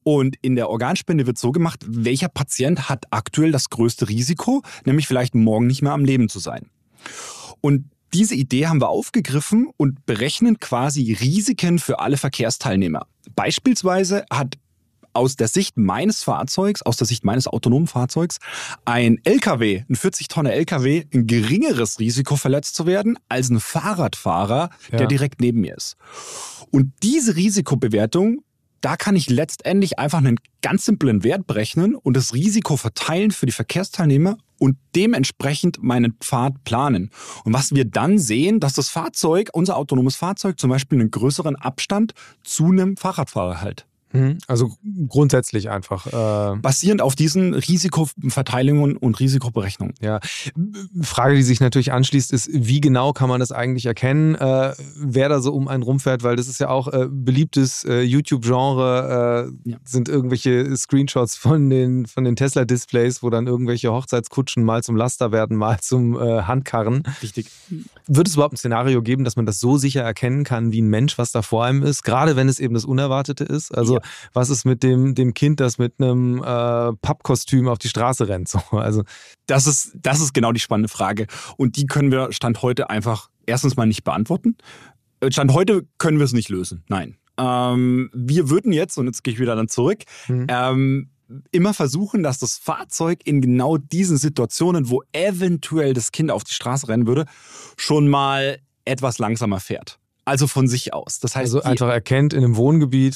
Und 0.03 0.37
in 0.41 0.57
der 0.57 0.71
Organspende 0.71 1.27
wird 1.27 1.39
so 1.39 1.53
gemacht, 1.53 1.81
welcher 1.87 2.29
Patient 2.29 2.89
hat 2.89 3.05
aktuell 3.11 3.53
das 3.53 3.71
größte 3.71 4.09
Risiko, 4.09 4.63
nämlich 4.85 5.07
vielleicht 5.07 5.35
morgen 5.35 5.67
nicht 5.67 5.83
mehr 5.83 5.93
am 5.93 6.05
Leben 6.05 6.29
zu 6.29 6.39
sein. 6.39 6.71
Und 7.61 7.85
diese 8.13 8.35
Idee 8.35 8.67
haben 8.67 8.81
wir 8.81 8.89
aufgegriffen 8.89 9.69
und 9.77 10.05
berechnen 10.07 10.59
quasi 10.59 11.13
Risiken 11.13 11.79
für 11.79 12.01
alle 12.01 12.17
Verkehrsteilnehmer. 12.17 13.07
Beispielsweise 13.37 14.25
hat 14.31 14.57
aus 15.13 15.37
der 15.37 15.49
Sicht 15.49 15.77
meines 15.77 16.23
Fahrzeugs, 16.23 16.83
aus 16.83 16.97
der 16.97 17.07
Sicht 17.07 17.25
meines 17.25 17.47
autonomen 17.47 17.87
Fahrzeugs, 17.87 18.39
ein 18.85 19.19
LKW, 19.25 19.85
ein 19.89 19.97
40-Tonner 19.97 20.53
LKW, 20.53 21.05
ein 21.13 21.27
geringeres 21.27 21.99
Risiko 21.99 22.37
verletzt 22.37 22.77
zu 22.77 22.87
werden 22.87 23.19
als 23.29 23.51
ein 23.51 23.61
Fahrradfahrer, 23.61 24.71
ja. 24.91 24.99
der 24.99 25.07
direkt 25.07 25.41
neben 25.41 25.61
mir 25.61 25.77
ist. 25.77 25.97
Und 26.71 26.93
diese 27.03 27.37
Risikobewertung 27.37 28.43
da 28.81 28.97
kann 28.97 29.17
ich 29.17 29.29
letztendlich 29.29 29.99
einfach 29.99 30.19
einen 30.19 30.39
ganz 30.63 30.85
simplen 30.85 31.23
Wert 31.23 31.47
berechnen 31.47 31.95
und 31.95 32.17
das 32.17 32.35
Risiko 32.35 32.77
verteilen 32.77 33.31
für 33.31 33.47
die 33.47 33.53
Verkehrsteilnehmer 33.53 34.39
und 34.59 34.77
dementsprechend 34.95 35.83
meinen 35.83 36.15
Pfad 36.21 36.65
planen. 36.65 37.11
Und 37.45 37.53
was 37.53 37.75
wir 37.75 37.85
dann 37.85 38.19
sehen, 38.19 38.61
dass 38.61 38.75
das 38.75 38.89
Fahrzeug, 38.89 39.51
unser 39.53 39.77
autonomes 39.77 40.17
Fahrzeug 40.17 40.59
zum 40.59 40.71
Beispiel 40.71 41.01
einen 41.01 41.11
größeren 41.11 41.57
Abstand 41.57 42.13
zu 42.43 42.67
einem 42.67 42.97
Fahrradfahrer 42.97 43.63
hält. 43.63 43.87
Mhm. 44.13 44.39
Also 44.47 44.73
grundsätzlich 45.09 45.71
einfach. 45.71 46.07
Äh 46.07 46.57
Basierend 46.57 47.03
auf 47.03 47.15
diesen 47.15 47.55
Risikoverteilungen 47.55 48.97
und 48.97 49.21
Risikoberechnungen. 49.21 49.95
Ja. 50.01 50.21
Frage, 51.03 51.37
die 51.37 51.43
sich 51.43 51.61
natürlich 51.61 51.93
anschließt, 51.93 52.33
ist, 52.33 52.51
wie 52.53 52.81
genau 52.81 53.13
kann 53.13 53.29
man 53.29 53.41
das 53.41 53.53
eigentlich 53.53 53.87
erkennen, 53.87 54.35
äh, 54.35 54.73
wer 54.97 55.29
da 55.29 55.41
so 55.41 55.53
um 55.53 55.69
einen 55.69 55.83
rumfährt, 55.83 56.23
weil 56.23 56.37
das 56.37 56.49
ist 56.49 56.61
ja 56.61 56.69
auch 56.69 56.89
äh, 56.89 57.07
beliebtes 57.09 57.85
äh, 57.85 58.01
YouTube-Genre, 58.03 59.53
äh, 59.65 59.71
ja. 59.71 59.77
sind 59.85 60.09
irgendwelche 60.09 60.77
Screenshots 60.77 61.37
von 61.37 61.71
den, 61.71 62.07
von 62.07 62.25
den 62.25 62.37
Tesla-Displays, 62.37 63.23
wo 63.23 63.31
dann 63.31 63.47
irgendwelche 63.47 63.93
Hochzeitskutschen 63.93 64.65
mal 64.65 64.83
zum 64.83 64.97
Laster 64.97 65.33
werden, 65.33 65.57
mal 65.57 65.79
zum 65.81 66.21
äh, 66.21 66.43
Handkarren. 66.43 67.05
Richtig. 67.23 67.47
Wird 68.07 68.29
es 68.29 68.35
überhaupt 68.35 68.55
ein 68.55 68.57
Szenario 68.57 69.03
geben, 69.03 69.25
dass 69.25 69.37
man 69.37 69.47
das 69.47 69.61
so 69.61 69.77
sicher 69.77 70.03
erkennen 70.03 70.45
kann, 70.45 70.73
wie 70.73 70.83
ein 70.83 70.89
Mensch, 70.89 71.19
was 71.19 71.33
da 71.33 71.43
vor 71.43 71.65
einem 71.65 71.83
ist, 71.83 72.03
gerade 72.03 72.37
wenn 72.37 72.49
es 72.49 72.59
eben 72.59 72.75
das 72.75 72.85
Unerwartete 72.85 73.45
ist? 73.45 73.77
Also 73.77 74.00
was 74.33 74.51
ist 74.51 74.65
mit 74.65 74.83
dem, 74.83 75.15
dem 75.15 75.35
Kind, 75.35 75.61
das 75.61 75.79
mit 75.79 75.95
einem 75.99 76.39
äh, 76.39 76.93
Pappkostüm 77.01 77.69
auf 77.69 77.79
die 77.79 77.89
Straße 77.89 78.29
rennt? 78.29 78.49
So, 78.49 78.59
also 78.71 79.05
das 79.47 79.67
ist, 79.67 79.93
das 79.95 80.21
ist 80.21 80.35
genau 80.35 80.53
die 80.53 80.61
spannende 80.61 80.89
Frage. 80.89 81.27
Und 81.57 81.77
die 81.77 81.87
können 81.87 82.11
wir 82.11 82.33
Stand 82.33 82.63
heute 82.63 82.91
einfach 82.91 83.31
erstens 83.47 83.77
mal 83.77 83.87
nicht 83.87 84.05
beantworten. 84.05 84.57
Äh, 85.21 85.31
Stand 85.31 85.53
heute 85.53 85.87
können 85.99 86.19
wir 86.19 86.25
es 86.25 86.33
nicht 86.33 86.49
lösen. 86.49 86.85
Nein. 86.89 87.17
Ähm, 87.39 88.11
wir 88.13 88.51
würden 88.51 88.73
jetzt, 88.73 88.99
und 88.99 89.07
jetzt 89.07 89.25
gehe 89.25 89.35
ich 89.35 89.41
wieder 89.41 89.57
dann 89.57 89.69
zurück, 89.69 90.03
mhm. 90.29 90.47
ähm, 90.49 91.11
immer 91.53 91.75
versuchen, 91.75 92.23
dass 92.23 92.39
das 92.39 92.59
Fahrzeug 92.59 93.21
in 93.25 93.41
genau 93.41 93.77
diesen 93.77 94.17
Situationen, 94.17 94.91
wo 94.91 95.03
eventuell 95.13 95.95
das 95.95 96.13
Kind 96.13 96.31
auf 96.31 96.45
die 96.45 96.53
Straße 96.53 96.89
rennen 96.89 97.07
würde, 97.07 97.27
schon 97.77 98.09
mal 98.09 98.59
etwas 98.85 99.19
langsamer 99.19 99.61
fährt. 99.61 99.99
Also 100.25 100.47
von 100.47 100.69
sich 100.69 100.93
aus. 100.93 101.19
Das 101.19 101.35
heißt, 101.35 101.55
also 101.55 101.63
einfach 101.63 101.89
erkennt 101.89 102.33
in 102.33 102.45
einem 102.45 102.57
Wohngebiet 102.57 103.15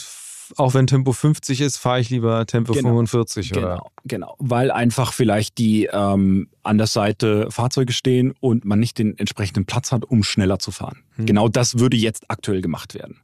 auch 0.57 0.74
wenn 0.74 0.87
Tempo 0.87 1.12
50 1.12 1.61
ist, 1.61 1.76
fahre 1.76 2.00
ich 2.00 2.11
lieber 2.11 2.46
Tempo 2.46 2.72
genau. 2.72 2.90
45. 2.90 3.52
Oder? 3.52 3.61
Genau, 3.61 3.90
genau. 4.04 4.37
Weil 4.38 4.70
einfach 4.70 5.12
vielleicht 5.12 5.59
die 5.59 5.88
ähm, 5.92 6.48
an 6.62 6.78
der 6.78 6.87
Seite 6.87 7.50
Fahrzeuge 7.50 7.92
stehen 7.92 8.35
und 8.40 8.64
man 8.64 8.78
nicht 8.78 8.98
den 8.98 9.18
entsprechenden 9.18 9.66
Platz 9.66 9.92
hat, 9.92 10.04
um 10.04 10.22
schneller 10.22 10.59
zu 10.59 10.70
fahren. 10.70 11.02
Hm. 11.16 11.26
Genau 11.26 11.48
das 11.48 11.78
würde 11.78 11.96
jetzt 11.96 12.24
aktuell 12.28 12.61
gemacht 12.61 12.94
werden. 12.94 13.20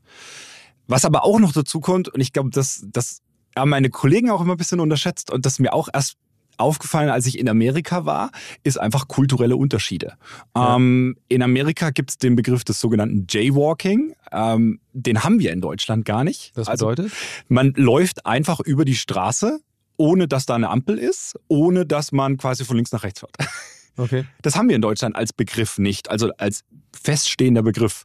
Was 0.86 1.04
aber 1.04 1.24
auch 1.24 1.38
noch 1.38 1.52
dazu 1.52 1.80
kommt, 1.80 2.08
und 2.08 2.20
ich 2.20 2.32
glaube, 2.32 2.50
das, 2.50 2.84
das 2.90 3.22
haben 3.56 3.70
meine 3.70 3.90
Kollegen 3.90 4.30
auch 4.30 4.40
immer 4.40 4.54
ein 4.54 4.58
bisschen 4.58 4.80
unterschätzt 4.80 5.30
und 5.30 5.46
das 5.46 5.58
mir 5.58 5.72
auch 5.72 5.88
erst 5.92 6.16
aufgefallen, 6.60 7.08
als 7.08 7.26
ich 7.26 7.38
in 7.38 7.48
Amerika 7.48 8.04
war, 8.04 8.30
ist 8.62 8.78
einfach 8.78 9.08
kulturelle 9.08 9.56
Unterschiede. 9.56 10.14
Ja. 10.56 10.76
Ähm, 10.76 11.16
in 11.28 11.42
Amerika 11.42 11.90
gibt 11.90 12.10
es 12.10 12.18
den 12.18 12.36
Begriff 12.36 12.64
des 12.64 12.80
sogenannten 12.80 13.26
Jaywalking. 13.28 14.14
Ähm, 14.32 14.80
den 14.92 15.24
haben 15.24 15.38
wir 15.40 15.52
in 15.52 15.60
Deutschland 15.60 16.04
gar 16.04 16.24
nicht. 16.24 16.56
Das 16.56 16.68
also, 16.68 16.86
bedeutet? 16.86 17.12
Also, 17.12 17.44
man 17.48 17.72
läuft 17.76 18.26
einfach 18.26 18.60
über 18.60 18.84
die 18.84 18.94
Straße, 18.94 19.60
ohne 19.96 20.28
dass 20.28 20.46
da 20.46 20.54
eine 20.54 20.70
Ampel 20.70 20.98
ist, 20.98 21.38
ohne 21.48 21.86
dass 21.86 22.12
man 22.12 22.36
quasi 22.36 22.64
von 22.64 22.76
links 22.76 22.92
nach 22.92 23.02
rechts 23.02 23.20
fährt. 23.20 23.36
Okay. 23.96 24.24
Das 24.40 24.56
haben 24.56 24.68
wir 24.68 24.76
in 24.76 24.82
Deutschland 24.82 25.14
als 25.14 25.32
Begriff 25.32 25.76
nicht, 25.78 26.10
also 26.10 26.30
als 26.38 26.64
feststehender 26.92 27.62
Begriff. 27.62 28.04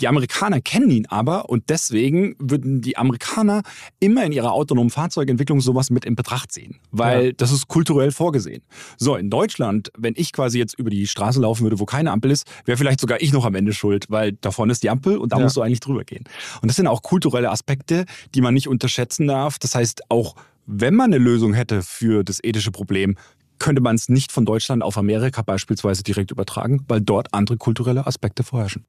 Die 0.00 0.08
Amerikaner 0.08 0.60
kennen 0.60 0.90
ihn 0.90 1.06
aber 1.06 1.48
und 1.48 1.70
deswegen 1.70 2.36
würden 2.38 2.80
die 2.82 2.98
Amerikaner 2.98 3.62
immer 3.98 4.24
in 4.24 4.32
ihrer 4.32 4.52
autonomen 4.52 4.90
Fahrzeugentwicklung 4.90 5.60
sowas 5.60 5.90
mit 5.90 6.04
in 6.04 6.16
Betracht 6.16 6.52
ziehen, 6.52 6.78
weil 6.90 7.26
ja. 7.26 7.32
das 7.32 7.50
ist 7.50 7.68
kulturell 7.68 8.12
vorgesehen. 8.12 8.62
So, 8.98 9.16
in 9.16 9.30
Deutschland, 9.30 9.90
wenn 9.96 10.14
ich 10.16 10.32
quasi 10.32 10.58
jetzt 10.58 10.78
über 10.78 10.90
die 10.90 11.06
Straße 11.06 11.40
laufen 11.40 11.62
würde, 11.62 11.78
wo 11.78 11.86
keine 11.86 12.10
Ampel 12.10 12.30
ist, 12.30 12.46
wäre 12.66 12.76
vielleicht 12.76 13.00
sogar 13.00 13.22
ich 13.22 13.32
noch 13.32 13.44
am 13.44 13.54
Ende 13.54 13.72
schuld, 13.72 14.06
weil 14.08 14.32
da 14.32 14.50
vorne 14.50 14.72
ist 14.72 14.82
die 14.82 14.90
Ampel 14.90 15.16
und 15.16 15.32
da 15.32 15.38
ja. 15.38 15.44
musst 15.44 15.56
du 15.56 15.62
eigentlich 15.62 15.80
drüber 15.80 16.04
gehen. 16.04 16.24
Und 16.60 16.68
das 16.68 16.76
sind 16.76 16.86
auch 16.86 17.02
kulturelle 17.02 17.50
Aspekte, 17.50 18.04
die 18.34 18.42
man 18.42 18.52
nicht 18.52 18.68
unterschätzen 18.68 19.26
darf. 19.26 19.58
Das 19.58 19.74
heißt, 19.74 20.10
auch 20.10 20.34
wenn 20.66 20.94
man 20.94 21.12
eine 21.12 21.18
Lösung 21.18 21.54
hätte 21.54 21.82
für 21.82 22.24
das 22.24 22.42
ethische 22.42 22.72
Problem, 22.72 23.16
könnte 23.58 23.82
man 23.82 23.96
es 23.96 24.08
nicht 24.08 24.32
von 24.32 24.44
Deutschland 24.44 24.82
auf 24.82 24.98
Amerika 24.98 25.42
beispielsweise 25.42 26.02
direkt 26.02 26.30
übertragen, 26.30 26.84
weil 26.88 27.00
dort 27.00 27.32
andere 27.32 27.56
kulturelle 27.56 28.06
Aspekte 28.06 28.42
vorherrschen. 28.42 28.86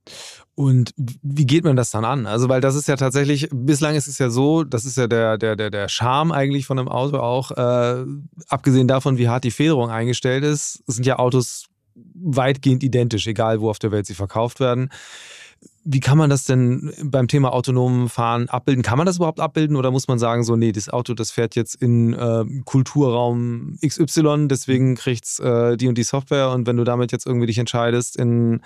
Und 0.56 0.94
wie 0.96 1.46
geht 1.46 1.64
man 1.64 1.76
das 1.76 1.92
dann 1.92 2.06
an? 2.06 2.26
Also, 2.26 2.50
weil 2.50 2.62
das 2.62 2.76
ist 2.76 2.88
ja 2.88 2.96
tatsächlich, 2.96 3.48
bislang 3.52 3.96
ist 3.96 4.08
es 4.08 4.18
ja 4.18 4.30
so, 4.30 4.64
das 4.64 4.86
ist 4.86 4.98
ja 4.98 5.08
der, 5.08 5.38
der, 5.38 5.56
der, 5.56 5.70
der 5.70 5.88
Charme 5.88 6.32
eigentlich 6.32 6.66
von 6.66 6.80
einem 6.80 6.88
Auto 6.88 7.18
auch, 7.18 7.52
äh, 7.52 8.06
abgesehen 8.48 8.88
davon, 8.88 9.18
wie 9.18 9.30
hart 9.30 9.44
die 9.44 9.52
Federung 9.52 9.90
eingestellt 9.90 10.44
ist, 10.44 10.84
sind 10.88 11.06
ja 11.06 11.20
Autos 11.20 11.68
weitgehend 11.96 12.84
identisch, 12.84 13.28
egal 13.28 13.62
wo 13.62 13.70
auf 13.70 13.80
der 13.80 13.92
Welt 13.92 14.06
sie 14.06 14.16
verkauft 14.16 14.60
werden. 14.60 14.90
Wie 15.90 16.02
kann 16.02 16.18
man 16.18 16.30
das 16.30 16.44
denn 16.44 16.92
beim 17.02 17.30
Thema 17.30 17.54
autonomen 17.54 18.10
Fahren 18.10 18.50
abbilden? 18.50 18.84
Kann 18.84 18.98
man 18.98 19.08
das 19.08 19.16
überhaupt 19.16 19.40
abbilden 19.40 19.78
oder 19.78 19.90
muss 19.90 20.10
man 20.10 20.20
sagen, 20.20 20.44
so, 20.44 20.58
nee, 20.58 20.74
das 20.74 20.90
Auto, 20.90 21.14
das 21.14 21.32
fährt 21.32 21.56
jetzt 21.56 21.76
in 21.76 22.12
äh, 22.12 22.44
Kulturraum 22.66 23.78
XY, 23.86 24.50
deswegen 24.50 24.96
kriegt's 24.96 25.40
äh, 25.40 25.78
die 25.78 25.88
und 25.88 25.98
die 25.98 26.04
Software 26.04 26.50
und 26.50 26.68
wenn 26.68 26.76
du 26.76 26.84
damit 26.84 27.14
jetzt 27.14 27.26
irgendwie 27.26 27.48
dich 27.48 27.58
entscheidest, 27.58 28.18
in 28.18 28.60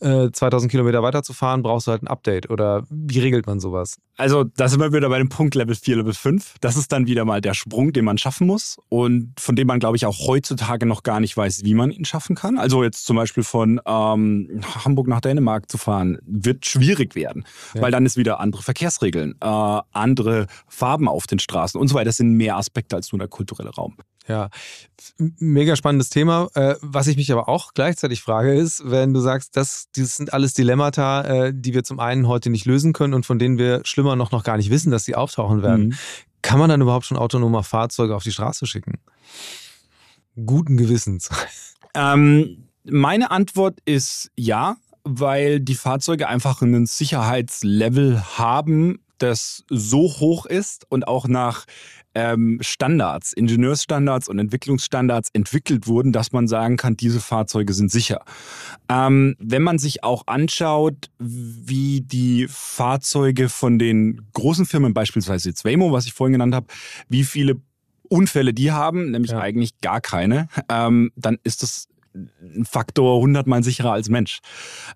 2000 0.00 0.64
äh, 0.64 0.68
Kilometer 0.70 1.02
weiterzufahren, 1.02 1.62
brauchst 1.62 1.86
du 1.86 1.90
halt 1.92 2.02
ein 2.02 2.08
Update. 2.08 2.50
Oder 2.50 2.84
wie 2.88 3.18
regelt 3.18 3.46
man 3.46 3.60
sowas? 3.60 3.98
Also, 4.16 4.44
da 4.44 4.68
sind 4.68 4.80
wir 4.80 4.92
wieder 4.92 5.08
bei 5.08 5.18
dem 5.18 5.28
Punkt 5.28 5.54
Level 5.54 5.74
4, 5.74 5.96
Level 5.96 6.14
5. 6.14 6.56
Das 6.60 6.76
ist 6.76 6.92
dann 6.92 7.06
wieder 7.06 7.24
mal 7.24 7.40
der 7.40 7.54
Sprung, 7.54 7.92
den 7.92 8.04
man 8.04 8.18
schaffen 8.18 8.46
muss 8.46 8.78
und 8.88 9.32
von 9.38 9.56
dem 9.56 9.66
man, 9.66 9.78
glaube 9.78 9.96
ich, 9.96 10.06
auch 10.06 10.26
heutzutage 10.26 10.86
noch 10.86 11.02
gar 11.02 11.20
nicht 11.20 11.36
weiß, 11.36 11.64
wie 11.64 11.74
man 11.74 11.90
ihn 11.90 12.04
schaffen 12.04 12.34
kann. 12.34 12.58
Also 12.58 12.82
jetzt 12.82 13.04
zum 13.06 13.16
Beispiel 13.16 13.42
von 13.42 13.80
ähm, 13.86 14.62
Hamburg 14.84 15.06
nach 15.08 15.20
Dänemark 15.20 15.70
zu 15.70 15.78
fahren, 15.78 16.18
wird 16.22 16.66
schwierig 16.66 17.14
werden, 17.14 17.44
ja. 17.74 17.82
weil 17.82 17.90
dann 17.90 18.06
ist 18.06 18.16
wieder 18.16 18.40
andere 18.40 18.62
Verkehrsregeln, 18.62 19.34
äh, 19.40 19.80
andere 19.92 20.46
Farben 20.66 21.08
auf 21.08 21.26
den 21.26 21.38
Straßen 21.38 21.80
und 21.80 21.88
so 21.88 21.94
weiter. 21.94 22.06
Das 22.06 22.16
sind 22.16 22.32
mehr 22.32 22.56
Aspekte 22.56 22.96
als 22.96 23.12
nur 23.12 23.18
der 23.18 23.28
kulturelle 23.28 23.70
Raum. 23.70 23.96
Ja, 24.28 24.50
mega 25.18 25.76
spannendes 25.76 26.10
Thema. 26.10 26.48
Äh, 26.54 26.76
was 26.82 27.06
ich 27.06 27.16
mich 27.16 27.32
aber 27.32 27.48
auch 27.48 27.72
gleichzeitig 27.74 28.20
frage, 28.20 28.54
ist, 28.54 28.82
wenn 28.88 29.12
du 29.12 29.20
sagst, 29.20 29.56
das, 29.56 29.88
das 29.96 30.16
sind 30.16 30.32
alles 30.32 30.54
Dilemmata, 30.54 31.22
äh, 31.22 31.52
die 31.54 31.74
wir 31.74 31.84
zum 31.84 32.00
einen 32.00 32.28
heute 32.28 32.50
nicht 32.50 32.66
lösen 32.66 32.92
können 32.92 33.14
und 33.14 33.26
von 33.26 33.38
denen 33.38 33.58
wir 33.58 33.80
schlimmer 33.84 34.16
noch, 34.16 34.30
noch 34.30 34.44
gar 34.44 34.56
nicht 34.56 34.70
wissen, 34.70 34.90
dass 34.90 35.04
sie 35.04 35.16
auftauchen 35.16 35.62
werden. 35.62 35.88
Mhm. 35.88 35.94
Kann 36.42 36.58
man 36.58 36.68
dann 36.68 36.80
überhaupt 36.80 37.06
schon 37.06 37.16
autonome 37.16 37.62
Fahrzeuge 37.62 38.14
auf 38.14 38.22
die 38.22 38.32
Straße 38.32 38.66
schicken? 38.66 39.00
Guten 40.46 40.76
Gewissens. 40.76 41.28
Ähm, 41.94 42.68
meine 42.84 43.30
Antwort 43.30 43.80
ist 43.84 44.30
ja, 44.36 44.76
weil 45.02 45.60
die 45.60 45.74
Fahrzeuge 45.74 46.28
einfach 46.28 46.62
einen 46.62 46.86
Sicherheitslevel 46.86 48.22
haben, 48.38 49.00
das 49.18 49.64
so 49.68 50.02
hoch 50.02 50.46
ist 50.46 50.86
und 50.88 51.06
auch 51.06 51.28
nach 51.28 51.66
ähm, 52.14 52.58
Standards, 52.60 53.32
Ingenieursstandards 53.32 54.28
und 54.28 54.38
Entwicklungsstandards 54.38 55.30
entwickelt 55.32 55.86
wurden, 55.86 56.12
dass 56.12 56.32
man 56.32 56.48
sagen 56.48 56.76
kann, 56.76 56.96
diese 56.96 57.20
Fahrzeuge 57.20 57.72
sind 57.72 57.90
sicher. 57.90 58.24
Ähm, 58.88 59.36
wenn 59.38 59.62
man 59.62 59.78
sich 59.78 60.02
auch 60.02 60.26
anschaut, 60.26 61.10
wie 61.18 62.00
die 62.00 62.46
Fahrzeuge 62.48 63.48
von 63.48 63.78
den 63.78 64.22
großen 64.32 64.66
Firmen, 64.66 64.94
beispielsweise 64.94 65.48
jetzt 65.50 65.64
Waymo, 65.64 65.92
was 65.92 66.06
ich 66.06 66.12
vorhin 66.12 66.32
genannt 66.32 66.54
habe, 66.54 66.66
wie 67.08 67.24
viele 67.24 67.60
Unfälle 68.08 68.52
die 68.52 68.72
haben, 68.72 69.12
nämlich 69.12 69.30
ja. 69.30 69.38
eigentlich 69.38 69.80
gar 69.80 70.00
keine, 70.00 70.48
ähm, 70.68 71.12
dann 71.14 71.38
ist 71.44 71.62
das 71.62 71.86
ein 72.14 72.64
Faktor 72.64 73.20
hundertmal 73.20 73.62
sicherer 73.62 73.92
als 73.92 74.08
Mensch. 74.08 74.40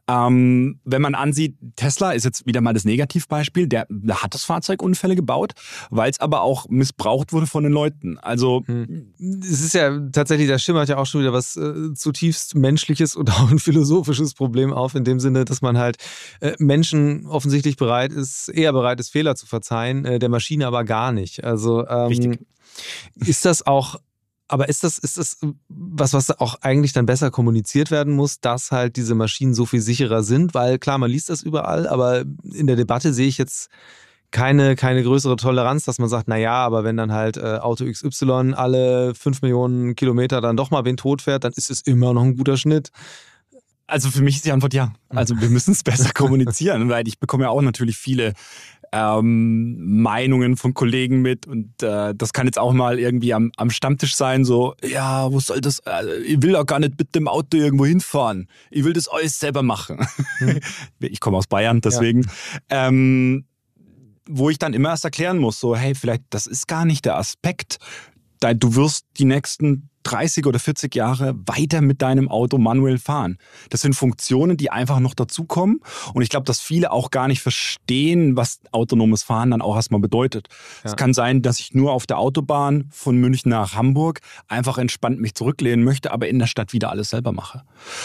Ähm, 0.08 0.80
wenn 0.84 1.02
man 1.02 1.14
ansieht, 1.14 1.56
Tesla 1.76 2.12
ist 2.12 2.24
jetzt 2.24 2.46
wieder 2.46 2.60
mal 2.60 2.74
das 2.74 2.84
Negativbeispiel, 2.84 3.68
der, 3.68 3.86
der 3.88 4.22
hat 4.22 4.34
das 4.34 4.44
Fahrzeug 4.44 4.82
Unfälle 4.82 5.14
gebaut, 5.14 5.52
weil 5.90 6.10
es 6.10 6.20
aber 6.20 6.42
auch 6.42 6.68
missbraucht 6.68 7.32
wurde 7.32 7.46
von 7.46 7.62
den 7.62 7.72
Leuten. 7.72 8.18
Also 8.18 8.62
hm. 8.66 9.14
es 9.40 9.60
ist 9.60 9.74
ja 9.74 9.98
tatsächlich, 10.10 10.48
da 10.48 10.58
schimmert 10.58 10.88
ja 10.88 10.96
auch 10.96 11.06
schon 11.06 11.20
wieder 11.20 11.32
was 11.32 11.56
äh, 11.56 11.94
zutiefst 11.94 12.54
menschliches 12.54 13.14
und 13.16 13.30
auch 13.32 13.50
ein 13.50 13.58
philosophisches 13.58 14.34
Problem 14.34 14.72
auf, 14.72 14.94
in 14.94 15.04
dem 15.04 15.20
Sinne, 15.20 15.44
dass 15.44 15.62
man 15.62 15.78
halt 15.78 15.96
äh, 16.40 16.54
Menschen 16.58 17.26
offensichtlich 17.26 17.76
bereit 17.76 18.12
ist, 18.12 18.48
eher 18.48 18.72
bereit 18.72 19.00
ist, 19.00 19.10
Fehler 19.10 19.36
zu 19.36 19.46
verzeihen, 19.46 20.04
äh, 20.04 20.18
der 20.18 20.28
Maschine 20.28 20.66
aber 20.66 20.84
gar 20.84 21.12
nicht. 21.12 21.44
Also 21.44 21.86
ähm, 21.86 22.38
ist 23.14 23.44
das 23.44 23.66
auch 23.66 23.96
aber 24.48 24.68
ist 24.68 24.84
das, 24.84 24.98
ist 24.98 25.16
das 25.18 25.38
was, 25.68 26.12
was 26.12 26.30
auch 26.38 26.56
eigentlich 26.60 26.92
dann 26.92 27.06
besser 27.06 27.30
kommuniziert 27.30 27.90
werden 27.90 28.14
muss, 28.14 28.40
dass 28.40 28.70
halt 28.70 28.96
diese 28.96 29.14
Maschinen 29.14 29.54
so 29.54 29.64
viel 29.64 29.80
sicherer 29.80 30.22
sind? 30.22 30.54
Weil 30.54 30.78
klar, 30.78 30.98
man 30.98 31.10
liest 31.10 31.30
das 31.30 31.42
überall, 31.42 31.88
aber 31.88 32.24
in 32.52 32.66
der 32.66 32.76
Debatte 32.76 33.14
sehe 33.14 33.28
ich 33.28 33.38
jetzt 33.38 33.70
keine, 34.30 34.74
keine 34.74 35.02
größere 35.02 35.36
Toleranz, 35.36 35.84
dass 35.84 35.98
man 35.98 36.08
sagt, 36.08 36.26
naja, 36.28 36.54
aber 36.54 36.82
wenn 36.82 36.96
dann 36.96 37.12
halt 37.12 37.36
äh, 37.36 37.58
Auto 37.58 37.84
XY 37.84 38.54
alle 38.54 39.14
fünf 39.14 39.42
Millionen 39.42 39.94
Kilometer 39.94 40.40
dann 40.40 40.56
doch 40.56 40.70
mal 40.72 40.84
wen 40.84 40.96
tot 40.96 41.22
fährt, 41.22 41.44
dann 41.44 41.52
ist 41.54 41.70
es 41.70 41.82
immer 41.82 42.12
noch 42.12 42.22
ein 42.24 42.36
guter 42.36 42.56
Schnitt. 42.56 42.90
Also 43.86 44.10
für 44.10 44.22
mich 44.22 44.36
ist 44.36 44.44
die 44.44 44.52
Antwort 44.52 44.74
ja. 44.74 44.92
Also 45.08 45.40
wir 45.40 45.50
müssen 45.50 45.72
es 45.72 45.82
besser 45.84 46.10
kommunizieren, 46.12 46.88
weil 46.88 47.06
ich 47.06 47.18
bekomme 47.18 47.44
ja 47.44 47.50
auch 47.50 47.62
natürlich 47.62 47.96
viele 47.96 48.34
ähm, 48.94 50.02
Meinungen 50.02 50.56
von 50.56 50.72
Kollegen 50.72 51.20
mit 51.20 51.48
und 51.48 51.82
äh, 51.82 52.14
das 52.14 52.32
kann 52.32 52.46
jetzt 52.46 52.60
auch 52.60 52.72
mal 52.72 53.00
irgendwie 53.00 53.34
am, 53.34 53.50
am 53.56 53.70
Stammtisch 53.70 54.14
sein, 54.14 54.44
so, 54.44 54.74
ja, 54.84 55.32
wo 55.32 55.40
soll 55.40 55.60
das, 55.60 55.80
äh, 55.80 56.20
ich 56.20 56.40
will 56.42 56.54
auch 56.54 56.64
gar 56.64 56.78
nicht 56.78 56.96
mit 56.96 57.12
dem 57.16 57.26
Auto 57.26 57.56
irgendwo 57.56 57.86
hinfahren, 57.86 58.48
ich 58.70 58.84
will 58.84 58.92
das 58.92 59.08
alles 59.08 59.40
selber 59.40 59.62
machen. 59.64 60.06
Mhm. 60.38 60.60
ich 61.00 61.18
komme 61.18 61.36
aus 61.36 61.48
Bayern, 61.48 61.80
deswegen. 61.80 62.22
Ja. 62.70 62.88
Ähm, 62.88 63.46
wo 64.26 64.48
ich 64.48 64.58
dann 64.58 64.72
immer 64.72 64.90
erst 64.90 65.04
erklären 65.04 65.38
muss, 65.38 65.60
so, 65.60 65.76
hey, 65.76 65.94
vielleicht, 65.94 66.22
das 66.30 66.46
ist 66.46 66.66
gar 66.66 66.84
nicht 66.84 67.04
der 67.04 67.18
Aspekt. 67.18 67.78
Du 68.40 68.74
wirst 68.74 69.06
die 69.18 69.24
nächsten 69.24 69.88
30 70.04 70.46
oder 70.46 70.58
40 70.58 70.94
Jahre 70.94 71.34
weiter 71.46 71.80
mit 71.80 72.02
deinem 72.02 72.28
Auto 72.28 72.58
manuell 72.58 72.98
fahren. 72.98 73.38
Das 73.70 73.80
sind 73.80 73.94
Funktionen, 73.94 74.56
die 74.56 74.70
einfach 74.70 75.00
noch 75.00 75.14
dazukommen. 75.14 75.80
Und 76.12 76.22
ich 76.22 76.28
glaube, 76.28 76.44
dass 76.44 76.60
viele 76.60 76.92
auch 76.92 77.10
gar 77.10 77.26
nicht 77.26 77.40
verstehen, 77.40 78.36
was 78.36 78.60
autonomes 78.70 79.22
Fahren 79.22 79.50
dann 79.50 79.62
auch 79.62 79.74
erstmal 79.74 80.00
bedeutet. 80.00 80.48
Ja. 80.84 80.90
Es 80.90 80.96
kann 80.96 81.14
sein, 81.14 81.42
dass 81.42 81.58
ich 81.58 81.74
nur 81.74 81.92
auf 81.92 82.06
der 82.06 82.18
Autobahn 82.18 82.88
von 82.90 83.16
München 83.16 83.50
nach 83.50 83.74
Hamburg 83.74 84.20
einfach 84.46 84.78
entspannt 84.78 85.20
mich 85.20 85.34
zurücklehnen 85.34 85.84
möchte, 85.84 86.12
aber 86.12 86.28
in 86.28 86.38
der 86.38 86.46
Stadt 86.46 86.72
wieder 86.72 86.90
alles 86.90 87.10
selber 87.10 87.32
mache. 87.32 87.62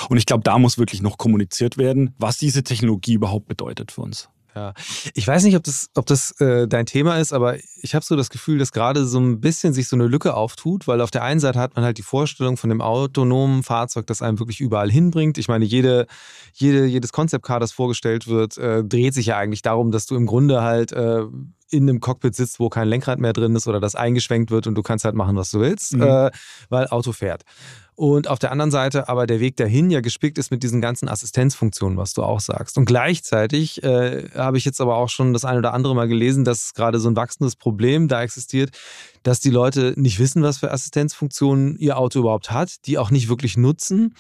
Und 0.09 0.17
ich 0.17 0.25
glaube, 0.25 0.43
da 0.43 0.57
muss 0.57 0.77
wirklich 0.77 1.01
noch 1.01 1.17
kommuniziert 1.17 1.77
werden, 1.77 2.15
was 2.17 2.37
diese 2.37 2.63
Technologie 2.63 3.13
überhaupt 3.13 3.47
bedeutet 3.47 3.91
für 3.91 4.01
uns. 4.01 4.29
Ja, 4.55 4.73
ich 5.13 5.27
weiß 5.27 5.43
nicht, 5.43 5.55
ob 5.55 5.63
das, 5.63 5.89
ob 5.95 6.05
das 6.07 6.31
äh, 6.41 6.67
dein 6.67 6.85
Thema 6.85 7.17
ist, 7.17 7.33
aber 7.33 7.57
ich 7.81 7.93
habe 7.93 8.03
so 8.03 8.15
das 8.15 8.29
Gefühl, 8.29 8.57
dass 8.57 8.71
gerade 8.71 9.05
so 9.05 9.19
ein 9.19 9.39
bisschen 9.39 9.73
sich 9.73 9.87
so 9.87 9.95
eine 9.95 10.07
Lücke 10.07 10.33
auftut, 10.33 10.87
weil 10.87 11.01
auf 11.01 11.11
der 11.11 11.23
einen 11.23 11.39
Seite 11.39 11.59
hat 11.59 11.75
man 11.75 11.85
halt 11.85 11.97
die 11.97 12.03
Vorstellung 12.03 12.57
von 12.57 12.69
dem 12.69 12.81
autonomen 12.81 13.63
Fahrzeug, 13.63 14.07
das 14.07 14.21
einem 14.21 14.39
wirklich 14.39 14.59
überall 14.59 14.89
hinbringt. 14.89 15.37
Ich 15.37 15.47
meine, 15.47 15.65
jede, 15.65 16.07
jede, 16.53 16.85
jedes 16.85 17.11
Concept 17.11 17.45
Car, 17.45 17.59
das 17.59 17.71
vorgestellt 17.71 18.27
wird, 18.27 18.57
äh, 18.57 18.83
dreht 18.83 19.13
sich 19.13 19.27
ja 19.27 19.37
eigentlich 19.37 19.61
darum, 19.61 19.91
dass 19.91 20.07
du 20.07 20.15
im 20.15 20.25
Grunde 20.25 20.61
halt 20.61 20.91
äh, 20.93 21.23
in 21.71 21.87
einem 21.87 21.99
Cockpit 21.99 22.35
sitzt, 22.35 22.59
wo 22.59 22.69
kein 22.69 22.87
Lenkrad 22.87 23.19
mehr 23.19 23.33
drin 23.33 23.55
ist 23.55 23.67
oder 23.67 23.79
das 23.79 23.95
eingeschwenkt 23.95 24.51
wird 24.51 24.67
und 24.67 24.75
du 24.75 24.81
kannst 24.81 25.05
halt 25.05 25.15
machen, 25.15 25.35
was 25.35 25.51
du 25.51 25.59
willst, 25.59 25.95
mhm. 25.95 26.01
äh, 26.01 26.31
weil 26.69 26.87
Auto 26.87 27.11
fährt. 27.11 27.43
Und 27.99 28.29
auf 28.29 28.39
der 28.39 28.53
anderen 28.53 28.71
Seite 28.71 29.09
aber 29.09 29.27
der 29.27 29.41
Weg 29.41 29.57
dahin 29.57 29.91
ja 29.91 29.99
gespickt 29.99 30.37
ist 30.37 30.51
mit 30.51 30.63
diesen 30.63 30.79
ganzen 30.79 31.09
Assistenzfunktionen, 31.09 31.97
was 31.97 32.13
du 32.13 32.23
auch 32.23 32.39
sagst. 32.39 32.77
Und 32.77 32.85
gleichzeitig 32.85 33.83
äh, 33.83 34.29
habe 34.33 34.57
ich 34.57 34.63
jetzt 34.63 34.79
aber 34.79 34.95
auch 34.95 35.09
schon 35.09 35.33
das 35.33 35.43
eine 35.43 35.59
oder 35.59 35.73
andere 35.73 35.93
Mal 35.93 36.07
gelesen, 36.07 36.45
dass 36.45 36.73
gerade 36.73 36.97
so 36.99 37.09
ein 37.09 37.17
wachsendes 37.17 37.57
Problem 37.57 38.07
da 38.07 38.23
existiert, 38.23 38.69
dass 39.23 39.41
die 39.41 39.49
Leute 39.49 39.95
nicht 39.97 40.17
wissen, 40.17 40.41
was 40.43 40.59
für 40.59 40.71
Assistenzfunktionen 40.71 41.77
ihr 41.77 41.97
Auto 41.97 42.19
überhaupt 42.19 42.51
hat, 42.51 42.85
die 42.85 42.97
auch 42.97 43.11
nicht 43.11 43.27
wirklich 43.27 43.57
nutzen. 43.57 44.15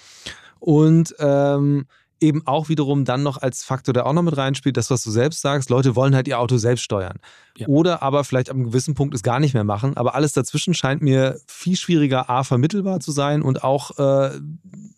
Und 0.59 1.15
ähm, 1.19 1.85
eben 2.21 2.45
auch 2.45 2.69
wiederum 2.69 3.05
dann 3.05 3.23
noch 3.23 3.37
als 3.41 3.63
Faktor, 3.63 3.93
der 3.93 4.05
auch 4.05 4.13
noch 4.13 4.23
mit 4.23 4.35
reinspielt, 4.35 4.77
das, 4.77 4.89
was 4.89 5.03
du 5.03 5.11
selbst 5.11 5.41
sagst, 5.41 5.69
Leute 5.69 5.95
wollen 5.95 6.15
halt 6.15 6.27
ihr 6.27 6.39
Auto 6.39 6.57
selbst 6.57 6.83
steuern. 6.83 7.19
Ja. 7.57 7.67
Oder 7.67 8.01
aber 8.01 8.23
vielleicht 8.23 8.49
einem 8.49 8.65
gewissen 8.65 8.93
Punkt 8.93 9.13
es 9.13 9.23
gar 9.23 9.39
nicht 9.39 9.53
mehr 9.53 9.63
machen. 9.63 9.97
Aber 9.97 10.15
alles 10.15 10.33
dazwischen 10.33 10.73
scheint 10.73 11.01
mir 11.01 11.39
viel 11.47 11.75
schwieriger 11.75 12.29
A, 12.29 12.43
vermittelbar 12.43 12.99
zu 12.99 13.11
sein 13.11 13.41
und 13.41 13.63
auch 13.63 13.97
äh, 13.97 14.39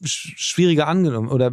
schwieriger 0.04 0.88
angenommen. 0.88 1.30
Oder 1.30 1.52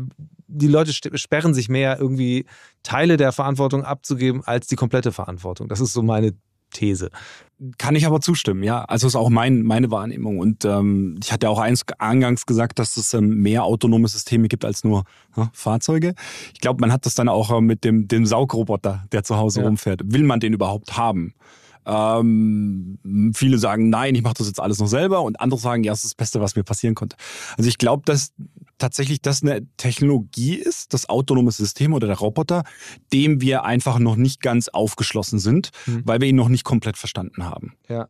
die 0.49 0.69
Leute 0.69 0.93
sperren 0.93 1.55
sich 1.55 1.69
mehr, 1.69 1.99
irgendwie 2.01 2.47
Teile 2.83 3.17
der 3.17 3.33
Verantwortung 3.33 3.85
abzugeben, 3.85 4.43
als 4.45 4.67
die 4.67 4.77
komplette 4.77 5.13
Verantwortung. 5.13 5.69
Das 5.69 5.81
ist 5.81 5.93
so 5.93 6.03
meine 6.03 6.35
These. 6.71 7.11
Kann 7.77 7.97
ich 7.97 8.07
aber 8.07 8.21
zustimmen, 8.21 8.63
ja. 8.63 8.85
Also 8.85 9.09
ist 9.09 9.17
auch 9.17 9.31
mein, 9.31 9.63
meine 9.63 9.91
Wahrnehmung. 9.91 10.39
Und 10.39 10.65
ähm, 10.65 11.19
ich 11.21 11.33
hatte 11.33 11.47
ja 11.47 11.51
auch 11.51 11.59
eins, 11.59 11.85
eingangs 11.99 12.47
gesagt, 12.47 12.79
dass 12.79 12.97
es 12.97 13.13
ähm, 13.15 13.43
mehr 13.43 13.65
autonome 13.65 14.07
Systeme 14.07 14.47
gibt 14.47 14.65
als 14.65 14.85
nur 14.85 15.05
ja, 15.37 15.51
Fahrzeuge. 15.53 16.15
Ich 16.55 16.61
glaube, 16.61 16.81
man 16.81 16.93
hat 16.93 17.05
das 17.05 17.17
dann 17.17 17.29
auch 17.29 17.51
äh, 17.51 17.61
mit 17.61 17.83
dem, 17.83 18.07
dem 18.07 18.27
Saugroboter, 18.27 19.05
der 19.11 19.25
zu 19.25 19.37
Hause 19.37 19.61
ja. 19.61 19.67
rumfährt. 19.67 20.03
Will 20.05 20.23
man 20.23 20.39
den 20.39 20.53
überhaupt 20.53 20.97
haben? 20.97 21.35
Ähm, 21.89 23.33
viele 23.35 23.59
sagen, 23.59 23.89
nein, 23.89 24.15
ich 24.15 24.23
mache 24.23 24.35
das 24.35 24.47
jetzt 24.47 24.61
alles 24.61 24.79
noch 24.79 24.87
selber 24.87 25.23
und 25.23 25.41
andere 25.41 25.59
sagen, 25.59 25.85
ja, 25.85 25.93
das 25.93 26.01
ist 26.01 26.13
das 26.13 26.15
Beste, 26.15 26.41
was 26.41 26.55
mir 26.55 26.65
passieren 26.65 26.95
konnte. 26.95 27.17
Also 27.57 27.69
ich 27.69 27.79
glaube, 27.79 28.03
dass 28.05 28.33
tatsächlich 28.77 29.21
das 29.23 29.43
eine 29.43 29.67
Technologie 29.77 30.55
ist, 30.55 30.95
das 30.95 31.09
autonome 31.09 31.51
System 31.51 31.93
oder 31.93 32.07
der 32.07 32.19
Roboter, 32.19 32.63
dem 33.13 33.41
wir 33.41 33.65
einfach 33.65 33.99
noch 33.99 34.17
nicht 34.17 34.41
ganz 34.41 34.69
aufgeschlossen 34.69 35.39
sind, 35.39 35.71
mhm. 35.87 36.03
weil 36.05 36.21
wir 36.21 36.29
ihn 36.29 36.37
noch 36.37 36.49
nicht 36.49 36.65
komplett 36.65 36.97
verstanden 36.97 37.45
haben. 37.45 37.75
Ja. 37.89 38.09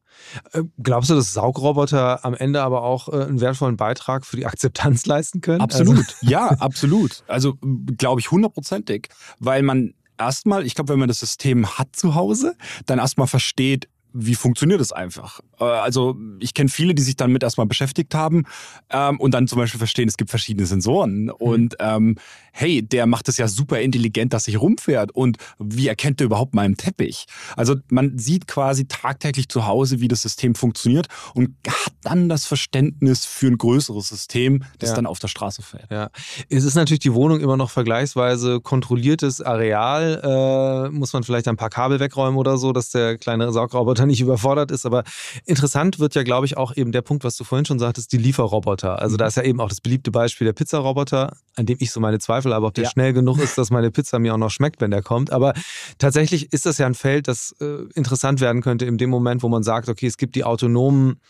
Äh, 0.53 0.65
glaubst 0.83 1.11
du, 1.11 1.15
dass 1.15 1.33
Saugroboter 1.33 2.25
am 2.25 2.35
Ende 2.35 2.63
aber 2.63 2.83
auch 2.83 3.09
äh, 3.09 3.25
einen 3.25 3.41
wertvollen 3.41 3.77
Beitrag 3.77 4.27
für 4.27 4.37
die 4.37 4.47
Akzeptanz 4.47 5.07
leisten 5.07 5.41
können? 5.41 5.61
Absolut, 5.61 5.99
also 5.99 6.15
ja, 6.23 6.49
absolut. 6.49 7.25
Also 7.29 7.55
glaube 7.97 8.21
ich 8.21 8.31
hundertprozentig, 8.31 9.09
weil 9.39 9.63
man 9.63 9.95
erstmal, 10.19 10.67
ich 10.67 10.75
glaube, 10.75 10.93
wenn 10.93 10.99
man 10.99 11.09
das 11.09 11.21
System 11.21 11.79
hat 11.79 11.95
zu 11.95 12.15
Hause, 12.15 12.57
dann 12.87 12.99
erstmal 12.99 13.27
versteht, 13.27 13.89
wie 14.19 14.35
funktioniert 14.35 14.81
es 14.81 14.93
einfach? 14.93 15.41
Äh, 15.61 15.65
also 15.65 16.17
ich 16.41 16.55
kenne 16.55 16.69
viele, 16.69 16.95
die 16.95 17.03
sich 17.03 17.17
dann 17.17 17.33
mit 17.33 17.43
erstmal 17.43 17.67
beschäftigt 17.67 18.15
haben 18.15 18.45
ähm, 18.91 19.21
und 19.21 19.33
dann 19.33 19.47
zum 19.47 19.59
Beispiel 19.59 19.79
verstehen, 19.79 20.09
es 20.09 20.17
gibt 20.17 20.31
verschiedene 20.31 20.67
Sensoren 20.67 21.25
mhm. 21.25 21.31
und 21.31 21.77
ähm, 21.81 22.17
hey, 22.53 22.83
der 22.83 23.07
macht 23.07 23.29
es 23.29 23.37
ja 23.37 23.47
super 23.47 23.81
intelligent, 23.81 24.33
dass 24.33 24.49
ich 24.49 24.61
rumfährt 24.61 25.13
und 25.13 25.39
wie 25.59 25.87
erkennt 25.87 26.21
er 26.21 26.27
überhaupt 26.27 26.55
meinen 26.55 26.77
Teppich? 26.77 27.27
Also 27.57 27.77
man 27.89 28.19
sieht 28.19 28.49
quasi 28.49 28.89
tagtäglich 28.89 29.49
zu 29.49 29.67
Hause, 29.67 30.01
wie 30.01 30.09
das 30.09 30.23
System 30.23 30.55
funktioniert 30.55 31.07
und 31.35 31.55
hat 31.67 31.93
dann 32.03 32.29
das 32.29 32.47
Verständnis 32.47 33.25
für 33.25 33.47
ein 33.47 33.59
größeres 33.59 34.09
System, 34.09 34.65
das 34.79 34.91
ja. 34.91 34.97
dann 34.97 35.07
auf 35.07 35.21
der 35.21 35.29
Straße 35.29 35.63
fährt. 35.63 35.91
Ja, 35.91 36.11
es 36.49 36.65
ist 36.65 36.75
natürlich 36.75 37.01
die 37.01 37.15
Wohnung 37.15 37.41
immer 37.41 37.57
noch 37.57 37.71
vergleichsweise 37.71 38.61
kontrolliertes 38.61 39.41
Areal, 39.41 40.89
äh, 40.89 40.91
muss 40.91 41.13
man 41.13 41.23
vielleicht 41.23 41.47
ein 41.47 41.57
paar 41.57 41.71
Kabel 41.71 42.01
wegräumen 42.01 42.39
oder 42.39 42.59
so, 42.59 42.73
dass 42.73 42.91
der 42.91 43.19
kleine 43.19 43.53
Saugroboter 43.53 44.07
nicht 44.09 44.21
überfordert 44.21 44.71
ist. 44.71 44.85
Aber 44.85 45.05
interessant 45.45 45.99
wird 45.99 46.15
ja, 46.15 46.25
glaube 46.25 46.47
ich, 46.47 46.57
auch 46.57 46.77
eben 46.77 46.93
der 46.93 47.03
Punkt, 47.03 47.25
was 47.25 47.37
du 47.37 47.45
vorhin 47.45 47.65
schon 47.65 47.79
sagtest, 47.79 48.13
die 48.13 48.19
Lieferroboter. 48.19 49.01
Also 49.01 49.17
da 49.17 49.25
mhm. 49.25 49.29
ist 49.29 49.37
ja 49.37 49.43
eben 49.45 49.61
auch 49.61 49.69
das 49.69 49.81
beliebte 49.81 50.11
Beispiel 50.11 50.45
der 50.45 50.53
Pizzaroboter, 50.53 51.37
an 51.57 51.67
dem 51.67 51.77
ich 51.81 51.93
so 51.93 52.01
meine 52.01 52.19
Zweifel 52.19 52.53
habe, 52.53 52.67
ob 52.67 52.75
der 52.75 52.85
ja. 52.85 52.91
schnell 52.91 53.13
genug 53.13 53.39
ist, 53.39 53.57
dass 53.59 53.71
meine 53.71 53.91
Pizza 53.91 54.19
mir 54.19 54.35
auch 54.35 54.39
noch 54.39 54.51
schmeckt, 54.51 54.81
wenn 54.81 54.91
der 54.91 55.03
kommt. 55.03 55.31
Aber 55.31 55.55
tatsächlich 55.99 56.53
ist 56.53 56.67
das 56.67 56.79
ja 56.79 56.87
ein 56.87 56.95
Feld, 56.95 57.29
das 57.29 57.55
äh, 57.61 57.85
interessant 57.95 58.41
werden 58.41 58.63
könnte 58.63 58.85
in 58.87 58.99
dem 58.99 59.11
Moment, 59.11 59.43
wo 59.43 59.49
man 59.49 59.63
sagt, 59.63 59.89
okay, 59.89 60.07
es 60.07 60.17
gibt 60.17 60.35
die 60.35 60.45
autonomen 60.45 61.21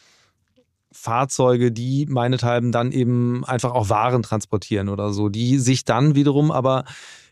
Fahrzeuge, 0.90 1.70
die 1.70 2.06
meinethalben 2.06 2.72
dann 2.72 2.92
eben 2.92 3.44
einfach 3.44 3.72
auch 3.72 3.88
Waren 3.90 4.22
transportieren 4.22 4.88
oder 4.88 5.12
so, 5.12 5.28
die 5.28 5.58
sich 5.58 5.84
dann 5.84 6.14
wiederum 6.14 6.50
aber 6.50 6.84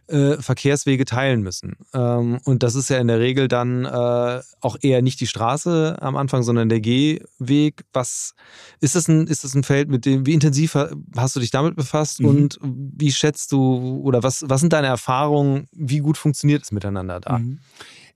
äh, 0.09 0.41
Verkehrswege 0.41 1.05
teilen 1.05 1.43
müssen. 1.43 1.77
Ähm, 1.93 2.39
und 2.45 2.63
das 2.63 2.75
ist 2.75 2.91
ja 2.91 2.99
in 2.99 3.09
der 3.09 3.19
Regel 3.19 3.49
dann 3.49 3.85
äh, 3.85 4.41
auch 4.61 4.77
eher 4.81 5.03
nicht 5.03 5.21
die 5.21 5.27
Straße 5.27 5.97
am 6.01 6.17
Anfang, 6.17 6.43
sondern 6.43 6.69
der 6.69 6.81
Gehweg. 6.81 7.85
Was 7.93 8.35
ist 8.81 8.95
das 8.95 9.09
ein, 9.09 9.27
ist 9.27 9.45
das 9.45 9.55
ein 9.55 9.65
Feld, 9.65 9.89
mit 9.89 10.05
dem, 10.05 10.27
wie 10.27 10.35
intensiv 10.35 10.77
hast 11.17 11.37
du 11.37 11.41
dich 11.41 11.51
damit 11.51 11.77
befasst 11.77 12.21
mhm. 12.21 12.27
und 12.27 12.59
wie 12.63 13.11
schätzt 13.11 13.53
du 13.53 14.01
oder 14.03 14.23
was, 14.23 14.45
was 14.47 14.61
sind 14.61 14.73
deine 14.73 14.87
Erfahrungen, 14.87 15.67
wie 15.73 15.99
gut 15.99 16.19
funktioniert 16.19 16.63
es 16.63 16.73
miteinander 16.73 17.21
da? 17.21 17.39
Mhm. 17.39 17.59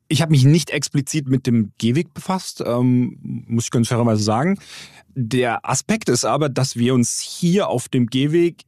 Ich 0.06 0.22
habe 0.22 0.32
mich 0.32 0.44
nicht 0.44 0.70
explizit 0.70 1.28
mit 1.28 1.46
dem 1.46 1.72
Gehweg 1.78 2.12
befasst, 2.12 2.62
ähm, 2.66 3.18
muss 3.22 3.64
ich 3.64 3.70
ganz 3.70 3.88
fairerweise 3.88 4.22
sagen. 4.22 4.58
Der 5.14 5.68
Aspekt 5.68 6.08
ist 6.08 6.24
aber, 6.24 6.48
dass 6.48 6.76
wir 6.76 6.94
uns 6.94 7.20
hier 7.20 7.68
auf 7.68 7.88
dem 7.88 8.06
Gehweg 8.06 8.62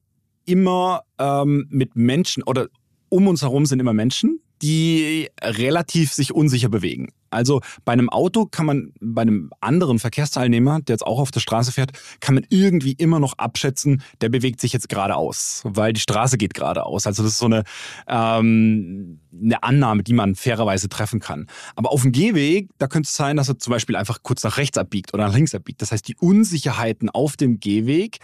immer 0.44 1.02
ähm, 1.18 1.66
mit 1.68 1.96
Menschen 1.96 2.42
oder 2.42 2.68
um 3.12 3.28
uns 3.28 3.42
herum 3.42 3.66
sind 3.66 3.78
immer 3.78 3.92
Menschen, 3.92 4.40
die 4.62 5.28
relativ 5.42 6.14
sich 6.14 6.32
unsicher 6.32 6.70
bewegen. 6.70 7.12
Also 7.32 7.60
bei 7.84 7.92
einem 7.92 8.08
Auto 8.10 8.46
kann 8.46 8.66
man, 8.66 8.92
bei 9.00 9.22
einem 9.22 9.50
anderen 9.60 9.98
Verkehrsteilnehmer, 9.98 10.80
der 10.80 10.94
jetzt 10.94 11.06
auch 11.06 11.18
auf 11.18 11.30
der 11.30 11.40
Straße 11.40 11.72
fährt, 11.72 11.92
kann 12.20 12.34
man 12.34 12.46
irgendwie 12.50 12.92
immer 12.92 13.18
noch 13.18 13.34
abschätzen, 13.38 14.02
der 14.20 14.28
bewegt 14.28 14.60
sich 14.60 14.72
jetzt 14.72 14.88
geradeaus, 14.88 15.62
weil 15.64 15.92
die 15.92 16.00
Straße 16.00 16.38
geht 16.38 16.54
geradeaus. 16.54 17.06
Also 17.06 17.22
das 17.22 17.32
ist 17.32 17.38
so 17.38 17.46
eine, 17.46 17.64
ähm, 18.06 19.20
eine 19.32 19.62
Annahme, 19.62 20.02
die 20.02 20.12
man 20.12 20.34
fairerweise 20.34 20.88
treffen 20.88 21.20
kann. 21.20 21.46
Aber 21.74 21.90
auf 21.92 22.02
dem 22.02 22.12
Gehweg, 22.12 22.68
da 22.78 22.86
könnte 22.86 23.06
es 23.06 23.14
sein, 23.14 23.36
dass 23.36 23.48
er 23.48 23.58
zum 23.58 23.72
Beispiel 23.72 23.96
einfach 23.96 24.22
kurz 24.22 24.42
nach 24.44 24.56
rechts 24.58 24.78
abbiegt 24.78 25.14
oder 25.14 25.26
nach 25.26 25.34
links 25.34 25.54
abbiegt. 25.54 25.80
Das 25.82 25.92
heißt, 25.92 26.06
die 26.06 26.16
Unsicherheiten 26.16 27.10
auf 27.10 27.36
dem 27.36 27.60
Gehweg 27.60 28.18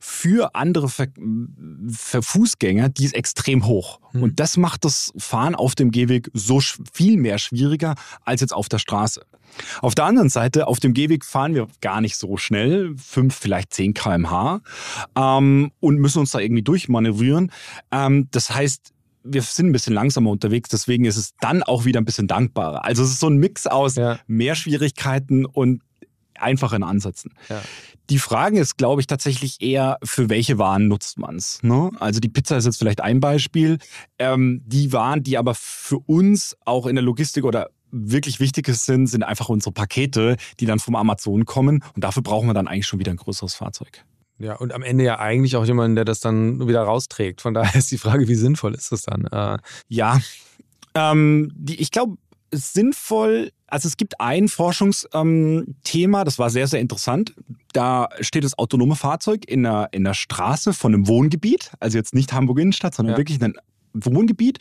für 0.00 0.54
andere 0.54 0.88
Ver 0.88 1.08
für 1.90 2.22
Fußgänger, 2.22 2.88
die 2.88 3.04
ist 3.04 3.14
extrem 3.14 3.66
hoch. 3.66 4.00
Mhm. 4.12 4.22
Und 4.22 4.40
das 4.40 4.56
macht 4.56 4.84
das 4.84 5.12
Fahren 5.16 5.54
auf 5.54 5.74
dem 5.74 5.90
Gehweg 5.90 6.30
so 6.34 6.60
viel 6.92 7.16
mehr 7.16 7.38
schwieriger 7.38 7.94
als 8.24 8.40
jetzt 8.40 8.47
auf 8.52 8.68
der 8.68 8.78
Straße. 8.78 9.22
Auf 9.80 9.94
der 9.94 10.04
anderen 10.04 10.28
Seite, 10.28 10.66
auf 10.66 10.80
dem 10.80 10.94
Gehweg 10.94 11.24
fahren 11.24 11.54
wir 11.54 11.68
gar 11.80 12.00
nicht 12.00 12.16
so 12.16 12.36
schnell, 12.36 12.94
5, 12.96 13.34
vielleicht 13.34 13.72
10 13.74 13.94
km/h, 13.94 14.60
ähm, 15.16 15.72
und 15.80 15.98
müssen 15.98 16.20
uns 16.20 16.30
da 16.30 16.38
irgendwie 16.38 16.62
durchmanövrieren. 16.62 17.50
Ähm, 17.90 18.28
das 18.30 18.54
heißt, 18.54 18.92
wir 19.24 19.42
sind 19.42 19.66
ein 19.66 19.72
bisschen 19.72 19.94
langsamer 19.94 20.30
unterwegs, 20.30 20.68
deswegen 20.68 21.04
ist 21.04 21.16
es 21.16 21.34
dann 21.40 21.62
auch 21.62 21.84
wieder 21.84 22.00
ein 22.00 22.04
bisschen 22.04 22.28
dankbarer. 22.28 22.84
Also 22.84 23.02
es 23.02 23.10
ist 23.10 23.20
so 23.20 23.28
ein 23.28 23.36
Mix 23.36 23.66
aus 23.66 23.96
ja. 23.96 24.18
mehr 24.26 24.54
Schwierigkeiten 24.54 25.44
und 25.44 25.82
einfachen 26.40 26.82
Ansätzen. 26.82 27.32
Ja. 27.48 27.60
Die 28.10 28.18
Frage 28.18 28.58
ist, 28.58 28.78
glaube 28.78 29.02
ich, 29.02 29.06
tatsächlich 29.06 29.60
eher, 29.60 29.98
für 30.02 30.30
welche 30.30 30.56
Waren 30.56 30.88
nutzt 30.88 31.18
man 31.18 31.36
es. 31.36 31.62
Ne? 31.62 31.90
Also 32.00 32.20
die 32.20 32.28
Pizza 32.28 32.56
ist 32.56 32.64
jetzt 32.64 32.78
vielleicht 32.78 33.02
ein 33.02 33.20
Beispiel. 33.20 33.78
Ähm, 34.18 34.62
die 34.64 34.92
Waren, 34.92 35.22
die 35.22 35.36
aber 35.36 35.54
für 35.54 35.98
uns 35.98 36.56
auch 36.64 36.86
in 36.86 36.94
der 36.94 37.04
Logistik 37.04 37.44
oder 37.44 37.70
wirklich 37.90 38.40
Wichtiges 38.40 38.84
sind, 38.84 39.06
sind 39.06 39.22
einfach 39.22 39.48
unsere 39.48 39.72
Pakete, 39.72 40.36
die 40.60 40.66
dann 40.66 40.78
vom 40.78 40.96
Amazon 40.96 41.44
kommen. 41.44 41.82
Und 41.94 42.04
dafür 42.04 42.22
brauchen 42.22 42.48
wir 42.48 42.54
dann 42.54 42.68
eigentlich 42.68 42.86
schon 42.86 42.98
wieder 42.98 43.12
ein 43.12 43.16
größeres 43.16 43.54
Fahrzeug. 43.54 44.04
Ja, 44.38 44.54
und 44.54 44.72
am 44.72 44.82
Ende 44.82 45.04
ja 45.04 45.18
eigentlich 45.18 45.56
auch 45.56 45.64
jemanden, 45.64 45.96
der 45.96 46.04
das 46.04 46.20
dann 46.20 46.66
wieder 46.68 46.82
rausträgt. 46.82 47.40
Von 47.40 47.54
daher 47.54 47.74
ist 47.74 47.90
die 47.90 47.98
Frage, 47.98 48.28
wie 48.28 48.36
sinnvoll 48.36 48.74
ist 48.74 48.92
das 48.92 49.02
dann? 49.02 49.24
Äh 49.26 49.58
ja, 49.88 50.20
ähm, 50.94 51.50
die, 51.54 51.80
ich 51.80 51.90
glaube, 51.90 52.16
sinnvoll. 52.52 53.50
Also 53.66 53.88
es 53.88 53.96
gibt 53.96 54.20
ein 54.20 54.48
Forschungsthema, 54.48 56.20
ähm, 56.20 56.24
das 56.24 56.38
war 56.38 56.50
sehr, 56.50 56.66
sehr 56.66 56.80
interessant. 56.80 57.34
Da 57.72 58.08
steht 58.20 58.44
das 58.44 58.56
autonome 58.58 58.96
Fahrzeug 58.96 59.44
in 59.46 59.64
der, 59.64 59.88
in 59.92 60.04
der 60.04 60.14
Straße 60.14 60.72
von 60.72 60.94
einem 60.94 61.06
Wohngebiet, 61.06 61.72
also 61.78 61.98
jetzt 61.98 62.14
nicht 62.14 62.32
Hamburg 62.32 62.60
Innenstadt, 62.60 62.94
sondern 62.94 63.12
ja. 63.12 63.18
wirklich 63.18 63.42
ein 63.42 63.54
Wohngebiet. 63.92 64.58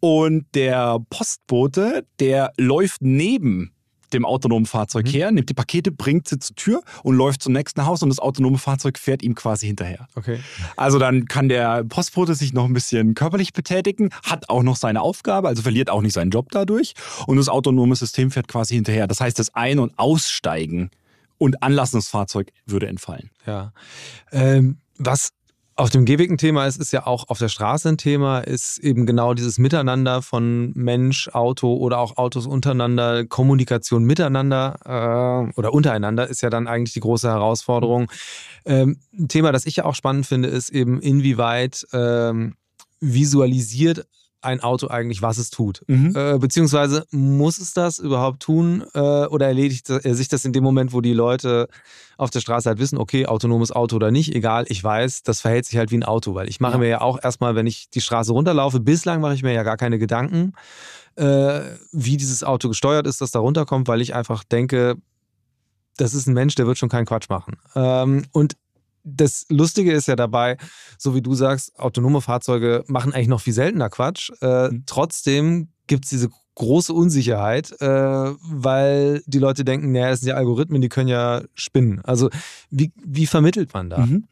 Und 0.00 0.46
der 0.54 0.98
Postbote, 1.10 2.06
der 2.20 2.52
läuft 2.56 3.02
neben 3.02 3.72
dem 4.12 4.24
autonomen 4.24 4.66
Fahrzeug 4.66 5.06
mhm. 5.06 5.10
her, 5.10 5.30
nimmt 5.30 5.48
die 5.48 5.54
Pakete, 5.54 5.92
bringt 5.92 6.28
sie 6.28 6.38
zur 6.38 6.56
Tür 6.56 6.82
und 7.02 7.16
läuft 7.16 7.42
zum 7.42 7.52
nächsten 7.52 7.84
Haus 7.84 8.02
und 8.02 8.08
das 8.08 8.18
autonome 8.18 8.58
Fahrzeug 8.58 8.98
fährt 8.98 9.22
ihm 9.22 9.34
quasi 9.34 9.66
hinterher. 9.66 10.06
Okay. 10.14 10.40
Also 10.76 10.98
dann 10.98 11.26
kann 11.26 11.48
der 11.48 11.84
Postbote 11.84 12.34
sich 12.34 12.52
noch 12.52 12.64
ein 12.64 12.72
bisschen 12.72 13.14
körperlich 13.14 13.52
betätigen, 13.52 14.10
hat 14.24 14.48
auch 14.48 14.62
noch 14.62 14.76
seine 14.76 15.02
Aufgabe, 15.02 15.48
also 15.48 15.62
verliert 15.62 15.90
auch 15.90 16.02
nicht 16.02 16.14
seinen 16.14 16.30
Job 16.30 16.48
dadurch 16.50 16.94
und 17.26 17.36
das 17.36 17.48
autonome 17.48 17.96
System 17.96 18.30
fährt 18.30 18.48
quasi 18.48 18.74
hinterher. 18.74 19.06
Das 19.06 19.20
heißt, 19.20 19.38
das 19.38 19.54
Ein- 19.54 19.78
und 19.78 19.98
Aussteigen 19.98 20.90
und 21.36 21.62
Anlassen 21.62 21.98
des 21.98 22.08
Fahrzeugs 22.08 22.52
würde 22.66 22.88
entfallen. 22.88 23.30
Ja. 23.46 23.72
Ähm, 24.32 24.78
was 24.98 25.30
auf 25.78 25.90
dem 25.90 26.04
Gehweg 26.04 26.28
ein 26.28 26.38
Thema 26.38 26.66
ist, 26.66 26.80
ist 26.80 26.92
ja 26.92 27.06
auch 27.06 27.28
auf 27.28 27.38
der 27.38 27.48
Straße 27.48 27.88
ein 27.88 27.98
Thema, 27.98 28.40
ist 28.40 28.78
eben 28.78 29.06
genau 29.06 29.32
dieses 29.32 29.58
Miteinander 29.58 30.22
von 30.22 30.72
Mensch, 30.74 31.28
Auto 31.28 31.72
oder 31.76 31.98
auch 31.98 32.16
Autos 32.16 32.46
untereinander, 32.48 33.24
Kommunikation 33.24 34.02
miteinander 34.02 34.74
äh, 34.84 35.52
oder 35.56 35.72
untereinander 35.72 36.26
ist 36.28 36.42
ja 36.42 36.50
dann 36.50 36.66
eigentlich 36.66 36.94
die 36.94 37.00
große 37.00 37.28
Herausforderung. 37.28 38.10
Ähm, 38.64 38.98
ein 39.16 39.28
Thema, 39.28 39.52
das 39.52 39.66
ich 39.66 39.76
ja 39.76 39.84
auch 39.84 39.94
spannend 39.94 40.26
finde, 40.26 40.48
ist 40.48 40.70
eben 40.70 41.00
inwieweit 41.00 41.86
ähm, 41.92 42.56
visualisiert 42.98 44.04
ein 44.40 44.60
Auto 44.60 44.88
eigentlich, 44.88 45.22
was 45.22 45.38
es 45.38 45.50
tut? 45.50 45.82
Mhm. 45.88 46.14
Äh, 46.14 46.38
beziehungsweise 46.38 47.04
muss 47.10 47.58
es 47.58 47.74
das 47.74 47.98
überhaupt 47.98 48.40
tun 48.40 48.84
äh, 48.94 48.98
oder 48.98 49.46
erledigt 49.46 49.90
er 49.90 50.14
sich 50.14 50.28
das 50.28 50.44
in 50.44 50.52
dem 50.52 50.62
Moment, 50.62 50.92
wo 50.92 51.00
die 51.00 51.12
Leute 51.12 51.68
auf 52.16 52.30
der 52.30 52.40
Straße 52.40 52.68
halt 52.68 52.78
wissen, 52.78 52.98
okay, 52.98 53.26
autonomes 53.26 53.72
Auto 53.72 53.96
oder 53.96 54.10
nicht, 54.10 54.34
egal, 54.34 54.64
ich 54.68 54.82
weiß, 54.82 55.22
das 55.22 55.40
verhält 55.40 55.66
sich 55.66 55.76
halt 55.76 55.90
wie 55.90 55.98
ein 55.98 56.04
Auto, 56.04 56.34
weil 56.34 56.48
ich 56.48 56.60
mache 56.60 56.74
ja. 56.74 56.78
mir 56.78 56.88
ja 56.88 57.00
auch 57.00 57.22
erstmal, 57.22 57.54
wenn 57.54 57.66
ich 57.66 57.90
die 57.90 58.00
Straße 58.00 58.32
runterlaufe, 58.32 58.80
bislang 58.80 59.20
mache 59.20 59.34
ich 59.34 59.42
mir 59.42 59.52
ja 59.52 59.62
gar 59.62 59.76
keine 59.76 59.98
Gedanken, 59.98 60.52
äh, 61.16 61.60
wie 61.92 62.16
dieses 62.16 62.44
Auto 62.44 62.68
gesteuert 62.68 63.06
ist, 63.06 63.20
das 63.20 63.32
da 63.32 63.40
runterkommt, 63.40 63.88
weil 63.88 64.00
ich 64.00 64.14
einfach 64.14 64.44
denke, 64.44 64.96
das 65.96 66.14
ist 66.14 66.28
ein 66.28 66.34
Mensch, 66.34 66.54
der 66.54 66.66
wird 66.66 66.78
schon 66.78 66.88
keinen 66.88 67.06
Quatsch 67.06 67.28
machen. 67.28 67.56
Ähm, 67.74 68.24
und 68.32 68.56
das 69.04 69.46
Lustige 69.48 69.92
ist 69.92 70.08
ja 70.08 70.16
dabei, 70.16 70.56
so 70.98 71.14
wie 71.14 71.22
du 71.22 71.34
sagst, 71.34 71.78
autonome 71.78 72.20
Fahrzeuge 72.20 72.84
machen 72.86 73.12
eigentlich 73.12 73.28
noch 73.28 73.40
viel 73.40 73.52
seltener 73.52 73.90
Quatsch. 73.90 74.30
Äh, 74.40 74.68
mhm. 74.68 74.84
Trotzdem 74.86 75.68
gibt 75.86 76.04
es 76.04 76.10
diese 76.10 76.28
große 76.54 76.92
Unsicherheit, 76.92 77.72
äh, 77.80 77.86
weil 77.86 79.22
die 79.26 79.38
Leute 79.38 79.64
denken, 79.64 79.92
naja, 79.92 80.10
das 80.10 80.20
sind 80.20 80.30
ja 80.30 80.34
Algorithmen, 80.34 80.82
die 80.82 80.88
können 80.88 81.08
ja 81.08 81.42
spinnen. 81.54 82.00
Also 82.04 82.30
wie, 82.70 82.92
wie 83.04 83.26
vermittelt 83.26 83.72
man 83.72 83.90
da? 83.90 84.06
Mhm. 84.06 84.24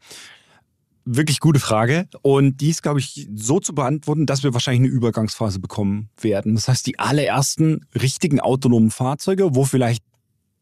Wirklich 1.04 1.38
gute 1.38 1.60
Frage. 1.60 2.08
Und 2.22 2.60
die 2.60 2.70
ist, 2.70 2.82
glaube 2.82 2.98
ich, 2.98 3.28
so 3.32 3.60
zu 3.60 3.76
beantworten, 3.76 4.26
dass 4.26 4.42
wir 4.42 4.52
wahrscheinlich 4.54 4.88
eine 4.90 4.96
Übergangsphase 4.96 5.60
bekommen 5.60 6.10
werden. 6.20 6.56
Das 6.56 6.66
heißt, 6.66 6.84
die 6.88 6.98
allerersten 6.98 7.86
richtigen 7.94 8.40
autonomen 8.40 8.90
Fahrzeuge, 8.90 9.54
wo 9.54 9.64
vielleicht 9.64 10.02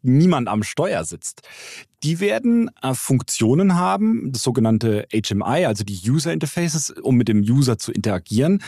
niemand 0.05 0.48
am 0.48 0.62
Steuer 0.62 1.05
sitzt. 1.05 1.42
Die 2.02 2.20
werden 2.20 2.70
äh, 2.82 2.94
Funktionen 2.94 3.74
haben, 3.74 4.30
das 4.32 4.42
sogenannte 4.42 5.07
HMI, 5.12 5.64
also 5.66 5.84
die 5.84 5.98
User 6.09 6.32
Interfaces, 6.32 6.90
um 6.90 7.16
mit 7.16 7.28
dem 7.28 7.40
User 7.40 7.78
zu 7.78 7.92
interagieren, 7.92 8.62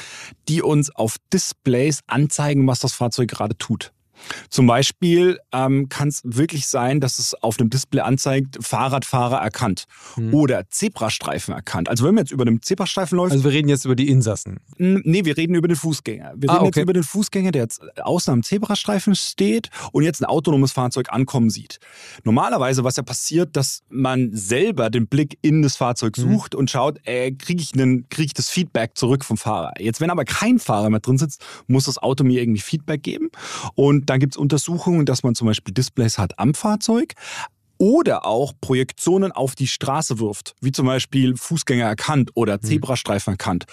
die 0.48 0.62
uns 0.62 0.94
auf 0.94 1.16
Displays 1.32 2.00
anzeigen, 2.06 2.66
was 2.66 2.80
das 2.80 2.94
Fahrzeug 2.94 3.28
gerade 3.28 3.56
tut. 3.58 3.92
Zum 4.50 4.66
Beispiel 4.66 5.38
ähm, 5.52 5.88
kann 5.88 6.08
es 6.08 6.22
wirklich 6.24 6.66
sein, 6.66 7.00
dass 7.00 7.18
es 7.18 7.34
auf 7.42 7.56
dem 7.56 7.70
Display 7.70 8.00
anzeigt, 8.00 8.58
Fahrradfahrer 8.60 9.38
erkannt 9.38 9.84
mhm. 10.16 10.34
oder 10.34 10.68
Zebrastreifen 10.70 11.54
erkannt. 11.54 11.88
Also 11.88 12.04
wenn 12.04 12.14
man 12.14 12.24
jetzt 12.24 12.32
über 12.32 12.44
dem 12.44 12.62
Zebrastreifen 12.62 13.16
läuft. 13.16 13.32
Also 13.32 13.44
wir 13.44 13.52
reden 13.52 13.68
jetzt 13.68 13.84
über 13.84 13.96
die 13.96 14.08
Insassen. 14.08 14.58
Nee, 14.78 15.24
wir 15.24 15.36
reden 15.36 15.54
über 15.54 15.68
den 15.68 15.76
Fußgänger. 15.76 16.34
Wir 16.36 16.50
ah, 16.50 16.54
reden 16.54 16.66
okay. 16.66 16.80
jetzt 16.80 16.82
über 16.82 16.92
den 16.92 17.02
Fußgänger, 17.02 17.52
der 17.52 17.62
jetzt 17.62 17.80
außen 18.00 18.32
am 18.32 18.42
Zebrastreifen 18.42 19.14
steht 19.14 19.70
und 19.92 20.02
jetzt 20.02 20.20
ein 20.20 20.26
autonomes 20.26 20.72
Fahrzeug 20.72 21.12
ankommen 21.12 21.50
sieht. 21.50 21.78
Normalerweise, 22.24 22.84
was 22.84 22.96
ja 22.96 23.02
passiert, 23.02 23.56
dass 23.56 23.82
man 23.88 24.30
selber 24.32 24.90
den 24.90 25.06
Blick 25.06 25.38
in 25.42 25.62
das 25.62 25.76
Fahrzeug 25.76 26.16
mhm. 26.18 26.22
sucht 26.22 26.54
mhm. 26.54 26.60
und 26.60 26.70
schaut, 26.70 27.00
äh, 27.04 27.32
kriege 27.32 27.62
ich, 27.62 27.72
krieg 27.72 28.26
ich 28.26 28.34
das 28.34 28.48
Feedback 28.48 28.96
zurück 28.96 29.24
vom 29.24 29.36
Fahrer. 29.36 29.72
Jetzt, 29.78 30.00
wenn 30.00 30.10
aber 30.10 30.24
kein 30.24 30.58
Fahrer 30.58 30.90
mehr 30.90 31.00
drin 31.00 31.18
sitzt, 31.18 31.44
muss 31.66 31.84
das 31.84 31.98
Auto 31.98 32.24
mir 32.24 32.40
irgendwie 32.40 32.60
Feedback 32.60 33.02
geben 33.02 33.30
und 33.74 34.05
dann 34.06 34.20
gibt 34.20 34.34
es 34.34 34.36
Untersuchungen, 34.36 35.06
dass 35.06 35.22
man 35.22 35.34
zum 35.34 35.46
Beispiel 35.46 35.74
Displays 35.74 36.18
hat 36.18 36.38
am 36.38 36.54
Fahrzeug, 36.54 37.14
oder 37.78 38.24
auch 38.26 38.52
Projektionen 38.60 39.32
auf 39.32 39.54
die 39.54 39.66
Straße 39.66 40.18
wirft, 40.18 40.54
wie 40.60 40.72
zum 40.72 40.86
Beispiel 40.86 41.36
Fußgänger 41.36 41.84
erkannt 41.84 42.30
oder 42.34 42.56
mhm. 42.56 42.62
Zebrastreifen 42.62 43.34
erkannt. 43.34 43.66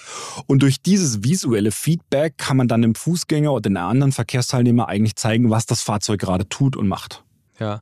Und 0.48 0.62
durch 0.62 0.82
dieses 0.82 1.24
visuelle 1.24 1.72
Feedback 1.72 2.38
kann 2.38 2.58
man 2.58 2.68
dann 2.68 2.82
dem 2.82 2.96
Fußgänger 2.96 3.52
oder 3.52 3.62
den 3.62 3.78
anderen 3.78 4.12
Verkehrsteilnehmer 4.12 4.88
eigentlich 4.88 5.16
zeigen, 5.16 5.50
was 5.50 5.66
das 5.66 5.82
Fahrzeug 5.82 6.20
gerade 6.20 6.48
tut 6.50 6.76
und 6.76 6.88
macht. 6.88 7.24
Ja, 7.60 7.82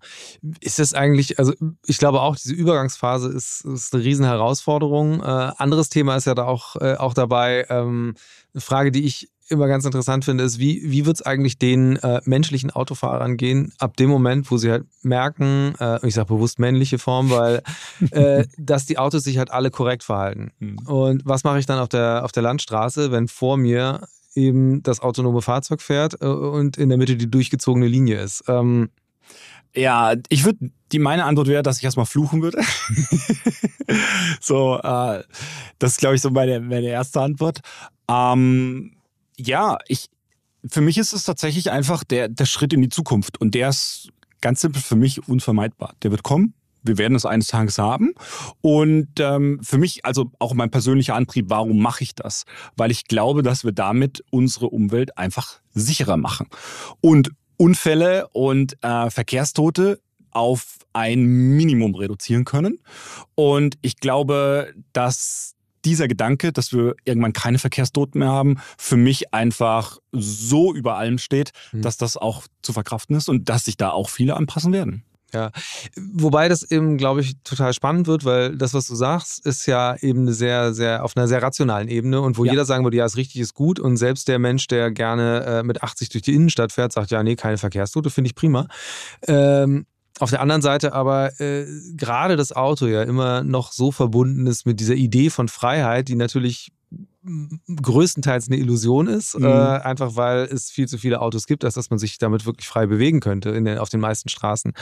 ist 0.60 0.80
das 0.80 0.93
eigentlich, 0.93 1.39
also 1.39 1.54
ich 1.88 1.97
glaube 1.97 2.22
auch, 2.22 2.36
diese 2.36 2.54
Übergangsphase 2.54 3.30
ist, 3.30 3.64
ist 3.66 3.93
eine 3.93 4.04
riesen 4.04 4.26
Herausforderung. 4.26 5.22
Äh, 5.22 5.24
anderes 5.24 5.88
Thema 5.88 6.18
ist 6.18 6.26
ja 6.26 6.36
da 6.36 6.43
auch, 6.43 6.76
äh, 6.76 6.95
auch 6.95 7.14
dabei, 7.14 7.66
ähm, 7.70 8.16
eine 8.54 8.62
Frage, 8.62 8.91
die 8.91 9.06
ich 9.06 9.30
immer 9.52 9.68
ganz 9.68 9.86
interessant 9.86 10.26
finde, 10.26 10.43
ist, 10.43 10.60
wie, 10.60 10.82
wie 10.89 11.06
wird 11.06 11.18
es 11.18 11.22
eigentlich 11.22 11.58
den 11.58 11.97
äh, 11.97 12.22
menschlichen 12.26 12.72
Autofahrern 12.72 13.38
gehen, 13.38 13.74
ab 13.78 13.97
dem 13.97 14.10
Moment, 14.10 14.49
wo 14.49 14.58
sie 14.58 14.72
halt 14.72 14.86
merken, 15.04 15.76
äh, 15.80 16.06
ich 16.08 16.16
sage 16.16 16.34
bewusst 16.34 16.60
männliche 16.60 16.97
Form, 16.97 17.30
weil 17.30 17.62
äh, 18.12 18.45
dass 18.58 18.86
die 18.86 18.97
Autos 18.97 19.24
sich 19.24 19.38
halt 19.38 19.52
alle 19.52 19.72
korrekt 19.72 20.04
verhalten. 20.04 20.52
Mhm. 20.60 20.78
Und 20.88 21.26
was 21.26 21.43
mache 21.43 21.60
ich 21.60 21.66
dann 21.66 21.80
auf 21.80 21.89
der, 21.89 22.24
auf 22.24 22.32
der 22.32 22.43
Landstraße, 22.43 23.12
wenn 23.12 23.28
vor 23.28 23.58
mir 23.58 24.02
eben 24.34 24.82
das 24.84 25.02
autonome 25.02 25.41
Fahrzeug 25.41 25.82
fährt 25.82 26.22
äh, 26.22 26.26
und 26.26 26.78
in 26.78 26.89
der 26.89 26.97
Mitte 26.97 27.16
die 27.16 27.30
durchgezogene 27.30 27.88
Linie 27.88 28.22
ist? 28.22 28.43
Ähm, 28.47 28.89
ja, 29.76 30.16
ich 30.30 30.43
würde, 30.43 30.72
die 30.91 30.99
meine 30.99 31.24
Antwort 31.24 31.47
wäre, 31.47 31.64
dass 31.64 31.78
ich 31.78 31.84
erstmal 31.84 32.06
fluchen 32.06 32.41
würde. 32.41 32.62
so, 34.41 34.78
äh, 34.78 35.24
das 35.80 35.91
ist, 35.91 35.99
glaube 35.99 36.16
ich, 36.16 36.22
so 36.22 36.30
meine, 36.30 36.60
meine 36.60 36.88
erste 36.88 37.22
Antwort. 37.22 37.62
Ähm, 38.10 38.91
ja, 39.47 39.77
ich, 39.87 40.07
für 40.67 40.81
mich 40.81 40.97
ist 40.97 41.13
es 41.13 41.23
tatsächlich 41.23 41.71
einfach 41.71 42.03
der, 42.03 42.29
der 42.29 42.45
Schritt 42.45 42.73
in 42.73 42.81
die 42.81 42.89
Zukunft. 42.89 43.39
Und 43.39 43.55
der 43.55 43.69
ist 43.69 44.09
ganz 44.41 44.61
simpel 44.61 44.81
für 44.81 44.95
mich 44.95 45.27
unvermeidbar. 45.27 45.95
Der 46.03 46.11
wird 46.11 46.23
kommen. 46.23 46.53
Wir 46.83 46.97
werden 46.97 47.15
es 47.15 47.25
eines 47.25 47.47
Tages 47.47 47.77
haben. 47.77 48.13
Und 48.61 49.19
ähm, 49.19 49.59
für 49.61 49.77
mich, 49.77 50.03
also 50.03 50.31
auch 50.39 50.53
mein 50.53 50.71
persönlicher 50.71 51.15
Antrieb, 51.15 51.45
warum 51.49 51.79
mache 51.79 52.03
ich 52.03 52.15
das? 52.15 52.45
Weil 52.75 52.89
ich 52.89 53.05
glaube, 53.05 53.43
dass 53.43 53.63
wir 53.63 53.71
damit 53.71 54.23
unsere 54.31 54.67
Umwelt 54.67 55.17
einfach 55.17 55.59
sicherer 55.73 56.17
machen. 56.17 56.47
Und 56.99 57.31
Unfälle 57.57 58.27
und 58.29 58.75
äh, 58.83 59.11
Verkehrstote 59.11 59.99
auf 60.31 60.79
ein 60.93 61.23
Minimum 61.23 61.93
reduzieren 61.93 62.45
können. 62.45 62.79
Und 63.35 63.77
ich 63.81 63.97
glaube, 63.97 64.73
dass 64.93 65.55
dieser 65.86 66.07
Gedanke, 66.07 66.51
dass 66.51 66.73
wir 66.73 66.95
irgendwann 67.05 67.34
keine 67.34 67.59
Verkehrstoten 67.59 68.19
mehr 68.19 68.29
haben, 68.29 68.57
für 68.77 68.97
mich 68.97 69.34
einfach 69.34 69.97
so 70.11 70.73
über 70.73 70.95
allem 70.97 71.17
steht, 71.17 71.51
mhm. 71.71 71.82
dass 71.82 71.97
das 71.97 72.17
auch 72.17 72.43
zu 72.61 72.73
verkraften 72.73 73.15
ist 73.15 73.29
und 73.29 73.49
dass 73.49 73.65
sich 73.65 73.77
da 73.77 73.89
auch 73.91 74.09
viele 74.09 74.36
anpassen 74.36 74.73
werden. 74.73 75.03
Ja, 75.34 75.51
wobei 75.95 76.49
das 76.49 76.69
eben, 76.69 76.97
glaube 76.97 77.21
ich, 77.21 77.36
total 77.43 77.73
spannend 77.73 78.07
wird, 78.07 78.25
weil 78.25 78.57
das, 78.57 78.73
was 78.73 78.88
du 78.88 78.95
sagst, 78.95 79.45
ist 79.45 79.65
ja 79.65 79.95
eben 80.01 80.21
eine 80.21 80.34
sehr, 80.34 80.73
sehr 80.73 81.05
auf 81.05 81.15
einer 81.15 81.27
sehr 81.27 81.41
rationalen 81.41 81.88
Ebene 81.88 82.19
und 82.19 82.38
wo 82.38 82.43
ja. 82.43 82.51
jeder 82.51 82.65
sagen 82.65 82.84
würde, 82.84 82.97
ja, 82.97 83.05
ist 83.05 83.15
richtig, 83.15 83.39
ist 83.39 83.53
gut 83.53 83.79
und 83.79 83.95
selbst 83.95 84.27
der 84.27 84.39
Mensch, 84.39 84.67
der 84.67 84.91
gerne 84.91 85.45
äh, 85.45 85.63
mit 85.63 85.84
80 85.84 86.09
durch 86.09 86.23
die 86.23 86.36
Innenstadt 86.36 86.73
fährt, 86.73 86.91
sagt, 86.91 87.11
ja, 87.11 87.23
nee, 87.23 87.36
keine 87.36 87.57
Verkehrstote, 87.57 88.09
finde 88.09 88.27
ich 88.27 88.36
prima. 88.36 88.67
Ähm, 89.25 89.86
auf 90.22 90.30
der 90.30 90.41
anderen 90.41 90.61
Seite 90.61 90.93
aber 90.93 91.39
äh, 91.39 91.65
gerade 91.95 92.36
das 92.36 92.51
Auto 92.51 92.88
ja 92.88 93.03
immer 93.03 93.43
noch 93.43 93.72
so 93.72 93.91
verbunden 93.91 94.47
ist 94.47 94.65
mit 94.65 94.80
dieser 94.80 94.95
Idee 94.95 95.30
von 95.30 95.47
Freiheit, 95.47 96.07
die 96.07 96.15
natürlich 96.15 96.72
größtenteils 97.82 98.47
eine 98.47 98.57
Illusion 98.57 99.07
ist, 99.07 99.38
mhm. 99.38 99.45
äh, 99.45 99.49
einfach 99.49 100.15
weil 100.15 100.43
es 100.43 100.72
viel 100.72 100.88
zu 100.88 100.97
viele 100.97 101.22
Autos 101.22 101.45
gibt, 101.45 101.63
als 101.63 101.76
dass 101.76 101.89
man 101.89 101.99
sich 101.99 102.17
damit 102.17 102.45
wirklich 102.45 102.67
frei 102.67 102.88
bewegen 102.88 103.19
könnte 103.19 103.53
den, 103.53 103.78
auf 103.78 103.89
den 103.89 103.99
meisten 103.99 104.30
Straßen. 104.30 104.74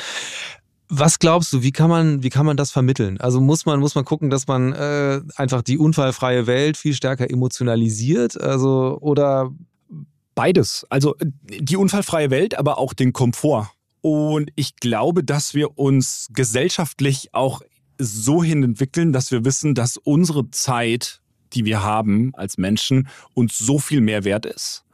Was 0.87 1.19
glaubst 1.19 1.53
du, 1.53 1.61
wie 1.61 1.71
kann 1.71 1.89
man, 1.89 2.23
wie 2.23 2.29
kann 2.29 2.45
man 2.45 2.57
das 2.57 2.71
vermitteln? 2.71 3.19
Also 3.19 3.39
muss 3.41 3.65
man, 3.65 3.79
muss 3.79 3.93
man 3.93 4.05
gucken, 4.05 4.29
dass 4.29 4.47
man 4.47 4.73
äh, 4.73 5.21
einfach 5.35 5.61
die 5.61 5.77
unfallfreie 5.77 6.47
Welt 6.47 6.77
viel 6.77 6.95
stärker 6.95 7.29
emotionalisiert? 7.29 8.39
Also, 8.41 8.97
oder 8.99 9.51
beides. 10.33 10.87
Also 10.89 11.15
die 11.19 11.77
unfallfreie 11.77 12.31
Welt, 12.31 12.57
aber 12.57 12.79
auch 12.79 12.93
den 12.93 13.13
Komfort. 13.13 13.69
Und 14.01 14.51
ich 14.55 14.77
glaube, 14.77 15.23
dass 15.23 15.53
wir 15.53 15.77
uns 15.77 16.27
gesellschaftlich 16.31 17.33
auch 17.33 17.61
so 17.97 18.43
hin 18.43 18.63
entwickeln, 18.63 19.11
dass 19.11 19.31
wir 19.31 19.43
wissen, 19.43 19.75
dass 19.75 19.97
unsere 19.97 20.49
Zeit, 20.51 21.21
die 21.53 21.65
wir 21.65 21.83
haben 21.83 22.31
als 22.35 22.57
Menschen, 22.57 23.09
uns 23.33 23.57
so 23.57 23.77
viel 23.79 24.01
mehr 24.01 24.23
wert 24.23 24.45
ist. 24.45 24.85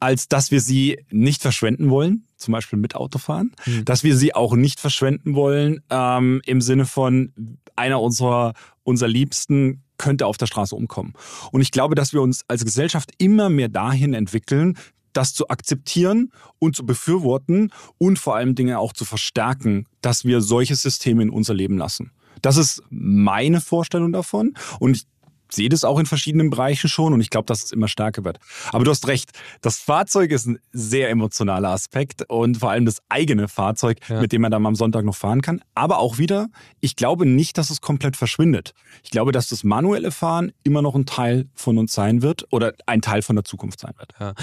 als 0.00 0.26
dass 0.26 0.50
wir 0.50 0.60
sie 0.60 0.98
nicht 1.12 1.42
verschwenden 1.42 1.88
wollen, 1.88 2.26
zum 2.36 2.50
Beispiel 2.50 2.76
mit 2.76 2.96
Autofahren, 2.96 3.54
mhm. 3.64 3.84
dass 3.84 4.02
wir 4.02 4.16
sie 4.16 4.34
auch 4.34 4.56
nicht 4.56 4.80
verschwenden 4.80 5.36
wollen 5.36 5.80
ähm, 5.90 6.42
im 6.44 6.60
Sinne 6.60 6.86
von 6.86 7.32
einer 7.76 8.00
unserer, 8.00 8.54
unserer 8.82 9.08
Liebsten 9.08 9.84
könnte 9.98 10.26
auf 10.26 10.38
der 10.38 10.46
Straße 10.46 10.74
umkommen. 10.74 11.12
Und 11.52 11.60
ich 11.60 11.70
glaube, 11.70 11.94
dass 11.94 12.12
wir 12.12 12.20
uns 12.20 12.42
als 12.48 12.64
Gesellschaft 12.64 13.12
immer 13.18 13.48
mehr 13.48 13.68
dahin 13.68 14.12
entwickeln, 14.12 14.76
das 15.12 15.34
zu 15.34 15.48
akzeptieren 15.48 16.32
und 16.58 16.76
zu 16.76 16.86
befürworten 16.86 17.70
und 17.98 18.18
vor 18.18 18.36
allem 18.36 18.54
Dinge 18.54 18.78
auch 18.78 18.92
zu 18.92 19.04
verstärken, 19.04 19.86
dass 20.00 20.24
wir 20.24 20.40
solche 20.40 20.74
Systeme 20.76 21.22
in 21.22 21.30
unser 21.30 21.54
Leben 21.54 21.78
lassen. 21.78 22.12
Das 22.40 22.56
ist 22.56 22.82
meine 22.90 23.60
Vorstellung 23.60 24.12
davon. 24.12 24.54
Und 24.80 24.96
ich 24.96 25.06
sehe 25.54 25.68
das 25.68 25.84
auch 25.84 25.98
in 25.98 26.06
verschiedenen 26.06 26.50
Bereichen 26.50 26.88
schon 26.88 27.12
und 27.12 27.20
ich 27.20 27.30
glaube, 27.30 27.46
dass 27.46 27.64
es 27.64 27.72
immer 27.72 27.88
stärker 27.88 28.24
wird. 28.24 28.38
Aber 28.72 28.84
du 28.84 28.90
hast 28.90 29.06
recht, 29.08 29.30
das 29.60 29.78
Fahrzeug 29.78 30.30
ist 30.30 30.46
ein 30.46 30.58
sehr 30.72 31.10
emotionaler 31.10 31.70
Aspekt 31.70 32.28
und 32.28 32.58
vor 32.58 32.70
allem 32.70 32.84
das 32.84 32.98
eigene 33.08 33.48
Fahrzeug, 33.48 33.98
ja. 34.08 34.20
mit 34.20 34.32
dem 34.32 34.42
man 34.42 34.50
dann 34.50 34.64
am 34.64 34.74
Sonntag 34.74 35.04
noch 35.04 35.16
fahren 35.16 35.42
kann. 35.42 35.62
Aber 35.74 35.98
auch 35.98 36.18
wieder, 36.18 36.48
ich 36.80 36.96
glaube 36.96 37.26
nicht, 37.26 37.58
dass 37.58 37.70
es 37.70 37.80
komplett 37.80 38.16
verschwindet. 38.16 38.74
Ich 39.02 39.10
glaube, 39.10 39.32
dass 39.32 39.48
das 39.48 39.64
manuelle 39.64 40.10
Fahren 40.10 40.52
immer 40.62 40.82
noch 40.82 40.94
ein 40.94 41.06
Teil 41.06 41.48
von 41.54 41.78
uns 41.78 41.92
sein 41.92 42.22
wird 42.22 42.46
oder 42.50 42.74
ein 42.86 43.02
Teil 43.02 43.22
von 43.22 43.36
der 43.36 43.44
Zukunft 43.44 43.80
sein 43.80 43.94
wird. 43.98 44.12
Ja. 44.18 44.34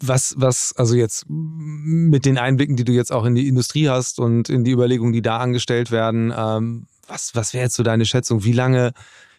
Was, 0.00 0.34
was, 0.38 0.74
also 0.76 0.94
jetzt 0.94 1.24
mit 1.28 2.24
den 2.24 2.38
Einblicken, 2.38 2.76
die 2.76 2.84
du 2.84 2.92
jetzt 2.92 3.12
auch 3.12 3.24
in 3.24 3.34
die 3.34 3.48
Industrie 3.48 3.88
hast 3.88 4.18
und 4.18 4.48
in 4.48 4.64
die 4.64 4.70
Überlegungen, 4.70 5.12
die 5.12 5.22
da 5.22 5.38
angestellt 5.38 5.90
werden, 5.90 6.32
ähm, 6.36 6.86
was, 7.08 7.34
was 7.34 7.52
wäre 7.52 7.64
jetzt 7.64 7.76
so 7.76 7.82
deine 7.82 8.04
Schätzung? 8.04 8.44
Wie 8.44 8.52
lange 8.52 8.92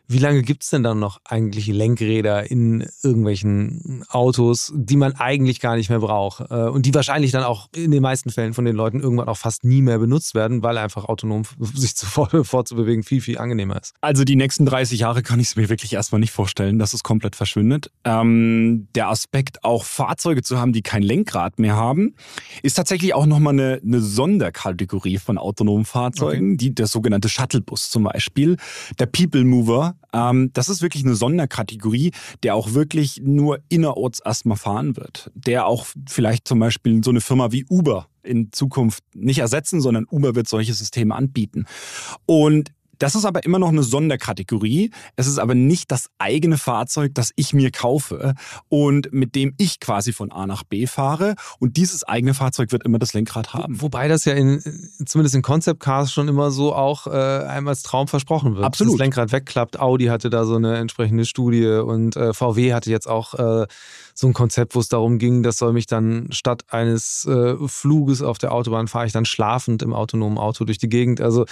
wie 0.07 0.17
lange 0.19 0.41
gibt 0.41 0.63
es 0.63 0.69
denn 0.69 0.83
dann 0.83 0.99
noch 0.99 1.19
eigentlich 1.23 1.67
Lenkräder 1.67 2.49
in 2.49 2.85
irgendwelchen 3.03 4.03
Autos, 4.09 4.71
die 4.75 4.97
man 4.97 5.13
eigentlich 5.13 5.59
gar 5.59 5.75
nicht 5.75 5.89
mehr 5.89 5.99
braucht 5.99 6.51
äh, 6.51 6.67
und 6.67 6.85
die 6.85 6.93
wahrscheinlich 6.93 7.31
dann 7.31 7.43
auch 7.43 7.69
in 7.73 7.91
den 7.91 8.01
meisten 8.01 8.29
Fällen 8.29 8.53
von 8.53 8.65
den 8.65 8.75
Leuten 8.75 8.99
irgendwann 8.99 9.29
auch 9.29 9.37
fast 9.37 9.63
nie 9.63 9.81
mehr 9.81 9.99
benutzt 9.99 10.35
werden, 10.35 10.61
weil 10.61 10.77
einfach 10.77 11.05
autonom 11.05 11.43
sich 11.73 11.93
fortzubewegen 11.95 13.03
viel, 13.03 13.21
viel 13.21 13.37
angenehmer 13.37 13.79
ist? 13.81 13.93
Also 14.01 14.23
die 14.23 14.35
nächsten 14.35 14.65
30 14.65 14.99
Jahre 14.99 15.23
kann 15.23 15.39
ich 15.39 15.47
es 15.47 15.55
mir 15.55 15.69
wirklich 15.69 15.93
erstmal 15.93 16.19
nicht 16.19 16.31
vorstellen, 16.31 16.79
dass 16.79 16.93
es 16.93 17.03
komplett 17.03 17.35
verschwindet. 17.35 17.89
Ähm, 18.03 18.87
der 18.95 19.09
Aspekt, 19.09 19.63
auch 19.63 19.85
Fahrzeuge 19.85 20.43
zu 20.43 20.59
haben, 20.59 20.73
die 20.73 20.81
kein 20.81 21.01
Lenkrad 21.01 21.59
mehr 21.59 21.75
haben, 21.75 22.15
ist 22.61 22.75
tatsächlich 22.75 23.13
auch 23.13 23.25
nochmal 23.25 23.53
eine, 23.53 23.81
eine 23.83 24.01
Sonderkategorie 24.01 25.17
von 25.17 25.37
autonomen 25.37 25.85
Fahrzeugen, 25.85 26.53
okay. 26.53 26.57
die 26.57 26.75
der 26.75 26.87
sogenannte 26.87 27.29
Shuttlebus 27.29 27.89
zum 27.89 28.03
Beispiel, 28.03 28.57
der 28.99 29.05
People 29.05 29.45
Mover 29.45 29.92
ähm, 30.13 30.51
das 30.53 30.69
ist 30.69 30.81
wirklich 30.81 31.03
eine 31.03 31.15
Sonderkategorie, 31.15 32.11
der 32.43 32.55
auch 32.55 32.73
wirklich 32.73 33.21
nur 33.23 33.59
innerorts 33.69 34.19
erstmal 34.19 34.57
fahren 34.57 34.95
wird. 34.97 35.31
Der 35.33 35.65
auch 35.65 35.85
vielleicht 36.07 36.47
zum 36.47 36.59
Beispiel 36.59 37.03
so 37.03 37.09
eine 37.09 37.21
Firma 37.21 37.51
wie 37.51 37.65
Uber 37.69 38.07
in 38.21 38.51
Zukunft 38.51 39.03
nicht 39.13 39.39
ersetzen, 39.39 39.81
sondern 39.81 40.05
Uber 40.09 40.35
wird 40.35 40.47
solche 40.47 40.73
Systeme 40.73 41.15
anbieten. 41.15 41.65
Und 42.25 42.71
das 42.99 43.15
ist 43.15 43.25
aber 43.25 43.43
immer 43.43 43.59
noch 43.59 43.69
eine 43.69 43.83
Sonderkategorie. 43.83 44.91
Es 45.15 45.27
ist 45.27 45.39
aber 45.39 45.55
nicht 45.55 45.91
das 45.91 46.07
eigene 46.17 46.57
Fahrzeug, 46.57 47.11
das 47.13 47.31
ich 47.35 47.53
mir 47.53 47.71
kaufe 47.71 48.35
und 48.69 49.11
mit 49.11 49.35
dem 49.35 49.53
ich 49.57 49.79
quasi 49.79 50.13
von 50.13 50.31
A 50.31 50.45
nach 50.45 50.63
B 50.63 50.87
fahre. 50.87 51.35
Und 51.59 51.77
dieses 51.77 52.03
eigene 52.03 52.33
Fahrzeug 52.33 52.71
wird 52.71 52.83
immer 52.83 52.99
das 52.99 53.13
Lenkrad 53.13 53.53
haben. 53.53 53.81
Wobei 53.81 54.07
das 54.07 54.25
ja 54.25 54.33
in, 54.33 54.61
zumindest 55.05 55.35
in 55.35 55.41
Concept 55.41 55.79
Cars 55.79 56.13
schon 56.13 56.27
immer 56.27 56.51
so 56.51 56.73
auch 56.73 57.07
äh, 57.07 57.11
einem 57.11 57.67
als 57.67 57.83
Traum 57.83 58.07
versprochen 58.07 58.55
wird. 58.55 58.65
Absolut. 58.65 58.93
Das 58.93 58.99
Lenkrad 58.99 59.31
wegklappt. 59.31 59.79
Audi 59.79 60.05
hatte 60.05 60.29
da 60.29 60.45
so 60.45 60.55
eine 60.55 60.77
entsprechende 60.77 61.25
Studie 61.25 61.65
und 61.67 62.15
äh, 62.15 62.33
VW 62.33 62.73
hatte 62.73 62.89
jetzt 62.89 63.07
auch 63.07 63.33
äh, 63.33 63.67
so 64.13 64.27
ein 64.27 64.33
Konzept, 64.33 64.75
wo 64.75 64.79
es 64.79 64.89
darum 64.89 65.17
ging, 65.17 65.43
das 65.43 65.57
soll 65.57 65.73
mich 65.73 65.87
dann 65.87 66.27
statt 66.31 66.65
eines 66.69 67.25
äh, 67.25 67.55
Fluges 67.67 68.21
auf 68.21 68.37
der 68.37 68.51
Autobahn 68.51 68.87
fahre 68.87 69.07
ich 69.07 69.13
dann 69.13 69.25
schlafend 69.25 69.81
im 69.81 69.93
autonomen 69.93 70.37
Auto 70.37 70.65
durch 70.65 70.77
die 70.77 70.89
Gegend. 70.89 71.19
Also 71.19 71.45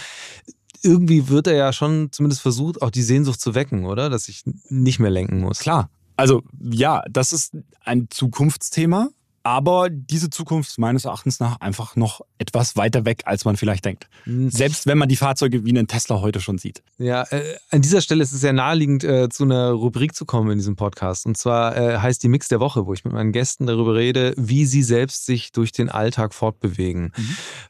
irgendwie 0.83 1.29
wird 1.29 1.47
er 1.47 1.55
ja 1.55 1.73
schon 1.73 2.11
zumindest 2.11 2.41
versucht, 2.41 2.81
auch 2.81 2.91
die 2.91 3.01
Sehnsucht 3.01 3.41
zu 3.41 3.55
wecken, 3.55 3.85
oder? 3.85 4.09
Dass 4.09 4.27
ich 4.27 4.43
nicht 4.69 4.99
mehr 4.99 5.11
lenken 5.11 5.39
muss. 5.39 5.59
Klar. 5.59 5.89
Also 6.17 6.43
ja, 6.59 7.03
das 7.09 7.33
ist 7.33 7.55
ein 7.83 8.07
Zukunftsthema, 8.09 9.09
aber 9.43 9.89
diese 9.89 10.29
Zukunft 10.29 10.69
ist 10.69 10.77
meines 10.77 11.05
Erachtens 11.05 11.39
nach 11.39 11.59
einfach 11.61 11.95
noch 11.95 12.21
etwas 12.37 12.75
weiter 12.75 13.05
weg, 13.05 13.23
als 13.25 13.43
man 13.43 13.57
vielleicht 13.57 13.85
denkt. 13.85 14.07
Mhm. 14.25 14.51
Selbst 14.51 14.85
wenn 14.85 14.99
man 14.99 15.09
die 15.09 15.15
Fahrzeuge 15.15 15.65
wie 15.65 15.71
einen 15.71 15.87
Tesla 15.87 16.21
heute 16.21 16.39
schon 16.39 16.59
sieht. 16.59 16.83
Ja, 16.99 17.23
äh, 17.31 17.55
an 17.71 17.81
dieser 17.81 18.01
Stelle 18.01 18.21
ist 18.21 18.33
es 18.33 18.41
sehr 18.41 18.53
naheliegend, 18.53 19.03
äh, 19.03 19.29
zu 19.29 19.43
einer 19.43 19.71
Rubrik 19.71 20.15
zu 20.15 20.25
kommen 20.25 20.51
in 20.51 20.57
diesem 20.59 20.75
Podcast. 20.75 21.25
Und 21.25 21.37
zwar 21.37 21.75
äh, 21.75 21.97
heißt 21.97 22.21
die 22.21 22.27
Mix 22.27 22.49
der 22.49 22.59
Woche, 22.59 22.85
wo 22.85 22.93
ich 22.93 23.03
mit 23.03 23.13
meinen 23.13 23.31
Gästen 23.31 23.65
darüber 23.65 23.95
rede, 23.95 24.35
wie 24.37 24.65
sie 24.65 24.83
selbst 24.83 25.25
sich 25.25 25.51
durch 25.51 25.71
den 25.71 25.89
Alltag 25.89 26.35
fortbewegen. 26.35 27.11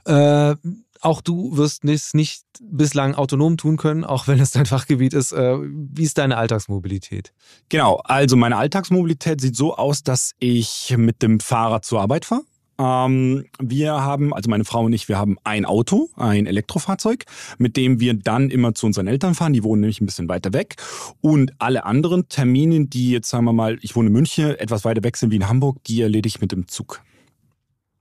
Mhm. 0.06 0.84
Auch 1.02 1.22
du 1.22 1.58
wirst 1.58 1.84
es 1.84 2.14
nicht 2.14 2.44
bislang 2.62 3.16
autonom 3.16 3.58
tun 3.58 3.76
können, 3.76 4.04
auch 4.04 4.28
wenn 4.28 4.40
es 4.40 4.52
dein 4.52 4.68
Fachgebiet 4.68 5.14
ist. 5.14 5.32
Äh, 5.32 5.58
wie 5.60 6.04
ist 6.04 6.20
deine 6.20 6.38
Alltagsmobilität? 6.38 7.34
Genau, 7.70 7.98
also 8.04 8.38
meine 8.38 8.58
Alltagsmobilität 8.58 9.42
sieht 9.42 9.56
so 9.56 9.76
aus, 9.76 10.04
dass 10.04 10.34
ich 10.40 10.96
mit 10.98 11.24
dem 11.24 11.40
Fahrrad 11.40 11.86
zur 11.86 12.02
Arbeit 12.02 12.26
fahre. 12.26 12.44
Ähm, 12.82 13.46
wir 13.60 13.94
haben, 13.94 14.34
also 14.34 14.50
meine 14.50 14.66
Frau 14.66 14.86
und 14.86 14.94
ich, 14.94 15.08
wir 15.08 15.18
haben 15.18 15.38
ein 15.44 15.66
Auto, 15.66 16.10
ein 16.16 16.46
Elektrofahrzeug, 16.46 17.26
mit 17.58 17.78
dem 17.78 18.00
wir 18.00 18.14
dann 18.14 18.50
immer 18.50 18.74
zu 18.74 18.86
unseren 18.86 19.08
Eltern 19.08 19.36
fahren. 19.36 19.54
Die 19.54 19.64
wohnen 19.64 19.82
nämlich 19.82 20.02
ein 20.02 20.06
bisschen 20.06 20.30
weiter 20.30 20.54
weg. 20.54 20.76
Und 21.22 21.54
alle 21.60 21.86
anderen 21.86 22.30
Termine, 22.30 22.88
die 22.88 23.12
jetzt 23.12 23.30
sagen 23.30 23.46
wir 23.46 23.54
mal, 23.54 23.78
ich 23.82 23.96
wohne 23.96 24.08
in 24.08 24.14
München, 24.14 24.56
etwas 24.56 24.86
weiter 24.86 25.04
weg 25.04 25.18
sind 25.18 25.32
wie 25.32 25.36
in 25.38 25.48
Hamburg, 25.48 25.84
die 25.86 26.02
erledige 26.02 26.36
ich 26.36 26.42
mit 26.42 26.52
dem 26.52 26.68
Zug. 26.68 27.02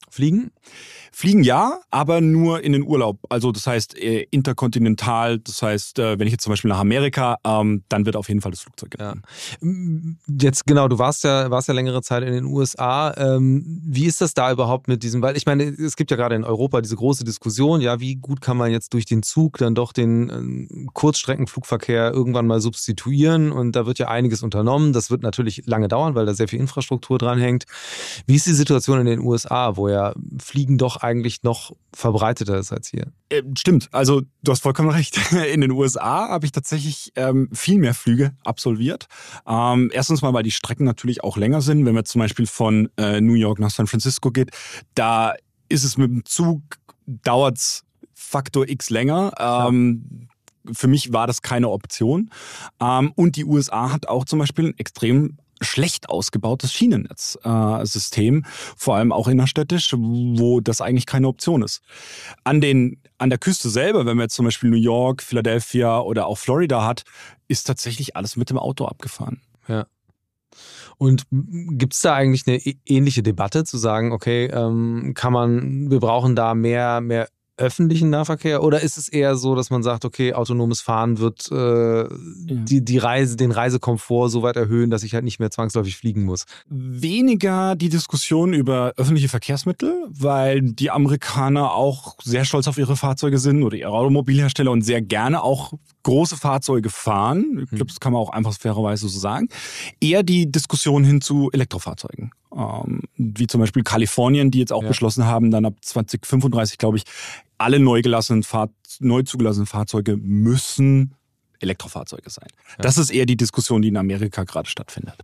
Fliegen? 0.08 0.50
Fliegen 1.12 1.42
ja, 1.42 1.80
aber 1.90 2.20
nur 2.20 2.62
in 2.62 2.72
den 2.72 2.84
Urlaub. 2.84 3.18
Also 3.28 3.52
das 3.52 3.66
heißt 3.66 3.98
äh, 3.98 4.26
interkontinental. 4.30 5.38
Das 5.38 5.62
heißt, 5.62 5.98
äh, 5.98 6.18
wenn 6.18 6.26
ich 6.26 6.32
jetzt 6.32 6.44
zum 6.44 6.52
Beispiel 6.52 6.68
nach 6.68 6.78
Amerika, 6.78 7.38
ähm, 7.44 7.82
dann 7.88 8.06
wird 8.06 8.16
auf 8.16 8.28
jeden 8.28 8.40
Fall 8.40 8.52
das 8.52 8.60
Flugzeug 8.60 8.92
genommen. 8.92 9.22
Ja. 9.60 10.36
Jetzt 10.40 10.66
genau, 10.66 10.88
du 10.88 10.98
warst 10.98 11.24
ja, 11.24 11.50
warst 11.50 11.68
ja 11.68 11.74
längere 11.74 12.02
Zeit 12.02 12.22
in 12.22 12.32
den 12.32 12.44
USA. 12.44 13.12
Ähm, 13.16 13.80
wie 13.84 14.06
ist 14.06 14.20
das 14.20 14.34
da 14.34 14.52
überhaupt 14.52 14.88
mit 14.88 15.02
diesem? 15.02 15.20
Weil 15.22 15.36
ich 15.36 15.46
meine, 15.46 15.64
es 15.64 15.96
gibt 15.96 16.10
ja 16.10 16.16
gerade 16.16 16.36
in 16.36 16.44
Europa 16.44 16.80
diese 16.80 16.96
große 16.96 17.24
Diskussion, 17.24 17.80
ja, 17.80 18.00
wie 18.00 18.16
gut 18.16 18.40
kann 18.40 18.56
man 18.56 18.70
jetzt 18.70 18.94
durch 18.94 19.04
den 19.04 19.22
Zug 19.22 19.58
dann 19.58 19.74
doch 19.74 19.92
den 19.92 20.30
äh, 20.30 20.86
Kurzstreckenflugverkehr 20.92 22.12
irgendwann 22.12 22.46
mal 22.46 22.60
substituieren? 22.60 23.50
Und 23.50 23.72
da 23.72 23.86
wird 23.86 23.98
ja 23.98 24.08
einiges 24.08 24.42
unternommen. 24.42 24.92
Das 24.92 25.10
wird 25.10 25.22
natürlich 25.22 25.66
lange 25.66 25.88
dauern, 25.88 26.14
weil 26.14 26.26
da 26.26 26.34
sehr 26.34 26.48
viel 26.48 26.60
Infrastruktur 26.60 27.18
dran 27.18 27.38
hängt. 27.38 27.64
Wie 28.26 28.36
ist 28.36 28.46
die 28.46 28.52
Situation 28.52 29.00
in 29.00 29.06
den 29.06 29.20
USA, 29.20 29.76
wo 29.76 29.88
ja 29.88 30.14
Fliegen 30.38 30.78
doch 30.78 30.99
eigentlich 31.02 31.42
noch 31.42 31.74
verbreiteter 31.92 32.58
ist 32.58 32.72
als 32.72 32.88
hier. 32.88 33.12
Äh, 33.28 33.42
stimmt, 33.56 33.88
also 33.92 34.22
du 34.42 34.52
hast 34.52 34.62
vollkommen 34.62 34.90
recht. 34.90 35.18
In 35.52 35.60
den 35.60 35.70
USA 35.72 36.28
habe 36.28 36.46
ich 36.46 36.52
tatsächlich 36.52 37.12
ähm, 37.16 37.48
viel 37.52 37.78
mehr 37.78 37.94
Flüge 37.94 38.36
absolviert. 38.44 39.06
Ähm, 39.46 39.90
erstens 39.92 40.22
mal, 40.22 40.32
weil 40.32 40.42
die 40.42 40.50
Strecken 40.50 40.84
natürlich 40.84 41.24
auch 41.24 41.36
länger 41.36 41.60
sind. 41.60 41.84
Wenn 41.86 41.94
man 41.94 42.04
zum 42.04 42.20
Beispiel 42.20 42.46
von 42.46 42.88
äh, 42.96 43.20
New 43.20 43.34
York 43.34 43.58
nach 43.58 43.70
San 43.70 43.86
Francisco 43.86 44.30
geht, 44.30 44.50
da 44.94 45.34
ist 45.68 45.84
es 45.84 45.96
mit 45.96 46.10
dem 46.10 46.24
Zug, 46.24 46.62
dauert 47.06 47.58
es 47.58 47.84
Faktor 48.12 48.68
X 48.68 48.90
länger. 48.90 49.32
Ähm, 49.38 50.28
für 50.72 50.88
mich 50.88 51.12
war 51.12 51.26
das 51.26 51.42
keine 51.42 51.68
Option. 51.70 52.30
Ähm, 52.80 53.12
und 53.16 53.36
die 53.36 53.44
USA 53.44 53.92
hat 53.92 54.08
auch 54.08 54.24
zum 54.24 54.38
Beispiel 54.38 54.68
ein 54.68 54.78
extrem 54.78 55.38
schlecht 55.60 56.08
ausgebautes 56.08 56.72
Schienennetzsystem, 56.72 58.38
äh, 58.38 58.48
vor 58.76 58.96
allem 58.96 59.12
auch 59.12 59.28
innerstädtisch, 59.28 59.94
wo 59.96 60.60
das 60.60 60.80
eigentlich 60.80 61.06
keine 61.06 61.28
Option 61.28 61.62
ist. 61.62 61.82
An, 62.44 62.60
den, 62.60 63.00
an 63.18 63.30
der 63.30 63.38
Küste 63.38 63.70
selber, 63.70 64.06
wenn 64.06 64.16
man 64.16 64.24
jetzt 64.24 64.34
zum 64.34 64.44
Beispiel 64.44 64.70
New 64.70 64.76
York, 64.76 65.22
Philadelphia 65.22 66.00
oder 66.00 66.26
auch 66.26 66.38
Florida 66.38 66.84
hat, 66.84 67.04
ist 67.48 67.66
tatsächlich 67.66 68.16
alles 68.16 68.36
mit 68.36 68.50
dem 68.50 68.58
Auto 68.58 68.86
abgefahren. 68.86 69.40
Ja. 69.68 69.86
Und 70.98 71.26
gibt 71.30 71.94
es 71.94 72.00
da 72.02 72.14
eigentlich 72.14 72.46
eine 72.46 72.60
ähnliche 72.84 73.22
Debatte 73.22 73.64
zu 73.64 73.78
sagen, 73.78 74.12
okay, 74.12 74.46
ähm, 74.46 75.12
kann 75.14 75.32
man, 75.32 75.90
wir 75.90 76.00
brauchen 76.00 76.36
da 76.36 76.54
mehr, 76.54 77.00
mehr 77.00 77.28
öffentlichen 77.60 78.10
Nahverkehr 78.10 78.62
oder 78.62 78.80
ist 78.80 78.96
es 78.96 79.08
eher 79.08 79.36
so, 79.36 79.54
dass 79.54 79.70
man 79.70 79.82
sagt, 79.82 80.04
okay, 80.04 80.32
autonomes 80.34 80.80
Fahren 80.80 81.18
wird 81.18 81.50
äh, 81.52 82.02
ja. 82.02 82.08
die, 82.46 82.84
die 82.84 82.98
Reise, 82.98 83.36
den 83.36 83.52
Reisekomfort 83.52 84.30
so 84.30 84.42
weit 84.42 84.56
erhöhen, 84.56 84.90
dass 84.90 85.02
ich 85.02 85.14
halt 85.14 85.24
nicht 85.24 85.38
mehr 85.38 85.50
zwangsläufig 85.50 85.96
fliegen 85.96 86.24
muss? 86.24 86.46
Weniger 86.68 87.76
die 87.76 87.88
Diskussion 87.88 88.52
über 88.52 88.94
öffentliche 88.96 89.28
Verkehrsmittel, 89.28 90.06
weil 90.08 90.62
die 90.62 90.90
Amerikaner 90.90 91.72
auch 91.74 92.16
sehr 92.22 92.44
stolz 92.44 92.66
auf 92.66 92.78
ihre 92.78 92.96
Fahrzeuge 92.96 93.38
sind 93.38 93.62
oder 93.62 93.76
ihre 93.76 93.92
Automobilhersteller 93.92 94.70
und 94.70 94.82
sehr 94.82 95.02
gerne 95.02 95.42
auch 95.42 95.72
große 96.02 96.36
Fahrzeuge 96.36 96.90
fahren. 96.90 97.60
Ich 97.62 97.70
glaube, 97.70 97.80
hm. 97.80 97.86
das 97.88 98.00
kann 98.00 98.12
man 98.12 98.22
auch 98.22 98.30
einfach 98.30 98.54
fairerweise 98.54 99.08
so 99.08 99.18
sagen. 99.18 99.48
Eher 100.00 100.22
die 100.22 100.50
Diskussion 100.50 101.04
hin 101.04 101.20
zu 101.20 101.50
Elektrofahrzeugen. 101.52 102.32
Ähm, 102.56 103.02
wie 103.16 103.46
zum 103.46 103.60
Beispiel 103.60 103.82
Kalifornien, 103.82 104.50
die 104.50 104.58
jetzt 104.58 104.72
auch 104.72 104.82
ja. 104.82 104.88
beschlossen 104.88 105.24
haben, 105.24 105.50
dann 105.50 105.64
ab 105.64 105.74
2035, 105.82 106.78
glaube 106.78 106.96
ich, 106.96 107.04
alle 107.60 107.78
neu, 107.78 108.02
gelassenen 108.02 108.42
Fahr 108.42 108.70
neu 109.00 109.22
zugelassenen 109.22 109.66
Fahrzeuge 109.66 110.16
müssen 110.16 111.14
Elektrofahrzeuge 111.60 112.30
sein. 112.30 112.48
Ja. 112.70 112.82
Das 112.82 112.96
ist 112.96 113.10
eher 113.10 113.26
die 113.26 113.36
Diskussion, 113.36 113.82
die 113.82 113.88
in 113.88 113.96
Amerika 113.98 114.44
gerade 114.44 114.68
stattfindet. 114.68 115.16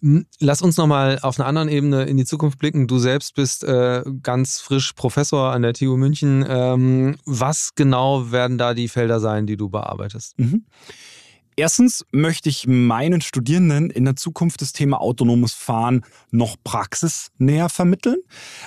Hm, 0.00 0.24
lass 0.38 0.62
uns 0.62 0.76
nochmal 0.76 1.18
auf 1.22 1.38
einer 1.38 1.48
anderen 1.48 1.68
Ebene 1.68 2.04
in 2.04 2.16
die 2.16 2.24
Zukunft 2.24 2.58
blicken. 2.58 2.86
Du 2.86 2.98
selbst 2.98 3.34
bist 3.34 3.64
äh, 3.64 4.04
ganz 4.22 4.60
frisch 4.60 4.92
Professor 4.92 5.52
an 5.52 5.62
der 5.62 5.74
TU 5.74 5.96
München. 5.96 6.44
Ähm, 6.48 7.16
was 7.24 7.74
genau 7.74 8.30
werden 8.30 8.56
da 8.56 8.72
die 8.72 8.88
Felder 8.88 9.18
sein, 9.18 9.46
die 9.46 9.56
du 9.56 9.68
bearbeitest? 9.68 10.38
Mhm. 10.38 10.64
Erstens 11.56 12.04
möchte 12.10 12.48
ich 12.48 12.66
meinen 12.66 13.20
Studierenden 13.20 13.90
in 13.90 14.04
der 14.04 14.16
Zukunft 14.16 14.60
das 14.60 14.72
Thema 14.72 15.00
autonomes 15.00 15.54
Fahren 15.54 16.04
noch 16.30 16.56
praxisnäher 16.64 17.68
vermitteln, 17.68 18.18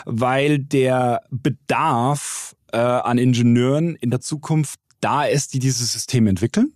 weil 0.05 0.59
der 0.59 1.21
Bedarf 1.29 2.55
äh, 2.71 2.77
an 2.77 3.17
Ingenieuren 3.17 3.95
in 3.95 4.09
der 4.09 4.21
Zukunft 4.21 4.79
da 5.01 5.25
ist, 5.25 5.53
die 5.53 5.59
diese 5.59 5.85
Systeme 5.85 6.29
entwickeln. 6.29 6.73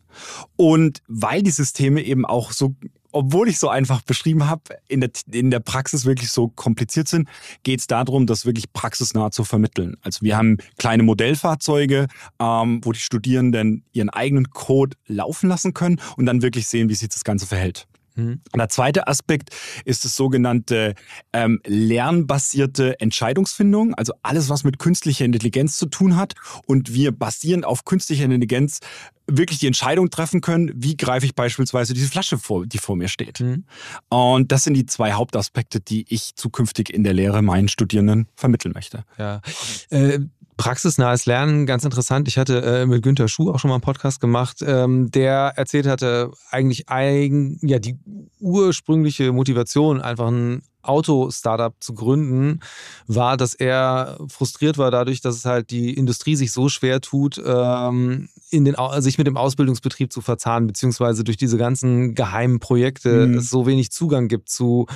Und 0.55 1.01
weil 1.07 1.41
die 1.41 1.51
Systeme 1.51 2.01
eben 2.01 2.25
auch 2.25 2.51
so 2.51 2.75
obwohl 3.11 3.49
ich 3.49 3.59
so 3.59 3.69
einfach 3.69 4.01
beschrieben 4.01 4.47
habe, 4.47 4.61
in 4.87 5.01
der, 5.01 5.11
in 5.31 5.51
der 5.51 5.59
Praxis 5.59 6.05
wirklich 6.05 6.31
so 6.31 6.47
kompliziert 6.47 7.07
sind, 7.07 7.27
geht 7.63 7.79
es 7.79 7.87
darum, 7.87 8.25
das 8.25 8.45
wirklich 8.45 8.71
praxisnah 8.73 9.31
zu 9.31 9.43
vermitteln. 9.43 9.97
Also 10.01 10.21
wir 10.21 10.37
haben 10.37 10.57
kleine 10.77 11.03
Modellfahrzeuge, 11.03 12.07
ähm, 12.39 12.81
wo 12.83 12.91
die 12.91 12.99
Studierenden 12.99 13.83
ihren 13.91 14.09
eigenen 14.09 14.49
Code 14.51 14.97
laufen 15.07 15.49
lassen 15.49 15.73
können 15.73 15.99
und 16.17 16.25
dann 16.25 16.41
wirklich 16.41 16.67
sehen, 16.67 16.89
wie 16.89 16.95
sich 16.95 17.09
das 17.09 17.23
Ganze 17.23 17.47
verhält. 17.47 17.87
Mhm. 18.25 18.41
Der 18.55 18.69
zweite 18.69 19.07
Aspekt 19.07 19.49
ist 19.85 20.05
das 20.05 20.15
sogenannte 20.15 20.95
ähm, 21.33 21.59
lernbasierte 21.65 22.99
Entscheidungsfindung, 22.99 23.93
also 23.95 24.13
alles, 24.21 24.49
was 24.49 24.63
mit 24.63 24.79
künstlicher 24.79 25.25
Intelligenz 25.25 25.77
zu 25.77 25.87
tun 25.87 26.15
hat. 26.15 26.33
Und 26.65 26.93
wir 26.93 27.11
basierend 27.11 27.65
auf 27.65 27.85
künstlicher 27.85 28.25
Intelligenz 28.25 28.79
wirklich 29.27 29.59
die 29.59 29.67
Entscheidung 29.67 30.09
treffen 30.09 30.41
können, 30.41 30.71
wie 30.75 30.97
greife 30.97 31.25
ich 31.25 31.35
beispielsweise 31.35 31.93
diese 31.93 32.07
Flasche 32.07 32.37
vor, 32.37 32.65
die 32.65 32.77
vor 32.77 32.95
mir 32.95 33.07
steht. 33.07 33.39
Mhm. 33.39 33.65
Und 34.09 34.51
das 34.51 34.63
sind 34.63 34.73
die 34.73 34.85
zwei 34.85 35.13
Hauptaspekte, 35.13 35.79
die 35.79 36.05
ich 36.09 36.35
zukünftig 36.35 36.93
in 36.93 37.03
der 37.03 37.13
Lehre 37.13 37.41
meinen 37.41 37.67
Studierenden 37.67 38.27
vermitteln 38.35 38.73
möchte. 38.73 39.05
Ja. 39.17 39.41
Äh, 39.89 40.19
praxisnahes 40.61 41.25
Lernen, 41.25 41.65
ganz 41.65 41.83
interessant. 41.83 42.27
Ich 42.27 42.37
hatte 42.37 42.61
äh, 42.61 42.85
mit 42.85 43.01
Günter 43.01 43.27
Schuh 43.27 43.49
auch 43.49 43.57
schon 43.57 43.69
mal 43.69 43.75
einen 43.75 43.81
Podcast 43.81 44.21
gemacht, 44.21 44.57
ähm, 44.63 45.09
der 45.09 45.53
erzählt 45.55 45.87
hatte, 45.87 46.31
eigentlich 46.51 46.87
eigen, 46.87 47.57
ja, 47.63 47.79
die 47.79 47.97
ursprüngliche 48.39 49.31
Motivation, 49.31 50.01
einfach 50.01 50.27
ein 50.27 50.61
Auto-Startup 50.83 51.73
zu 51.79 51.93
gründen, 51.93 52.59
war, 53.07 53.37
dass 53.37 53.53
er 53.53 54.17
frustriert 54.27 54.77
war 54.77 54.91
dadurch, 54.91 55.21
dass 55.21 55.35
es 55.35 55.45
halt 55.45 55.71
die 55.71 55.93
Industrie 55.93 56.35
sich 56.35 56.51
so 56.51 56.69
schwer 56.69 57.01
tut, 57.01 57.41
ähm, 57.43 58.29
in 58.49 58.65
den, 58.65 58.75
sich 58.99 59.17
mit 59.17 59.27
dem 59.27 59.37
Ausbildungsbetrieb 59.37 60.11
zu 60.11 60.21
verzahnen, 60.21 60.67
beziehungsweise 60.67 61.23
durch 61.23 61.37
diese 61.37 61.57
ganzen 61.57 62.15
geheimen 62.15 62.59
Projekte 62.59 63.27
mhm. 63.27 63.37
es 63.37 63.49
so 63.49 63.65
wenig 63.65 63.91
Zugang 63.91 64.27
gibt 64.27 64.49
zu 64.49 64.87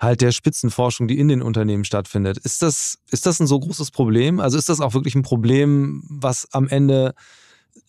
halt 0.00 0.20
der 0.20 0.32
Spitzenforschung, 0.32 1.08
die 1.08 1.18
in 1.18 1.28
den 1.28 1.42
Unternehmen 1.42 1.84
stattfindet. 1.84 2.38
Ist 2.38 2.62
das, 2.62 2.98
ist 3.10 3.26
das 3.26 3.40
ein 3.40 3.46
so 3.46 3.60
großes 3.60 3.90
Problem? 3.90 4.40
Also 4.40 4.58
ist 4.58 4.68
das 4.68 4.80
auch 4.80 4.94
wirklich 4.94 5.14
ein 5.14 5.22
Problem, 5.22 6.02
was 6.08 6.48
am 6.52 6.68
Ende 6.68 7.14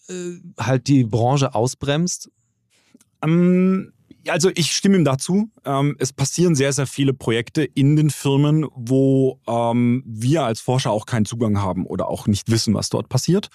äh, 0.08 0.14
halt 0.60 0.88
die 0.88 1.04
Branche 1.04 1.56
ausbremst? 1.56 2.30
Um 3.22 3.30
ähm, 3.30 3.94
also 4.28 4.50
ich 4.56 4.72
stimme 4.72 4.98
ihm 4.98 5.06
dazu. 5.06 5.50
Ähm, 5.66 5.96
es 6.00 6.14
passieren 6.14 6.56
sehr, 6.56 6.74
sehr 6.74 6.88
viele 6.88 7.14
Projekte 7.14 7.64
in 7.64 7.96
den 7.96 8.10
Firmen, 8.10 8.66
wo 8.76 9.40
ähm, 9.48 10.04
wir 10.06 10.44
als 10.44 10.62
Forscher 10.62 10.92
auch 10.92 11.06
keinen 11.06 11.26
Zugang 11.26 11.62
haben 11.62 11.86
oder 11.86 12.08
auch 12.08 12.28
nicht 12.28 12.50
wissen, 12.50 12.74
was 12.74 12.90
dort 12.90 13.10
passiert. 13.10 13.50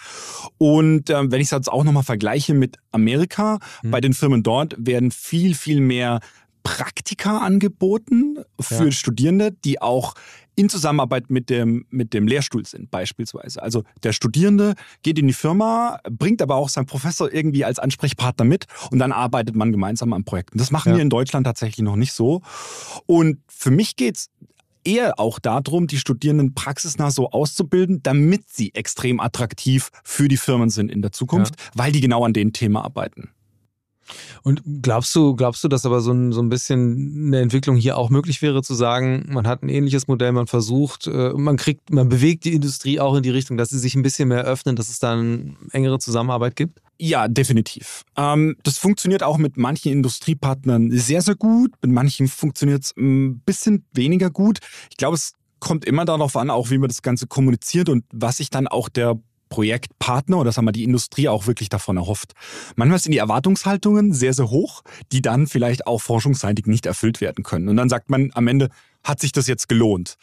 Und 0.59 1.11
ähm, 1.11 1.31
wenn 1.31 1.41
ich 1.41 1.47
es 1.47 1.53
jetzt 1.53 1.73
auch 1.73 1.85
nochmal 1.85 2.03
vergleiche 2.03 2.55
mit 2.55 2.77
Amerika, 2.93 3.59
mhm. 3.83 3.91
bei 3.91 4.01
den 4.01 4.15
Firmen 4.15 4.43
dort 4.43 4.75
werden 4.79 5.11
viel, 5.11 5.55
viel 5.55 5.81
mehr 5.81 6.21
Praktika 6.63 7.39
angeboten 7.39 8.39
für 8.61 8.87
ja. 8.87 8.91
Studierende, 8.91 9.53
die 9.53 9.81
auch 9.81 10.15
in 10.59 10.69
Zusammenarbeit 10.69 11.31
mit 11.31 11.51
dem, 11.51 11.87
mit 11.89 12.13
dem 12.13 12.27
Lehrstuhl 12.27 12.67
sind, 12.67 12.91
beispielsweise. 12.91 13.63
Also 13.63 13.85
der 14.03 14.13
Studierende 14.13 14.75
geht 15.03 15.17
in 15.17 15.29
die 15.29 15.33
Firma, 15.33 16.01
bringt 16.11 16.43
aber 16.43 16.57
auch 16.57 16.69
seinen 16.69 16.87
Professor 16.87 17.33
irgendwie 17.33 17.65
als 17.65 17.79
Ansprechpartner 17.79 18.45
mit 18.45 18.67
und 18.91 18.99
dann 18.99 19.13
arbeitet 19.13 19.55
man 19.55 19.71
gemeinsam 19.71 20.13
an 20.13 20.25
Projekten. 20.25 20.59
Das 20.59 20.73
machen 20.73 20.91
ja. 20.91 20.97
wir 20.97 21.03
in 21.03 21.11
Deutschland 21.11 21.47
tatsächlich 21.47 21.85
noch 21.85 21.95
nicht 21.95 22.13
so. 22.13 22.43
Und 23.07 23.39
für 23.47 23.71
mich 23.71 23.95
geht 23.95 24.17
es 24.17 24.31
eher 24.83 25.21
auch 25.21 25.39
darum, 25.39 25.87
die 25.87 25.99
Studierenden 25.99 26.55
praxisnah 26.55 27.13
so 27.13 27.31
auszubilden, 27.31 28.03
damit 28.03 28.49
sie 28.49 28.75
extrem 28.75 29.21
attraktiv 29.21 29.91
für 30.03 30.27
die 30.27 30.37
Firmen 30.37 30.71
sind 30.71 30.91
in 30.91 31.03
der 31.03 31.13
Zukunft, 31.13 31.55
ja. 31.57 31.67
weil 31.75 31.93
die 31.93 32.01
genau 32.01 32.25
an 32.25 32.33
dem 32.33 32.53
Thema 32.53 32.85
arbeiten. 32.85 33.31
Und 34.43 34.63
glaubst 34.83 35.15
du, 35.15 35.35
glaubst 35.35 35.63
du, 35.65 35.69
dass 35.69 35.87
aber 35.87 36.01
so 36.01 36.13
ein, 36.13 36.33
so 36.33 36.41
ein 36.41 36.49
bisschen 36.49 37.27
eine 37.27 37.41
Entwicklung 37.41 37.77
hier 37.77 37.97
auch 37.97 38.11
möglich 38.11 38.43
wäre, 38.43 38.63
zu 38.63 38.75
sagen, 38.75 39.27
man 39.29 39.47
hat 39.47 39.63
ein 39.63 39.69
ähnliches 39.69 40.09
Modell, 40.09 40.33
man 40.33 40.47
versucht, 40.47 41.07
äh, 41.07 41.33
man 41.35 41.57
kriegt, 41.57 41.91
man 41.91 42.09
bewegt 42.09 42.45
die 42.45 42.55
Industrie 42.55 43.01
auch 43.01 43.15
in 43.15 43.23
die 43.23 43.31
Richtung, 43.31 43.57
dass 43.57 43.71
sie 43.71 43.79
sich 43.79 43.95
ein 43.95 44.03
bisschen 44.03 44.29
mehr 44.29 44.45
öffnen, 44.45 44.77
dass 44.77 44.89
es 44.89 44.99
dann 44.99 45.57
engere 45.73 45.99
Zusammenarbeit 45.99 46.57
gibt? 46.57 46.81
Ja, 47.01 47.29
definitiv. 47.29 48.05
Ähm, 48.17 48.57
das 48.65 48.79
funktioniert 48.79 49.23
auch 49.23 49.39
mit 49.39 49.57
manchen 49.57 49.93
Industriepartnern 49.93 50.91
sehr, 50.91 51.23
sehr 51.23 51.37
gut. 51.37 51.73
Mit 51.81 51.93
manchen 51.93 52.27
funktioniert 52.27 52.83
es 52.85 52.97
ein 52.97 53.41
bisschen 53.41 53.85
weniger 53.93 54.31
gut. 54.31 54.59
Ich 54.91 54.97
glaube, 54.97 55.15
es 55.15 55.35
kommt 55.61 55.85
immer 55.85 56.05
darauf 56.05 56.37
an, 56.37 56.51
auch 56.51 56.71
wie 56.71 56.79
man 56.79 56.89
das 56.89 57.03
Ganze 57.03 57.27
kommuniziert 57.27 57.89
und 57.89 58.05
was 58.13 58.39
sich 58.39 58.51
dann 58.51 58.67
auch 58.67 58.89
der 58.89 59.19
Projektpartner 59.49 60.39
oder 60.39 60.53
sagen 60.53 60.67
wir 60.67 60.73
die 60.73 60.85
Industrie 60.85 61.29
auch 61.29 61.47
wirklich 61.47 61.69
davon 61.69 61.97
erhofft. 61.97 62.33
Manchmal 62.77 62.99
sind 62.99 63.13
die 63.13 63.19
Erwartungshaltungen 63.19 64.13
sehr, 64.13 64.33
sehr 64.33 64.51
hoch, 64.51 64.83
die 65.13 65.23
dann 65.23 65.47
vielleicht 65.47 65.87
auch 65.87 66.01
forschungsseitig 66.01 66.67
nicht 66.67 66.87
erfüllt 66.87 67.21
werden 67.21 67.45
können. 67.45 67.69
Und 67.69 67.77
dann 67.77 67.89
sagt 67.89 68.11
man 68.11 68.31
am 68.35 68.47
Ende, 68.49 68.69
hat 69.05 69.21
sich 69.21 69.33
das 69.33 69.47
jetzt 69.47 69.69
gelohnt? 69.69 70.17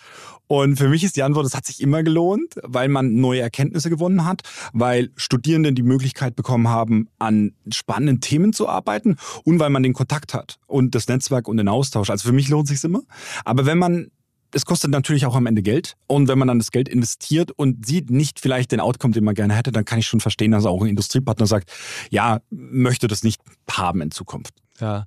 Und 0.48 0.78
für 0.78 0.90
mich 0.90 1.04
ist 1.04 1.16
die 1.16 1.24
Antwort, 1.24 1.46
es 1.46 1.56
hat 1.56 1.66
sich 1.66 1.82
immer 1.82 2.04
gelohnt, 2.04 2.56
weil 2.62 2.88
man 2.88 3.16
neue 3.16 3.42
Erkenntnisse 3.42 3.90
gewonnen 3.90 4.26
hat, 4.26 4.42
weil 4.74 5.10
Studierende 5.16 5.74
die 5.74 5.82
Möglichkeit 5.82 6.36
bekommen 6.36 6.68
haben, 6.68 7.08
an 7.18 7.54
spannenden 7.72 8.22
Themen 8.22 8.54
zu 8.54 8.70
arbeiten 8.70 9.18
und 9.44 9.60
weil 9.60 9.72
man 9.72 9.82
den 9.82 9.94
Kontakt 9.94 10.34
hat 10.36 10.60
und 10.68 10.94
das 10.94 11.08
Netzwerk 11.08 11.48
und 11.48 11.58
den 11.58 11.68
Austausch. 11.68 12.12
Also 12.12 12.28
für 12.28 12.34
mich 12.34 12.50
lohnt 12.50 12.70
es 12.70 12.80
sich 12.80 12.84
immer. 12.84 13.02
Aber 13.44 13.66
wenn 13.66 13.80
man 13.80 14.12
es 14.56 14.66
kostet 14.66 14.89
natürlich 14.89 15.26
auch 15.26 15.36
am 15.36 15.47
Ende 15.47 15.62
Geld. 15.62 15.97
Und 16.08 16.30
wenn 16.30 16.39
man 16.39 16.47
dann 16.47 16.60
das 16.60 16.72
Geld 16.72 16.88
investiert 16.88 17.51
und 17.51 17.86
sieht 17.86 18.10
nicht 18.10 18.39
vielleicht 18.39 18.72
den 18.72 18.80
Outcome, 18.80 19.14
den 19.14 19.26
man 19.26 19.36
gerne 19.36 19.53
hätte, 19.53 19.74
dann 19.74 19.84
kann 19.84 19.99
ich 19.99 20.08
schon 20.08 20.22
verstehen, 20.22 20.51
dass 20.51 20.66
auch 20.66 20.82
ein 20.82 20.88
Industriepartner 20.88 21.45
sagt, 21.45 21.72
ja, 22.10 22.39
möchte 22.49 23.08
das 23.08 23.24
nicht 23.24 23.41
haben 23.70 24.01
in 24.01 24.12
Zukunft. 24.12 24.53
Ja, 24.80 25.06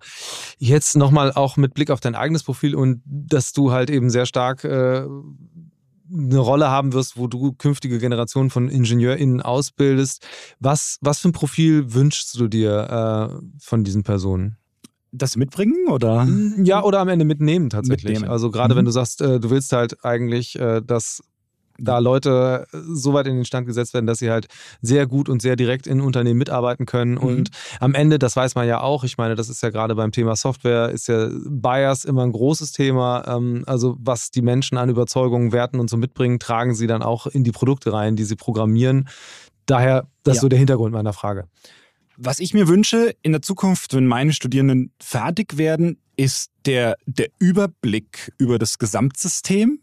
jetzt 0.58 0.96
nochmal 0.96 1.32
auch 1.32 1.56
mit 1.56 1.72
Blick 1.72 1.90
auf 1.90 2.00
dein 2.00 2.14
eigenes 2.14 2.42
Profil 2.42 2.74
und 2.74 3.02
dass 3.06 3.52
du 3.52 3.72
halt 3.72 3.88
eben 3.88 4.10
sehr 4.10 4.26
stark 4.26 4.64
äh, 4.64 5.06
eine 6.10 6.38
Rolle 6.38 6.68
haben 6.68 6.92
wirst, 6.92 7.16
wo 7.16 7.26
du 7.26 7.52
künftige 7.52 7.98
Generationen 7.98 8.50
von 8.50 8.68
IngenieurInnen 8.68 9.40
ausbildest. 9.40 10.26
Was, 10.60 10.98
was 11.00 11.20
für 11.20 11.28
ein 11.28 11.32
Profil 11.32 11.94
wünschst 11.94 12.38
du 12.38 12.48
dir 12.48 13.40
äh, 13.40 13.46
von 13.60 13.82
diesen 13.82 14.02
Personen? 14.02 14.58
Das 15.22 15.36
mitbringen 15.36 15.88
oder? 15.88 16.26
Ja, 16.62 16.82
oder 16.82 17.00
am 17.00 17.08
Ende 17.08 17.24
mitnehmen 17.24 17.70
tatsächlich. 17.70 18.14
Mitnehmen. 18.14 18.30
Also 18.30 18.50
gerade 18.50 18.74
mhm. 18.74 18.78
wenn 18.78 18.84
du 18.84 18.90
sagst, 18.90 19.20
äh, 19.20 19.40
du 19.40 19.50
willst 19.50 19.72
halt 19.72 20.04
eigentlich, 20.04 20.58
äh, 20.58 20.80
dass 20.82 21.22
da 21.78 21.98
Leute 21.98 22.66
so 22.72 23.12
weit 23.12 23.28
in 23.28 23.36
den 23.36 23.44
Stand 23.44 23.66
gesetzt 23.66 23.94
werden, 23.94 24.06
dass 24.06 24.18
sie 24.18 24.30
halt 24.30 24.48
sehr 24.82 25.06
gut 25.06 25.28
und 25.28 25.40
sehr 25.40 25.56
direkt 25.56 25.86
in 25.86 26.00
Unternehmen 26.00 26.38
mitarbeiten 26.38 26.86
können. 26.86 27.12
Mhm. 27.12 27.18
Und 27.18 27.50
am 27.80 27.94
Ende, 27.94 28.18
das 28.18 28.36
weiß 28.36 28.56
man 28.56 28.66
ja 28.66 28.80
auch, 28.80 29.04
ich 29.04 29.16
meine, 29.16 29.36
das 29.36 29.48
ist 29.48 29.62
ja 29.62 29.70
gerade 29.70 29.94
beim 29.94 30.12
Thema 30.12 30.34
Software, 30.36 30.90
ist 30.90 31.08
ja 31.08 31.28
Bias 31.48 32.04
immer 32.04 32.22
ein 32.22 32.32
großes 32.32 32.72
Thema. 32.72 33.24
Ähm, 33.28 33.62
also 33.66 33.96
was 34.00 34.30
die 34.30 34.42
Menschen 34.42 34.76
an 34.76 34.88
Überzeugungen, 34.90 35.52
Werten 35.52 35.78
und 35.78 35.88
so 35.88 35.96
mitbringen, 35.96 36.40
tragen 36.40 36.74
sie 36.74 36.88
dann 36.88 37.02
auch 37.02 37.26
in 37.26 37.44
die 37.44 37.52
Produkte 37.52 37.92
rein, 37.92 38.16
die 38.16 38.24
sie 38.24 38.36
programmieren. 38.36 39.08
Daher, 39.66 40.08
das 40.24 40.34
ja. 40.34 40.38
ist 40.38 40.40
so 40.40 40.48
der 40.48 40.58
Hintergrund 40.58 40.92
meiner 40.92 41.12
Frage. 41.12 41.44
Was 42.20 42.40
ich 42.40 42.52
mir 42.52 42.66
wünsche 42.66 43.14
in 43.22 43.30
der 43.30 43.42
Zukunft, 43.42 43.94
wenn 43.94 44.08
meine 44.08 44.32
Studierenden 44.32 44.90
fertig 45.00 45.56
werden, 45.56 45.98
ist 46.16 46.50
der, 46.66 46.96
der 47.06 47.28
Überblick 47.38 48.32
über 48.38 48.58
das 48.58 48.78
Gesamtsystem, 48.78 49.78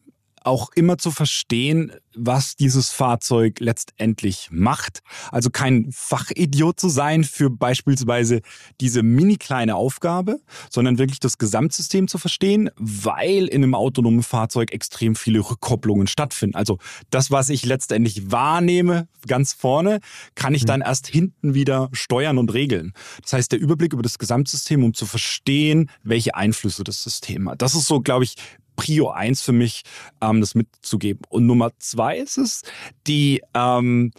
auch 0.45 0.69
immer 0.75 0.97
zu 0.97 1.11
verstehen, 1.11 1.91
was 2.15 2.55
dieses 2.55 2.89
Fahrzeug 2.89 3.59
letztendlich 3.59 4.49
macht. 4.51 5.01
Also 5.31 5.49
kein 5.49 5.89
Fachidiot 5.91 6.79
zu 6.79 6.89
sein 6.89 7.23
für 7.23 7.49
beispielsweise 7.49 8.41
diese 8.79 9.03
mini 9.03 9.37
kleine 9.37 9.75
Aufgabe, 9.75 10.39
sondern 10.69 10.97
wirklich 10.97 11.19
das 11.19 11.37
Gesamtsystem 11.37 12.07
zu 12.07 12.17
verstehen, 12.17 12.69
weil 12.77 13.47
in 13.47 13.63
einem 13.63 13.75
autonomen 13.75 14.23
Fahrzeug 14.23 14.71
extrem 14.71 15.15
viele 15.15 15.39
Rückkopplungen 15.39 16.07
stattfinden. 16.07 16.55
Also 16.55 16.77
das, 17.09 17.31
was 17.31 17.49
ich 17.49 17.65
letztendlich 17.65 18.31
wahrnehme, 18.31 19.07
ganz 19.27 19.53
vorne, 19.53 19.99
kann 20.35 20.53
ich 20.53 20.63
mhm. 20.63 20.67
dann 20.67 20.81
erst 20.81 21.07
hinten 21.07 21.53
wieder 21.53 21.89
steuern 21.91 22.37
und 22.37 22.53
regeln. 22.53 22.93
Das 23.21 23.33
heißt, 23.33 23.51
der 23.51 23.59
Überblick 23.59 23.93
über 23.93 24.03
das 24.03 24.19
Gesamtsystem, 24.19 24.83
um 24.83 24.93
zu 24.93 25.05
verstehen, 25.05 25.89
welche 26.03 26.35
Einflüsse 26.35 26.83
das 26.83 27.03
System 27.03 27.49
hat. 27.49 27.61
Das 27.61 27.75
ist 27.75 27.87
so, 27.87 27.99
glaube 27.99 28.23
ich, 28.23 28.35
Prio 28.75 29.09
1 29.09 29.41
für 29.41 29.53
mich, 29.53 29.83
ähm, 30.21 30.41
das 30.41 30.55
mitzugeben. 30.55 31.21
Und 31.29 31.45
Nummer 31.45 31.71
zwei 31.79 32.17
ist 32.17 32.37
es, 32.37 32.61
die 33.07 33.41
ähm, 33.53 34.11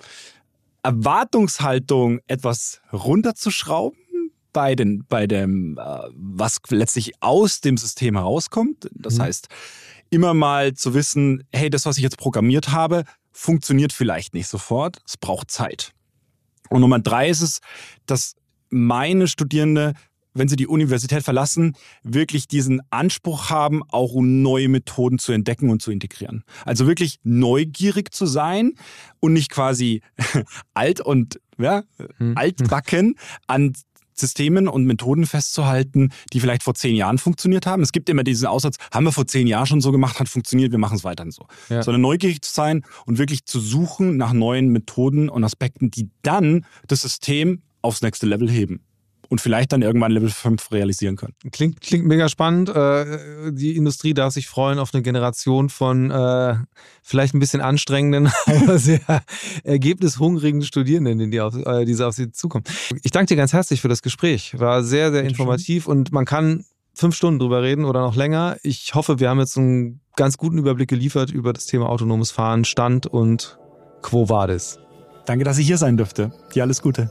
Erwartungshaltung 0.82 2.20
etwas 2.26 2.80
runterzuschrauben 2.92 3.98
bei, 4.52 4.74
den, 4.74 5.04
bei 5.08 5.26
dem, 5.26 5.78
äh, 5.78 5.82
was 6.14 6.58
letztlich 6.68 7.12
aus 7.20 7.60
dem 7.60 7.76
System 7.76 8.16
herauskommt. 8.16 8.88
Das 8.92 9.18
mhm. 9.18 9.22
heißt, 9.22 9.48
immer 10.10 10.32
mal 10.32 10.74
zu 10.74 10.94
wissen, 10.94 11.44
hey, 11.52 11.70
das, 11.70 11.86
was 11.86 11.96
ich 11.96 12.02
jetzt 12.02 12.18
programmiert 12.18 12.70
habe, 12.70 13.04
funktioniert 13.32 13.92
vielleicht 13.92 14.32
nicht 14.32 14.48
sofort. 14.48 14.98
Es 15.06 15.16
braucht 15.16 15.50
Zeit. 15.50 15.92
Und 16.70 16.80
Nummer 16.80 16.98
drei 16.98 17.28
ist 17.28 17.42
es, 17.42 17.60
dass 18.06 18.34
meine 18.70 19.28
Studierende 19.28 19.94
wenn 20.36 20.48
sie 20.48 20.56
die 20.56 20.66
Universität 20.66 21.22
verlassen, 21.22 21.76
wirklich 22.02 22.48
diesen 22.48 22.80
Anspruch 22.90 23.50
haben, 23.50 23.82
auch 23.88 24.14
neue 24.20 24.68
Methoden 24.68 25.18
zu 25.18 25.32
entdecken 25.32 25.70
und 25.70 25.82
zu 25.82 25.90
integrieren. 25.90 26.44
Also 26.64 26.86
wirklich 26.86 27.18
neugierig 27.22 28.12
zu 28.12 28.26
sein 28.26 28.74
und 29.20 29.32
nicht 29.32 29.50
quasi 29.50 30.02
alt 30.74 31.00
und 31.00 31.40
ja, 31.58 31.82
hm. 32.18 32.36
altbacken 32.36 33.14
an 33.46 33.72
Systemen 34.18 34.66
und 34.66 34.84
Methoden 34.84 35.26
festzuhalten, 35.26 36.10
die 36.32 36.40
vielleicht 36.40 36.62
vor 36.62 36.74
zehn 36.74 36.96
Jahren 36.96 37.18
funktioniert 37.18 37.66
haben. 37.66 37.82
Es 37.82 37.92
gibt 37.92 38.08
immer 38.08 38.24
diesen 38.24 38.46
Aussatz, 38.46 38.76
haben 38.90 39.04
wir 39.04 39.12
vor 39.12 39.26
zehn 39.26 39.46
Jahren 39.46 39.66
schon 39.66 39.80
so 39.80 39.92
gemacht, 39.92 40.18
hat 40.18 40.28
funktioniert, 40.28 40.72
wir 40.72 40.78
machen 40.78 40.96
es 40.96 41.04
weiterhin 41.04 41.32
so. 41.32 41.46
Ja. 41.68 41.82
Sondern 41.82 42.00
neugierig 42.00 42.42
zu 42.42 42.52
sein 42.52 42.82
und 43.04 43.18
wirklich 43.18 43.44
zu 43.44 43.60
suchen 43.60 44.16
nach 44.16 44.32
neuen 44.32 44.68
Methoden 44.68 45.28
und 45.28 45.44
Aspekten, 45.44 45.90
die 45.90 46.08
dann 46.22 46.64
das 46.88 47.02
System 47.02 47.62
aufs 47.82 48.02
nächste 48.02 48.26
Level 48.26 48.50
heben 48.50 48.85
und 49.28 49.40
vielleicht 49.40 49.72
dann 49.72 49.82
irgendwann 49.82 50.12
Level 50.12 50.30
5 50.30 50.70
realisieren 50.72 51.16
können. 51.16 51.34
Klingt, 51.52 51.80
klingt 51.80 52.06
mega 52.06 52.28
spannend. 52.28 52.68
Äh, 52.68 53.52
die 53.52 53.76
Industrie 53.76 54.14
darf 54.14 54.32
sich 54.32 54.46
freuen 54.46 54.78
auf 54.78 54.94
eine 54.94 55.02
Generation 55.02 55.68
von 55.68 56.10
äh, 56.10 56.56
vielleicht 57.02 57.34
ein 57.34 57.38
bisschen 57.38 57.60
anstrengenden, 57.60 58.30
aber 58.46 58.78
sehr 58.78 59.00
ergebnishungrigen 59.64 60.62
Studierenden, 60.62 61.30
die, 61.30 61.40
auf, 61.40 61.54
äh, 61.54 61.84
die 61.84 62.02
auf 62.02 62.14
sie 62.14 62.30
zukommen. 62.30 62.64
Ich 63.02 63.10
danke 63.10 63.28
dir 63.28 63.36
ganz 63.36 63.52
herzlich 63.52 63.80
für 63.80 63.88
das 63.88 64.02
Gespräch. 64.02 64.58
War 64.58 64.82
sehr, 64.82 65.12
sehr 65.12 65.24
informativ 65.24 65.86
und 65.86 66.12
man 66.12 66.24
kann 66.24 66.64
fünf 66.94 67.14
Stunden 67.14 67.38
drüber 67.38 67.62
reden 67.62 67.84
oder 67.84 68.00
noch 68.00 68.16
länger. 68.16 68.56
Ich 68.62 68.94
hoffe, 68.94 69.20
wir 69.20 69.28
haben 69.28 69.38
jetzt 69.38 69.56
einen 69.56 70.00
ganz 70.16 70.38
guten 70.38 70.58
Überblick 70.58 70.88
geliefert 70.88 71.30
über 71.30 71.52
das 71.52 71.66
Thema 71.66 71.88
autonomes 71.88 72.30
Fahren, 72.30 72.64
Stand 72.64 73.06
und 73.06 73.58
Quo 74.02 74.28
Vadis. 74.28 74.78
Danke, 75.26 75.44
dass 75.44 75.58
ich 75.58 75.66
hier 75.66 75.78
sein 75.78 75.96
durfte. 75.96 76.32
Dir 76.54 76.62
alles 76.62 76.80
Gute. 76.80 77.10